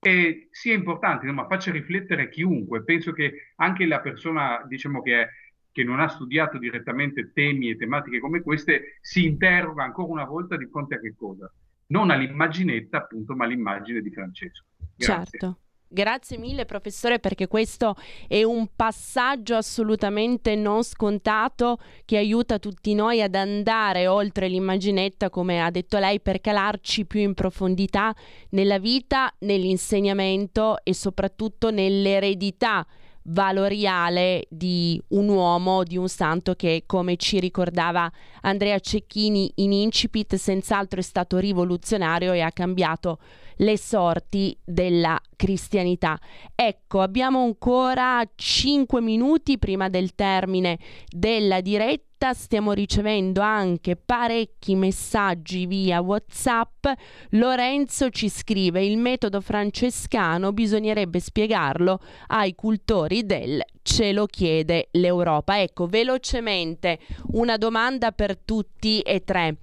eh, 0.00 0.48
sia 0.50 0.74
importante, 0.74 1.30
no? 1.30 1.46
faccia 1.46 1.70
riflettere 1.70 2.28
chiunque. 2.28 2.84
Penso 2.84 3.12
che 3.12 3.52
anche 3.56 3.84
la 3.86 4.00
persona, 4.00 4.64
diciamo 4.66 5.02
che 5.02 5.22
è 5.22 5.28
che 5.72 5.84
non 5.84 6.00
ha 6.00 6.08
studiato 6.08 6.58
direttamente 6.58 7.32
temi 7.32 7.70
e 7.70 7.76
tematiche 7.76 8.20
come 8.20 8.42
queste, 8.42 8.98
si 9.00 9.24
interroga 9.24 9.82
ancora 9.82 10.12
una 10.12 10.24
volta 10.24 10.56
di 10.56 10.66
fronte 10.66 10.96
a 10.96 11.00
che 11.00 11.14
cosa? 11.16 11.50
Non 11.88 12.10
all'immaginetta, 12.10 12.98
appunto, 12.98 13.34
ma 13.34 13.44
all'immagine 13.44 14.00
di 14.00 14.10
Francesco. 14.10 14.64
Grazie. 14.96 15.38
Certo. 15.38 15.58
Grazie 15.94 16.38
mille 16.38 16.64
professore 16.64 17.18
perché 17.18 17.48
questo 17.48 17.96
è 18.26 18.42
un 18.44 18.66
passaggio 18.74 19.56
assolutamente 19.56 20.54
non 20.54 20.84
scontato 20.84 21.76
che 22.06 22.16
aiuta 22.16 22.58
tutti 22.58 22.94
noi 22.94 23.20
ad 23.20 23.34
andare 23.34 24.06
oltre 24.06 24.48
l'immaginetta, 24.48 25.28
come 25.28 25.62
ha 25.62 25.70
detto 25.70 25.98
lei, 25.98 26.18
per 26.18 26.40
calarci 26.40 27.04
più 27.04 27.20
in 27.20 27.34
profondità 27.34 28.14
nella 28.52 28.78
vita, 28.78 29.30
nell'insegnamento 29.40 30.78
e 30.82 30.94
soprattutto 30.94 31.70
nell'eredità 31.70 32.86
valoriale 33.24 34.46
di 34.48 35.00
un 35.08 35.28
uomo, 35.28 35.82
di 35.82 35.96
un 35.96 36.08
santo 36.08 36.54
che, 36.54 36.84
come 36.86 37.16
ci 37.16 37.40
ricordava 37.40 38.10
Andrea 38.42 38.78
Cecchini 38.78 39.52
in 39.56 39.72
Incipit, 39.72 40.34
senz'altro 40.34 41.00
è 41.00 41.02
stato 41.02 41.38
rivoluzionario 41.38 42.32
e 42.32 42.40
ha 42.40 42.52
cambiato 42.52 43.18
le 43.56 43.78
sorti 43.78 44.56
della 44.64 45.20
cristianità. 45.36 46.18
Ecco, 46.54 47.00
abbiamo 47.00 47.42
ancora 47.42 48.22
5 48.34 49.00
minuti 49.00 49.58
prima 49.58 49.88
del 49.88 50.14
termine 50.14 50.78
della 51.08 51.60
diretta 51.60 52.11
stiamo 52.30 52.72
ricevendo 52.72 53.40
anche 53.40 53.96
parecchi 53.96 54.76
messaggi 54.76 55.66
via 55.66 56.00
WhatsApp. 56.00 56.86
Lorenzo 57.30 58.08
ci 58.10 58.28
scrive: 58.28 58.84
Il 58.84 58.98
metodo 58.98 59.40
francescano 59.40 60.52
bisognerebbe 60.52 61.18
spiegarlo 61.18 61.98
ai 62.28 62.54
cultori 62.54 63.26
del 63.26 63.62
ce 63.82 64.12
lo 64.12 64.26
chiede 64.26 64.88
l'Europa. 64.92 65.60
Ecco, 65.60 65.86
velocemente 65.86 67.00
una 67.32 67.56
domanda 67.56 68.12
per 68.12 68.38
tutti 68.38 69.00
e 69.00 69.24
tre 69.24 69.56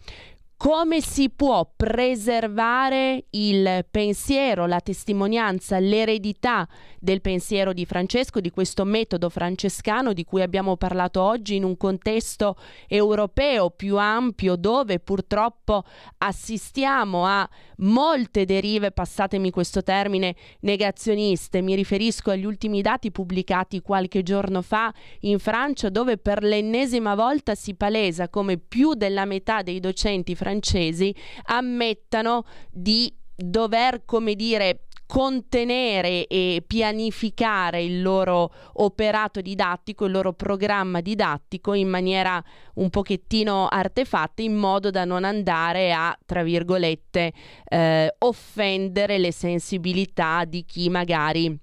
come 0.60 1.00
si 1.00 1.30
può 1.30 1.72
preservare 1.74 3.28
il 3.30 3.86
pensiero, 3.90 4.66
la 4.66 4.82
testimonianza, 4.82 5.80
l'eredità 5.80 6.68
del 7.00 7.22
pensiero 7.22 7.74
di 7.74 7.86
Francesco, 7.86 8.40
di 8.40 8.52
questo 8.52 8.84
metodo 8.84 9.30
francescano 9.30 10.14
di 10.14 10.24
cui 10.24 10.42
abbiamo 10.42 10.78
parlato 10.78 11.22
oggi 11.22 11.56
in 11.56 11.64
un 11.64 11.78
contesto 11.78 12.56
europeo 12.88 13.70
più 13.70 13.98
ampio 13.98 14.56
dove 14.56 15.00
purtroppo 15.00 15.84
assistiamo 16.18 17.26
a 17.26 17.50
molte 17.78 18.46
derive, 18.46 18.92
passatemi 18.92 19.50
questo 19.52 19.84
termine, 19.84 20.36
negazioniste. 20.62 21.62
Mi 21.62 21.76
riferisco 21.76 22.32
agli 22.32 22.46
ultimi 22.46 22.82
dati 22.82 23.12
pubblicati 23.12 23.82
qualche 23.82 24.24
giorno 24.24 24.62
fa 24.62 24.94
in 25.22 25.40
Francia 25.40 25.90
dove 25.90 26.18
per 26.18 26.44
l'ennesima 26.44 27.16
volta 27.16 27.56
si 27.56 27.76
palesa 27.76 28.30
come 28.30 28.58
più 28.58 28.94
della 28.94 29.26
metà 29.26 29.62
dei 29.62 29.80
docenti 29.80 30.36
francesi 30.36 31.14
ammettano 31.46 32.46
di 32.72 33.14
dover, 33.36 34.04
come 34.06 34.36
dire, 34.36 34.82
contenere 35.10 36.28
e 36.28 36.64
pianificare 36.68 37.82
il 37.82 38.04
loro 38.04 38.52
operato 38.74 39.42
didattico, 39.42 40.06
il 40.06 40.12
loro 40.12 40.34
programma 40.34 41.02
didattico 41.02 41.74
in 41.74 41.90
maniera 41.90 42.40
un 42.76 42.92
pochettino 42.92 43.68
artefatta 43.68 44.44
in 44.44 44.54
modo 44.54 44.92
da 44.92 45.06
non 45.06 45.24
andare 45.24 45.92
a, 45.94 46.16
tra 46.28 46.44
virgolette, 46.44 47.34
eh, 47.68 48.16
offendere 48.20 49.18
le 49.18 49.32
sensibilità 49.32 50.46
di 50.46 50.64
chi 50.64 50.90
magari 50.90 51.60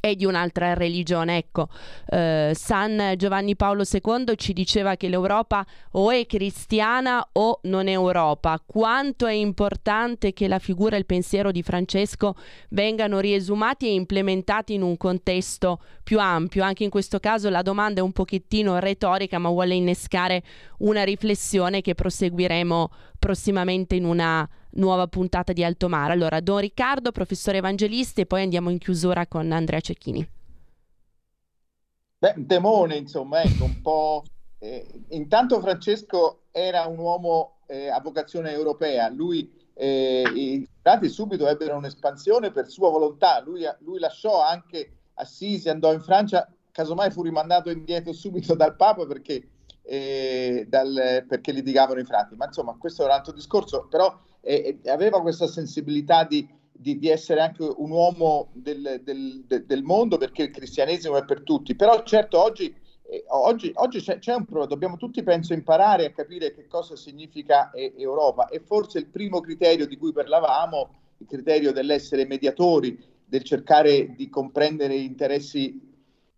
e 0.00 0.14
di 0.14 0.24
un'altra 0.24 0.74
religione. 0.74 1.36
Ecco, 1.38 1.68
eh, 2.06 2.52
San 2.54 3.14
Giovanni 3.16 3.56
Paolo 3.56 3.82
II 3.90 4.36
ci 4.36 4.52
diceva 4.52 4.96
che 4.96 5.08
l'Europa 5.08 5.64
o 5.92 6.10
è 6.10 6.26
cristiana 6.26 7.26
o 7.32 7.60
non 7.64 7.88
è 7.88 7.92
Europa. 7.92 8.62
Quanto 8.64 9.26
è 9.26 9.32
importante 9.32 10.32
che 10.32 10.48
la 10.48 10.58
figura 10.58 10.96
e 10.96 11.00
il 11.00 11.06
pensiero 11.06 11.50
di 11.50 11.62
Francesco 11.62 12.34
vengano 12.70 13.18
riesumati 13.18 13.86
e 13.86 13.94
implementati 13.94 14.74
in 14.74 14.82
un 14.82 14.96
contesto 14.96 15.80
più 16.02 16.18
ampio. 16.20 16.64
Anche 16.64 16.84
in 16.84 16.90
questo 16.90 17.18
caso 17.18 17.50
la 17.50 17.62
domanda 17.62 18.00
è 18.00 18.02
un 18.02 18.12
pochettino 18.12 18.78
retorica, 18.78 19.38
ma 19.38 19.48
vuole 19.48 19.74
innescare 19.74 20.42
una 20.78 21.02
riflessione 21.02 21.80
che 21.80 21.94
proseguiremo 21.94 22.90
prossimamente 23.18 23.96
in 23.96 24.04
una 24.04 24.48
nuova 24.70 25.06
puntata 25.06 25.52
di 25.52 25.64
Alto 25.64 25.88
Mare. 25.88 26.12
Allora, 26.12 26.40
Don 26.40 26.58
Riccardo, 26.58 27.12
professore 27.12 27.58
Evangelisti 27.58 28.22
e 28.22 28.26
poi 28.26 28.42
andiamo 28.42 28.70
in 28.70 28.78
chiusura 28.78 29.26
con 29.26 29.50
Andrea 29.52 29.80
Cecchini. 29.80 30.28
Beh, 32.18 32.34
un 32.36 32.46
temone, 32.46 32.96
insomma, 32.96 33.42
ecco, 33.42 33.64
un 33.64 33.80
po'... 33.80 34.24
Eh, 34.60 35.04
intanto 35.10 35.60
Francesco 35.60 36.46
era 36.50 36.84
un 36.86 36.98
uomo 36.98 37.58
eh, 37.66 37.88
a 37.88 38.00
vocazione 38.00 38.50
europea, 38.50 39.08
lui 39.08 39.48
eh, 39.74 40.24
i 40.34 40.68
frati 40.82 41.08
subito 41.08 41.46
ebbero 41.46 41.76
un'espansione 41.76 42.50
per 42.50 42.68
sua 42.68 42.90
volontà, 42.90 43.40
lui, 43.40 43.62
lui 43.80 44.00
lasciò 44.00 44.42
anche 44.42 44.94
Assisi, 45.14 45.68
andò 45.68 45.92
in 45.92 46.00
Francia, 46.00 46.52
casomai 46.72 47.12
fu 47.12 47.22
rimandato 47.22 47.70
indietro 47.70 48.12
subito 48.12 48.56
dal 48.56 48.74
Papa 48.74 49.06
perché, 49.06 49.48
eh, 49.82 50.66
dal, 50.68 51.24
perché 51.28 51.52
litigavano 51.52 52.00
i 52.00 52.04
frati, 52.04 52.34
ma 52.34 52.46
insomma 52.46 52.76
questo 52.76 53.02
è 53.02 53.04
un 53.04 53.12
altro 53.12 53.32
discorso, 53.32 53.86
però 53.88 54.12
eh, 54.40 54.78
eh, 54.82 54.90
aveva 54.90 55.20
questa 55.20 55.46
sensibilità 55.46 56.24
di, 56.24 56.46
di, 56.72 56.98
di, 56.98 57.08
essere 57.08 57.40
anche 57.40 57.62
un 57.62 57.90
uomo 57.90 58.50
del, 58.52 59.00
del, 59.02 59.44
del, 59.44 59.82
mondo 59.82 60.16
perché 60.16 60.44
il 60.44 60.50
cristianesimo 60.50 61.16
è 61.16 61.24
per 61.24 61.42
tutti, 61.42 61.74
però 61.74 62.02
certo 62.02 62.42
oggi, 62.42 62.74
eh, 63.02 63.24
oggi, 63.28 63.70
oggi 63.74 64.00
c'è, 64.00 64.18
c'è, 64.18 64.34
un 64.34 64.44
problema, 64.44 64.66
dobbiamo 64.66 64.96
tutti 64.96 65.22
penso 65.22 65.52
imparare 65.52 66.06
a 66.06 66.12
capire 66.12 66.54
che 66.54 66.66
cosa 66.66 66.96
significa 66.96 67.70
eh, 67.70 67.92
Europa. 67.96 68.48
E 68.48 68.60
forse 68.60 68.98
il 68.98 69.06
primo 69.06 69.40
criterio 69.40 69.86
di 69.86 69.96
cui 69.96 70.12
parlavamo, 70.12 70.90
il 71.18 71.26
criterio 71.26 71.72
dell'essere 71.72 72.26
mediatori, 72.26 73.16
del 73.24 73.42
cercare 73.42 74.14
di 74.14 74.28
comprendere 74.30 74.94
interessi 74.94 75.86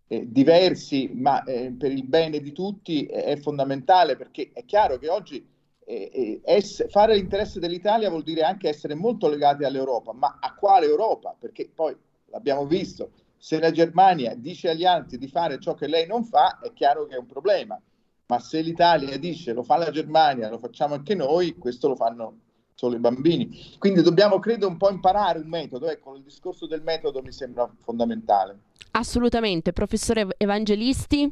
eh, 0.07 0.29
diversi, 0.29 1.09
ma 1.13 1.41
eh, 1.43 1.71
per 1.71 1.91
il 1.91 2.03
bene 2.03 2.41
di 2.41 2.51
tutti 2.51 3.05
è 3.05 3.37
fondamentale 3.37 4.17
perché 4.17 4.49
è 4.53 4.65
chiaro 4.65 4.97
che 4.97 5.07
oggi 5.07 5.47
eh, 5.85 6.41
ess- 6.43 6.89
fare 6.89 7.15
l'interesse 7.15 7.59
dell'Italia 7.59 8.09
vuol 8.09 8.23
dire 8.23 8.41
anche 8.41 8.69
essere 8.69 8.95
molto 8.95 9.27
legati 9.27 9.63
all'Europa, 9.63 10.13
ma 10.13 10.37
a 10.39 10.53
quale 10.55 10.85
Europa? 10.85 11.35
Perché 11.37 11.69
poi 11.73 11.95
l'abbiamo 12.25 12.65
visto, 12.65 13.11
se 13.37 13.59
la 13.59 13.71
Germania 13.71 14.35
dice 14.35 14.69
agli 14.69 14.85
altri 14.85 15.17
di 15.17 15.27
fare 15.27 15.59
ciò 15.59 15.73
che 15.73 15.87
lei 15.87 16.07
non 16.07 16.23
fa, 16.23 16.59
è 16.59 16.71
chiaro 16.73 17.05
che 17.05 17.15
è 17.15 17.19
un 17.19 17.25
problema. 17.25 17.79
Ma 18.27 18.39
se 18.39 18.61
l'Italia 18.61 19.17
dice 19.17 19.51
lo 19.51 19.63
fa 19.63 19.77
la 19.77 19.91
Germania, 19.91 20.49
lo 20.49 20.57
facciamo 20.57 20.93
anche 20.93 21.15
noi, 21.15 21.57
questo 21.57 21.89
lo 21.89 21.95
fanno 21.95 22.37
solo 22.81 22.95
i 22.95 22.99
bambini. 22.99 23.75
Quindi 23.77 24.01
dobbiamo, 24.01 24.39
credo, 24.39 24.67
un 24.67 24.77
po' 24.77 24.89
imparare 24.89 25.39
un 25.39 25.47
metodo. 25.47 25.89
Ecco, 25.89 26.15
il 26.15 26.23
discorso 26.23 26.65
del 26.65 26.81
metodo 26.81 27.21
mi 27.21 27.31
sembra 27.31 27.69
fondamentale. 27.81 28.57
Assolutamente. 28.91 29.73
Professore 29.73 30.27
Evangelisti? 30.37 31.31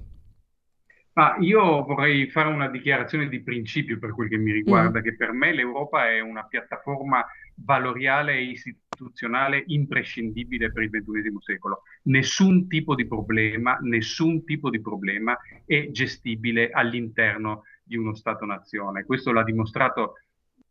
Ah, 1.14 1.36
io 1.40 1.84
vorrei 1.84 2.30
fare 2.30 2.50
una 2.50 2.70
dichiarazione 2.70 3.28
di 3.28 3.42
principio 3.42 4.00
per 4.00 4.14
quel 4.14 4.30
che 4.30 4.38
mi 4.38 4.52
riguarda, 4.52 5.00
mm. 5.00 5.04
che 5.04 5.16
per 5.16 5.32
me 5.32 5.54
l'Europa 5.54 6.10
è 6.10 6.20
una 6.20 6.46
piattaforma 6.46 7.26
valoriale 7.56 8.36
e 8.36 8.44
istituzionale 8.44 9.64
imprescindibile 9.68 10.72
per 10.72 10.84
il 10.84 10.90
XXI 10.90 11.36
secolo. 11.40 11.82
Nessun 12.04 12.68
tipo 12.68 12.96
di 12.96 13.06
problema, 13.06 13.78
nessun 13.82 14.46
tipo 14.46 14.70
di 14.70 14.80
problema 14.80 15.38
è 15.66 15.90
gestibile 15.92 16.70
all'interno 16.70 17.64
di 17.84 17.98
uno 17.98 18.14
Stato-nazione. 18.14 19.04
Questo 19.04 19.32
l'ha 19.32 19.44
dimostrato 19.44 20.14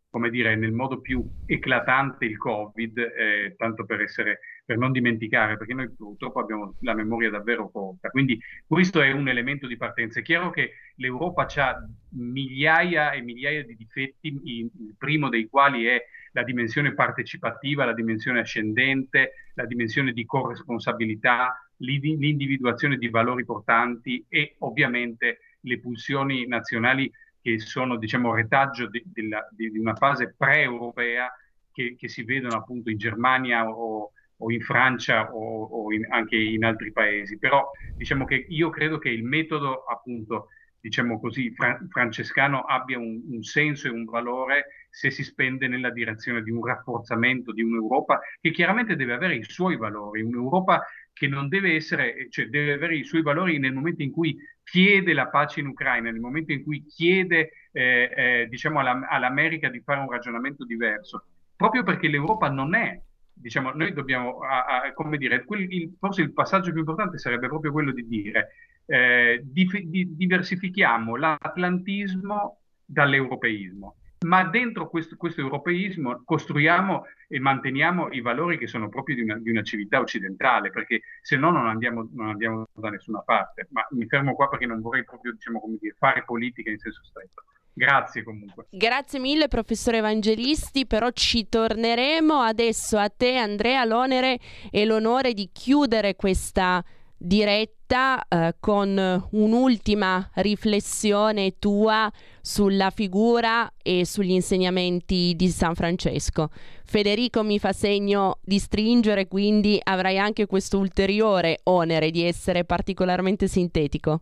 come 0.09 0.29
dire, 0.29 0.55
nel 0.55 0.71
modo 0.71 1.01
più 1.01 1.23
eclatante 1.45 2.25
il 2.25 2.37
Covid, 2.37 2.97
eh, 2.97 3.55
tanto 3.57 3.85
per, 3.85 4.01
essere, 4.01 4.39
per 4.65 4.77
non 4.77 4.91
dimenticare, 4.91 5.57
perché 5.57 5.73
noi 5.73 5.89
purtroppo 5.95 6.39
abbiamo 6.39 6.75
la 6.81 6.95
memoria 6.95 7.29
davvero 7.29 7.69
corta. 7.69 8.09
Quindi 8.09 8.39
questo 8.65 9.01
è 9.01 9.11
un 9.11 9.27
elemento 9.27 9.67
di 9.67 9.77
partenza. 9.77 10.19
È 10.19 10.23
chiaro 10.23 10.49
che 10.49 10.71
l'Europa 10.95 11.47
ha 11.55 11.87
migliaia 12.11 13.11
e 13.11 13.21
migliaia 13.21 13.63
di 13.63 13.75
difetti, 13.75 14.39
il 14.43 14.95
primo 14.97 15.29
dei 15.29 15.47
quali 15.47 15.85
è 15.85 16.03
la 16.31 16.43
dimensione 16.43 16.93
partecipativa, 16.93 17.85
la 17.85 17.93
dimensione 17.93 18.39
ascendente, 18.39 19.33
la 19.53 19.65
dimensione 19.65 20.11
di 20.11 20.25
corresponsabilità, 20.25 21.69
l'individuazione 21.77 22.97
di 22.97 23.09
valori 23.09 23.45
portanti 23.45 24.25
e 24.27 24.55
ovviamente 24.59 25.39
le 25.61 25.79
pulsioni 25.79 26.47
nazionali 26.47 27.11
che 27.41 27.59
sono 27.59 27.97
diciamo 27.97 28.33
retaggio 28.33 28.87
di, 28.87 29.03
di, 29.05 29.29
di 29.69 29.79
una 29.79 29.95
fase 29.95 30.33
pre-europea 30.37 31.31
che, 31.71 31.95
che, 31.97 32.07
si 32.07 32.23
vedono 32.23 32.57
appunto 32.57 32.89
in 32.89 32.97
Germania 32.97 33.67
o, 33.67 34.11
o 34.37 34.51
in 34.51 34.61
Francia 34.61 35.33
o, 35.33 35.63
o 35.63 35.93
in, 35.93 36.05
anche 36.09 36.35
in 36.35 36.63
altri 36.63 36.91
paesi. 36.91 37.37
Però 37.37 37.69
diciamo 37.95 38.25
che 38.25 38.45
io 38.49 38.69
credo 38.69 38.97
che 38.97 39.09
il 39.09 39.23
metodo 39.23 39.83
appunto 39.85 40.47
diciamo 40.81 41.19
così 41.19 41.51
fra- 41.53 41.79
francescano 41.89 42.61
abbia 42.61 42.97
un, 42.97 43.21
un 43.29 43.43
senso 43.43 43.87
e 43.87 43.91
un 43.91 44.05
valore 44.05 44.87
se 44.89 45.11
si 45.11 45.23
spende 45.23 45.67
nella 45.67 45.91
direzione 45.91 46.41
di 46.41 46.51
un 46.51 46.65
rafforzamento 46.65 47.51
di 47.51 47.61
un'Europa 47.61 48.19
che 48.39 48.51
chiaramente 48.51 48.95
deve 48.95 49.13
avere 49.13 49.35
i 49.35 49.43
suoi 49.43 49.77
valori, 49.77 50.21
un'Europa 50.21 50.83
che 51.19 51.27
non 51.27 51.49
deve 51.49 51.75
essere, 51.75 52.29
cioè 52.29 52.47
deve 52.47 52.71
avere 52.71 52.95
i 52.95 53.03
suoi 53.03 53.21
valori 53.21 53.59
nel 53.59 53.73
momento 53.73 54.01
in 54.03 54.09
cui 54.09 54.37
chiede 54.63 55.11
la 55.11 55.27
pace 55.27 55.59
in 55.59 55.67
Ucraina, 55.67 56.09
nel 56.09 56.21
momento 56.21 56.53
in 56.53 56.63
cui 56.63 56.85
chiede 56.85 57.51
eh, 57.73 58.09
eh, 58.15 58.47
diciamo 58.49 58.79
alla, 58.79 59.05
all'America 59.09 59.67
di 59.67 59.81
fare 59.81 59.99
un 59.99 60.09
ragionamento 60.09 60.63
diverso, 60.63 61.25
proprio 61.57 61.83
perché 61.83 62.07
l'Europa 62.07 62.49
non 62.49 62.73
è, 62.73 62.97
diciamo, 63.33 63.71
noi 63.71 63.91
dobbiamo, 63.91 64.39
a, 64.39 64.83
a, 64.83 64.93
come 64.93 65.17
dire, 65.17 65.43
quel, 65.43 65.69
il, 65.69 65.93
forse 65.99 66.21
il 66.21 66.31
passaggio 66.31 66.71
più 66.71 66.79
importante 66.79 67.17
sarebbe 67.17 67.49
proprio 67.49 67.73
quello 67.73 67.91
di 67.91 68.07
dire, 68.07 68.51
eh, 68.85 69.41
di, 69.43 69.67
di, 69.87 70.15
diversifichiamo 70.15 71.17
l'atlantismo 71.17 72.61
dall'europeismo 72.85 73.98
ma 74.25 74.43
dentro 74.43 74.89
questo, 74.89 75.15
questo, 75.15 75.41
europeismo 75.41 76.23
costruiamo 76.25 77.05
e 77.27 77.39
manteniamo 77.39 78.09
i 78.11 78.21
valori 78.21 78.57
che 78.57 78.67
sono 78.67 78.89
proprio 78.89 79.15
di 79.15 79.21
una, 79.21 79.37
di 79.37 79.49
una 79.49 79.63
civiltà 79.63 79.99
occidentale, 79.99 80.71
perché 80.71 81.01
se 81.21 81.37
no 81.37 81.51
non 81.51 81.67
andiamo, 81.67 82.09
non 82.13 82.29
andiamo, 82.29 82.67
da 82.73 82.89
nessuna 82.89 83.19
parte. 83.19 83.67
Ma 83.71 83.85
mi 83.91 84.07
fermo 84.07 84.35
qua 84.35 84.49
perché 84.49 84.65
non 84.65 84.81
vorrei 84.81 85.05
proprio 85.05 85.33
diciamo, 85.33 85.61
dire, 85.79 85.95
fare 85.97 86.23
politica 86.25 86.69
in 86.69 86.79
senso 86.79 87.03
stretto. 87.03 87.43
Grazie 87.71 88.23
comunque. 88.23 88.65
Grazie 88.71 89.19
mille 89.19 89.47
professore 89.47 89.99
Evangelisti, 89.99 90.85
però 90.85 91.09
ci 91.11 91.47
torneremo 91.47 92.41
adesso 92.41 92.97
a 92.97 93.09
te 93.09 93.37
Andrea 93.37 93.85
l'onere 93.85 94.37
e 94.69 94.83
l'onore 94.83 95.33
di 95.33 95.49
chiudere 95.53 96.15
questa 96.15 96.83
diretta 97.19 98.25
eh, 98.27 98.55
con 98.59 99.27
un'ultima 99.31 100.31
riflessione 100.35 101.59
tua 101.59 102.09
sulla 102.41 102.89
figura 102.89 103.71
e 103.83 104.05
sugli 104.05 104.31
insegnamenti 104.31 105.33
di 105.35 105.49
San 105.49 105.75
Francesco. 105.75 106.49
Federico 106.85 107.43
mi 107.43 107.59
fa 107.59 107.73
segno 107.73 108.39
di 108.41 108.57
stringere, 108.57 109.27
quindi 109.27 109.79
avrai 109.83 110.17
anche 110.17 110.47
questo 110.47 110.79
ulteriore 110.79 111.59
onere 111.63 112.09
di 112.09 112.23
essere 112.23 112.63
particolarmente 112.63 113.47
sintetico. 113.47 114.21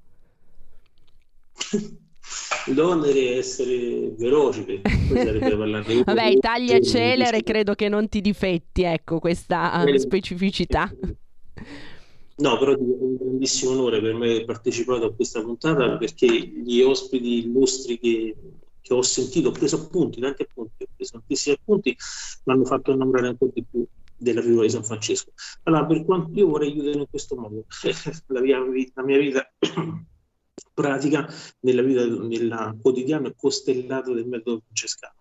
L'onere 2.75 3.35
è 3.35 3.37
essere 3.37 4.11
veloci, 4.17 4.81
Vabbè, 6.03 6.25
Italia 6.25 6.81
celere 6.81 7.41
credo 7.41 7.73
che 7.75 7.87
non 7.87 8.09
ti 8.09 8.19
difetti, 8.19 8.83
ecco, 8.83 9.19
questa 9.19 9.85
specificità. 9.97 10.91
No, 12.39 12.55
però 12.59 12.73
è 12.73 12.77
un 12.77 13.15
grandissimo 13.15 13.71
onore 13.71 13.99
per 13.99 14.13
me 14.13 14.29
aver 14.29 14.45
partecipato 14.45 15.05
a 15.05 15.13
questa 15.13 15.41
puntata 15.41 15.97
perché 15.97 16.27
gli 16.27 16.81
ospiti 16.81 17.39
illustri 17.39 17.97
che, 17.97 18.35
che 18.79 18.93
ho 18.93 19.01
sentito, 19.01 19.49
ho 19.49 19.51
preso 19.51 19.77
appunti, 19.77 20.19
tanti 20.19 20.43
appunti, 20.43 20.83
ho 20.83 20.87
preso 20.95 21.13
tantissimi 21.13 21.55
appunti, 21.59 21.97
mi 22.43 22.53
hanno 22.53 22.65
fatto 22.65 22.91
innamorare 22.91 23.29
ancora 23.29 23.51
di 23.55 23.65
più 23.67 23.83
della 24.15 24.41
figura 24.41 24.63
di 24.63 24.69
San 24.69 24.83
Francesco. 24.83 25.31
Allora, 25.63 25.85
per 25.87 26.05
quanto 26.05 26.39
io 26.39 26.47
vorrei 26.47 26.73
chiudere 26.73 26.99
in 26.99 27.05
questo 27.09 27.35
modo, 27.35 27.65
la 28.27 28.41
mia, 28.41 28.59
la 28.59 29.03
mia 29.03 29.17
vita 29.17 29.51
pratica 30.73 31.27
nella 31.61 31.81
vita 31.81 32.05
nella 32.05 32.75
quotidiana 32.79 33.33
costellata 33.35 34.13
del 34.13 34.27
metodo 34.27 34.61
francescano. 34.63 35.15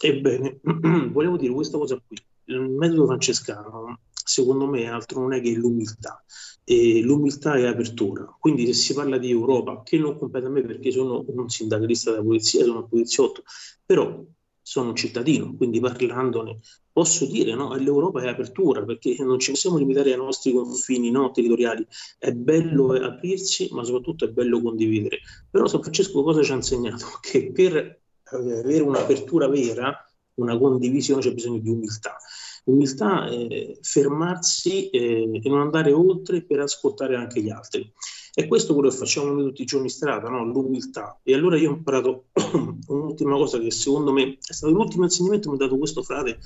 Ebbene, 0.00 0.60
volevo 1.10 1.36
dire 1.36 1.52
questa 1.52 1.76
cosa 1.76 2.00
qui. 2.06 2.16
Il 2.44 2.60
metodo 2.60 3.06
francescano 3.06 3.98
secondo 4.24 4.66
me 4.66 4.88
altro 4.88 5.20
non 5.20 5.34
è 5.34 5.40
che 5.40 5.52
l'umiltà. 5.52 6.24
E 6.64 7.00
l'umiltà 7.02 7.54
è 7.56 7.66
apertura. 7.66 8.24
Quindi 8.40 8.66
se 8.66 8.72
si 8.72 8.94
parla 8.94 9.18
di 9.18 9.30
Europa, 9.30 9.82
che 9.84 9.98
non 9.98 10.18
compete 10.18 10.46
a 10.46 10.50
me 10.50 10.62
perché 10.62 10.90
sono 10.90 11.24
un 11.26 11.48
sindacalista 11.48 12.10
della 12.10 12.22
polizia, 12.22 12.64
sono 12.64 12.80
un 12.80 12.88
poliziotto, 12.88 13.42
però 13.84 14.24
sono 14.62 14.88
un 14.88 14.96
cittadino, 14.96 15.54
quindi 15.56 15.78
parlandone 15.78 16.60
posso 16.94 17.26
dire 17.26 17.54
no, 17.56 17.74
l'Europa 17.74 18.22
è 18.22 18.28
apertura 18.28 18.84
perché 18.84 19.16
non 19.18 19.40
ci 19.40 19.50
possiamo 19.50 19.76
limitare 19.78 20.12
ai 20.12 20.16
nostri 20.16 20.52
confini 20.52 21.10
no, 21.10 21.32
territoriali. 21.32 21.84
È 22.16 22.30
bello 22.30 22.92
aprirsi, 22.92 23.68
ma 23.72 23.82
soprattutto 23.82 24.24
è 24.24 24.28
bello 24.28 24.62
condividere. 24.62 25.18
Però 25.50 25.66
San 25.66 25.80
Francesco 25.82 26.22
cosa 26.22 26.42
ci 26.44 26.52
ha 26.52 26.54
insegnato? 26.54 27.06
Che 27.20 27.50
per 27.52 28.00
avere 28.22 28.80
un'apertura 28.80 29.48
vera, 29.48 29.92
una 30.34 30.56
condivisione 30.56 31.20
c'è 31.20 31.32
bisogno 31.32 31.58
di 31.58 31.68
umiltà. 31.68 32.16
Umiltà 32.64 33.28
è 33.28 33.76
fermarsi 33.82 34.88
eh, 34.88 35.40
e 35.42 35.48
non 35.48 35.60
andare 35.60 35.92
oltre 35.92 36.42
per 36.42 36.60
ascoltare 36.60 37.14
anche 37.14 37.42
gli 37.42 37.50
altri. 37.50 37.92
è 38.32 38.46
questo 38.46 38.72
quello 38.72 38.88
che 38.88 38.96
facciamo 38.96 39.32
noi 39.32 39.44
tutti 39.44 39.62
i 39.62 39.66
giorni 39.66 39.86
in 39.86 39.92
strada, 39.92 40.28
no? 40.28 40.44
l'umiltà. 40.44 41.20
E 41.22 41.34
allora 41.34 41.58
io 41.58 41.70
ho 41.70 41.74
imparato 41.74 42.26
un'ultima 42.88 43.36
cosa 43.36 43.58
che 43.58 43.70
secondo 43.70 44.12
me 44.12 44.38
è 44.40 44.52
stato 44.52 44.72
l'ultimo 44.72 45.04
insegnamento 45.04 45.50
che 45.50 45.56
mi 45.56 45.62
ha 45.62 45.66
dato 45.66 45.78
questo 45.78 46.02
frate 46.02 46.38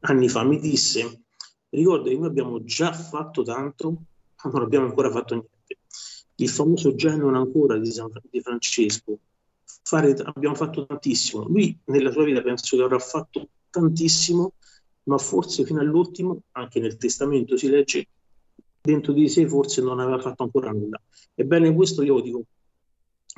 anni 0.00 0.28
fa. 0.28 0.42
Mi 0.42 0.58
disse, 0.58 1.24
ricorda 1.70 2.08
che 2.08 2.16
noi 2.16 2.26
abbiamo 2.26 2.64
già 2.64 2.92
fatto 2.92 3.42
tanto, 3.42 3.90
ma 4.42 4.50
non 4.50 4.62
abbiamo 4.62 4.86
ancora 4.86 5.10
fatto 5.10 5.34
niente. 5.34 5.78
Il 6.36 6.48
famoso 6.48 6.94
già 6.94 7.14
non 7.16 7.34
ancora 7.34 7.78
di, 7.78 7.90
San, 7.90 8.10
di 8.30 8.40
Francesco. 8.40 9.18
Fare, 9.84 10.14
abbiamo 10.24 10.54
fatto 10.54 10.86
tantissimo. 10.86 11.44
Lui 11.44 11.78
nella 11.84 12.10
sua 12.10 12.24
vita 12.24 12.42
penso 12.42 12.76
che 12.76 12.82
avrà 12.82 12.98
fatto 12.98 13.48
tantissimo, 13.70 14.54
ma 15.04 15.18
forse 15.18 15.64
fino 15.64 15.80
all'ultimo, 15.80 16.42
anche 16.52 16.80
nel 16.80 16.96
testamento 16.96 17.56
si 17.56 17.68
legge, 17.68 18.06
dentro 18.80 19.12
di 19.12 19.28
sé 19.28 19.46
forse 19.46 19.80
non 19.80 20.00
aveva 20.00 20.18
fatto 20.18 20.42
ancora 20.42 20.70
nulla. 20.70 21.00
Ebbene, 21.34 21.72
questo 21.74 22.02
io 22.02 22.20
dico 22.20 22.44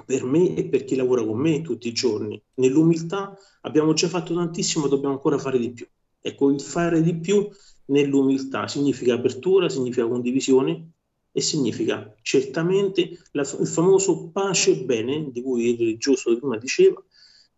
per 0.05 0.25
me 0.25 0.57
e 0.57 0.65
per 0.65 0.85
chi 0.85 0.97
lavora 0.97 1.25
con 1.25 1.39
me 1.39 1.63
tutti 1.63 1.89
i 1.89 1.93
giorni. 1.93 2.41
Nell'umiltà 2.55 3.37
abbiamo 3.63 3.93
già 3.93 4.09
fatto 4.09 4.35
tantissimo, 4.35 4.89
dobbiamo 4.89 5.15
ancora 5.15 5.39
fare 5.39 5.59
di 5.59 5.71
più. 5.71 5.87
Ecco, 6.21 6.51
il 6.51 6.61
fare 6.61 7.03
di 7.03 7.15
più 7.17 7.49
nell'umiltà 7.87 8.67
significa 8.67 9.15
apertura, 9.15 9.69
significa 9.69 10.07
condivisione 10.07 10.91
e 11.31 11.41
significa 11.41 12.15
certamente 12.23 13.19
la, 13.33 13.43
il 13.43 13.67
famoso 13.67 14.29
pace 14.29 14.73
e 14.73 14.85
bene 14.85 15.31
di 15.31 15.43
cui 15.43 15.71
il 15.71 15.79
religioso 15.79 16.37
prima 16.37 16.57
diceva, 16.57 17.03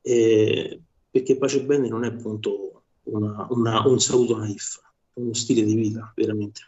eh, 0.02 0.80
perché 1.10 1.36
pace 1.36 1.60
e 1.60 1.64
bene 1.64 1.88
non 1.88 2.04
è 2.04 2.08
appunto 2.08 2.75
una, 3.06 3.46
una, 3.50 3.86
un 3.86 3.98
saluto 4.00 4.36
naif, 4.36 4.80
uno 5.14 5.34
stile 5.34 5.64
di 5.64 5.74
vita 5.74 6.12
veramente. 6.14 6.60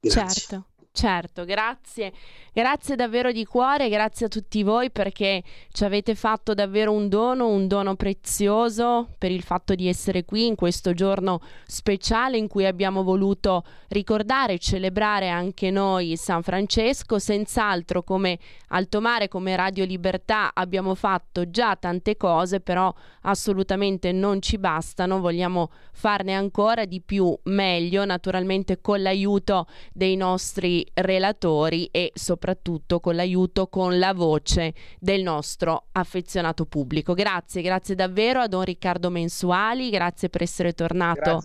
Grazie. 0.00 0.40
Certo. 0.40 0.66
Certo, 0.96 1.44
grazie, 1.44 2.10
grazie 2.54 2.96
davvero 2.96 3.30
di 3.30 3.44
cuore, 3.44 3.90
grazie 3.90 4.24
a 4.24 4.28
tutti 4.30 4.62
voi 4.62 4.90
perché 4.90 5.42
ci 5.70 5.84
avete 5.84 6.14
fatto 6.14 6.54
davvero 6.54 6.90
un 6.90 7.10
dono, 7.10 7.48
un 7.48 7.68
dono 7.68 7.96
prezioso 7.96 9.06
per 9.18 9.30
il 9.30 9.42
fatto 9.42 9.74
di 9.74 9.88
essere 9.88 10.24
qui 10.24 10.46
in 10.46 10.54
questo 10.54 10.94
giorno 10.94 11.42
speciale 11.66 12.38
in 12.38 12.48
cui 12.48 12.64
abbiamo 12.64 13.02
voluto 13.02 13.62
ricordare 13.88 14.54
e 14.54 14.58
celebrare 14.58 15.28
anche 15.28 15.70
noi 15.70 16.16
San 16.16 16.42
Francesco. 16.42 17.18
Senz'altro 17.18 18.02
come 18.02 18.38
Alto 18.68 19.02
Mare, 19.02 19.28
come 19.28 19.54
Radio 19.54 19.84
Libertà 19.84 20.52
abbiamo 20.54 20.94
fatto 20.94 21.50
già 21.50 21.76
tante 21.76 22.16
cose, 22.16 22.60
però 22.60 22.90
assolutamente 23.22 24.12
non 24.12 24.40
ci 24.40 24.56
bastano, 24.56 25.20
vogliamo 25.20 25.70
farne 25.92 26.32
ancora 26.32 26.86
di 26.86 27.02
più, 27.02 27.38
meglio, 27.44 28.06
naturalmente 28.06 28.80
con 28.80 29.02
l'aiuto 29.02 29.66
dei 29.92 30.16
nostri 30.16 30.84
relatori 30.94 31.88
e 31.90 32.12
soprattutto 32.14 33.00
con 33.00 33.14
l'aiuto, 33.14 33.68
con 33.68 33.98
la 33.98 34.12
voce 34.12 34.74
del 34.98 35.22
nostro 35.22 35.86
affezionato 35.92 36.66
pubblico. 36.66 37.14
Grazie, 37.14 37.62
grazie 37.62 37.94
davvero 37.94 38.40
a 38.40 38.48
Don 38.48 38.64
Riccardo 38.64 39.10
Mensuali, 39.10 39.90
grazie 39.90 40.28
per 40.28 40.42
essere 40.42 40.72
tornato 40.72 41.42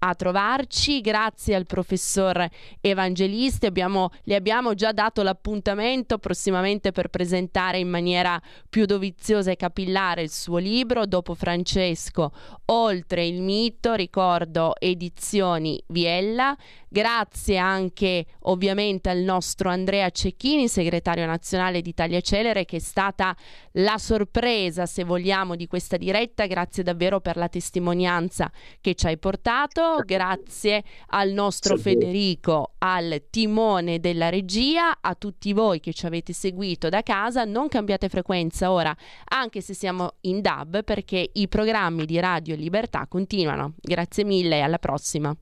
a 0.00 0.14
trovarci. 0.14 1.00
Grazie 1.00 1.54
al 1.54 1.66
professor 1.66 2.46
Evangelisti, 2.80 3.66
abbiamo, 3.66 4.10
le 4.24 4.34
abbiamo 4.34 4.74
già 4.74 4.92
dato 4.92 5.22
l'appuntamento 5.22 6.18
prossimamente 6.18 6.92
per 6.92 7.08
presentare 7.08 7.78
in 7.78 7.88
maniera 7.88 8.40
più 8.68 8.84
doviziosa 8.84 9.50
e 9.50 9.56
capillare 9.56 10.22
il 10.22 10.30
suo 10.30 10.58
libro, 10.58 11.06
dopo 11.06 11.34
Francesco, 11.34 12.32
Oltre 12.72 13.26
il 13.26 13.42
mito, 13.42 13.94
ricordo 13.94 14.74
edizioni 14.78 15.82
Viella. 15.88 16.56
Grazie 16.88 17.56
anche 17.56 18.26
ovviamente 18.42 19.10
al 19.10 19.18
nostro 19.18 19.70
Andrea 19.70 20.08
Cecchini, 20.10 20.68
segretario 20.68 21.26
nazionale 21.26 21.82
di 21.82 21.90
Italia 21.90 22.20
Celere, 22.20 22.64
che 22.64 22.76
è 22.76 22.80
stata 22.80 23.36
la 23.72 23.98
sorpresa, 23.98 24.86
se 24.86 25.02
vogliamo, 25.02 25.56
di 25.56 25.66
questa 25.66 25.96
diretta. 25.96 26.46
Grazie 26.46 26.84
davvero 26.84 27.20
per 27.20 27.36
la 27.36 27.48
testimonianza 27.48 28.52
che 28.80 28.94
ci 28.94 29.06
hai 29.06 29.18
portato 29.18 29.89
grazie 30.04 30.82
al 31.08 31.30
nostro 31.30 31.76
Federico, 31.76 32.74
al 32.78 33.24
timone 33.30 34.00
della 34.00 34.28
regia, 34.28 34.98
a 35.00 35.14
tutti 35.14 35.52
voi 35.52 35.80
che 35.80 35.92
ci 35.92 36.06
avete 36.06 36.32
seguito 36.32 36.88
da 36.88 37.02
casa. 37.02 37.44
Non 37.44 37.68
cambiate 37.68 38.08
frequenza 38.08 38.70
ora, 38.70 38.94
anche 39.28 39.60
se 39.60 39.74
siamo 39.74 40.14
in 40.22 40.40
DAB, 40.40 40.84
perché 40.84 41.30
i 41.32 41.48
programmi 41.48 42.04
di 42.04 42.18
Radio 42.18 42.54
Libertà 42.54 43.06
continuano. 43.06 43.74
Grazie 43.80 44.24
mille 44.24 44.56
e 44.56 44.60
alla 44.60 44.78
prossima. 44.78 45.34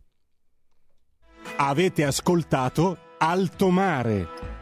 Avete 1.57 2.05
ascoltato 2.05 2.99
Alto 3.19 3.71
Mare 3.71 4.58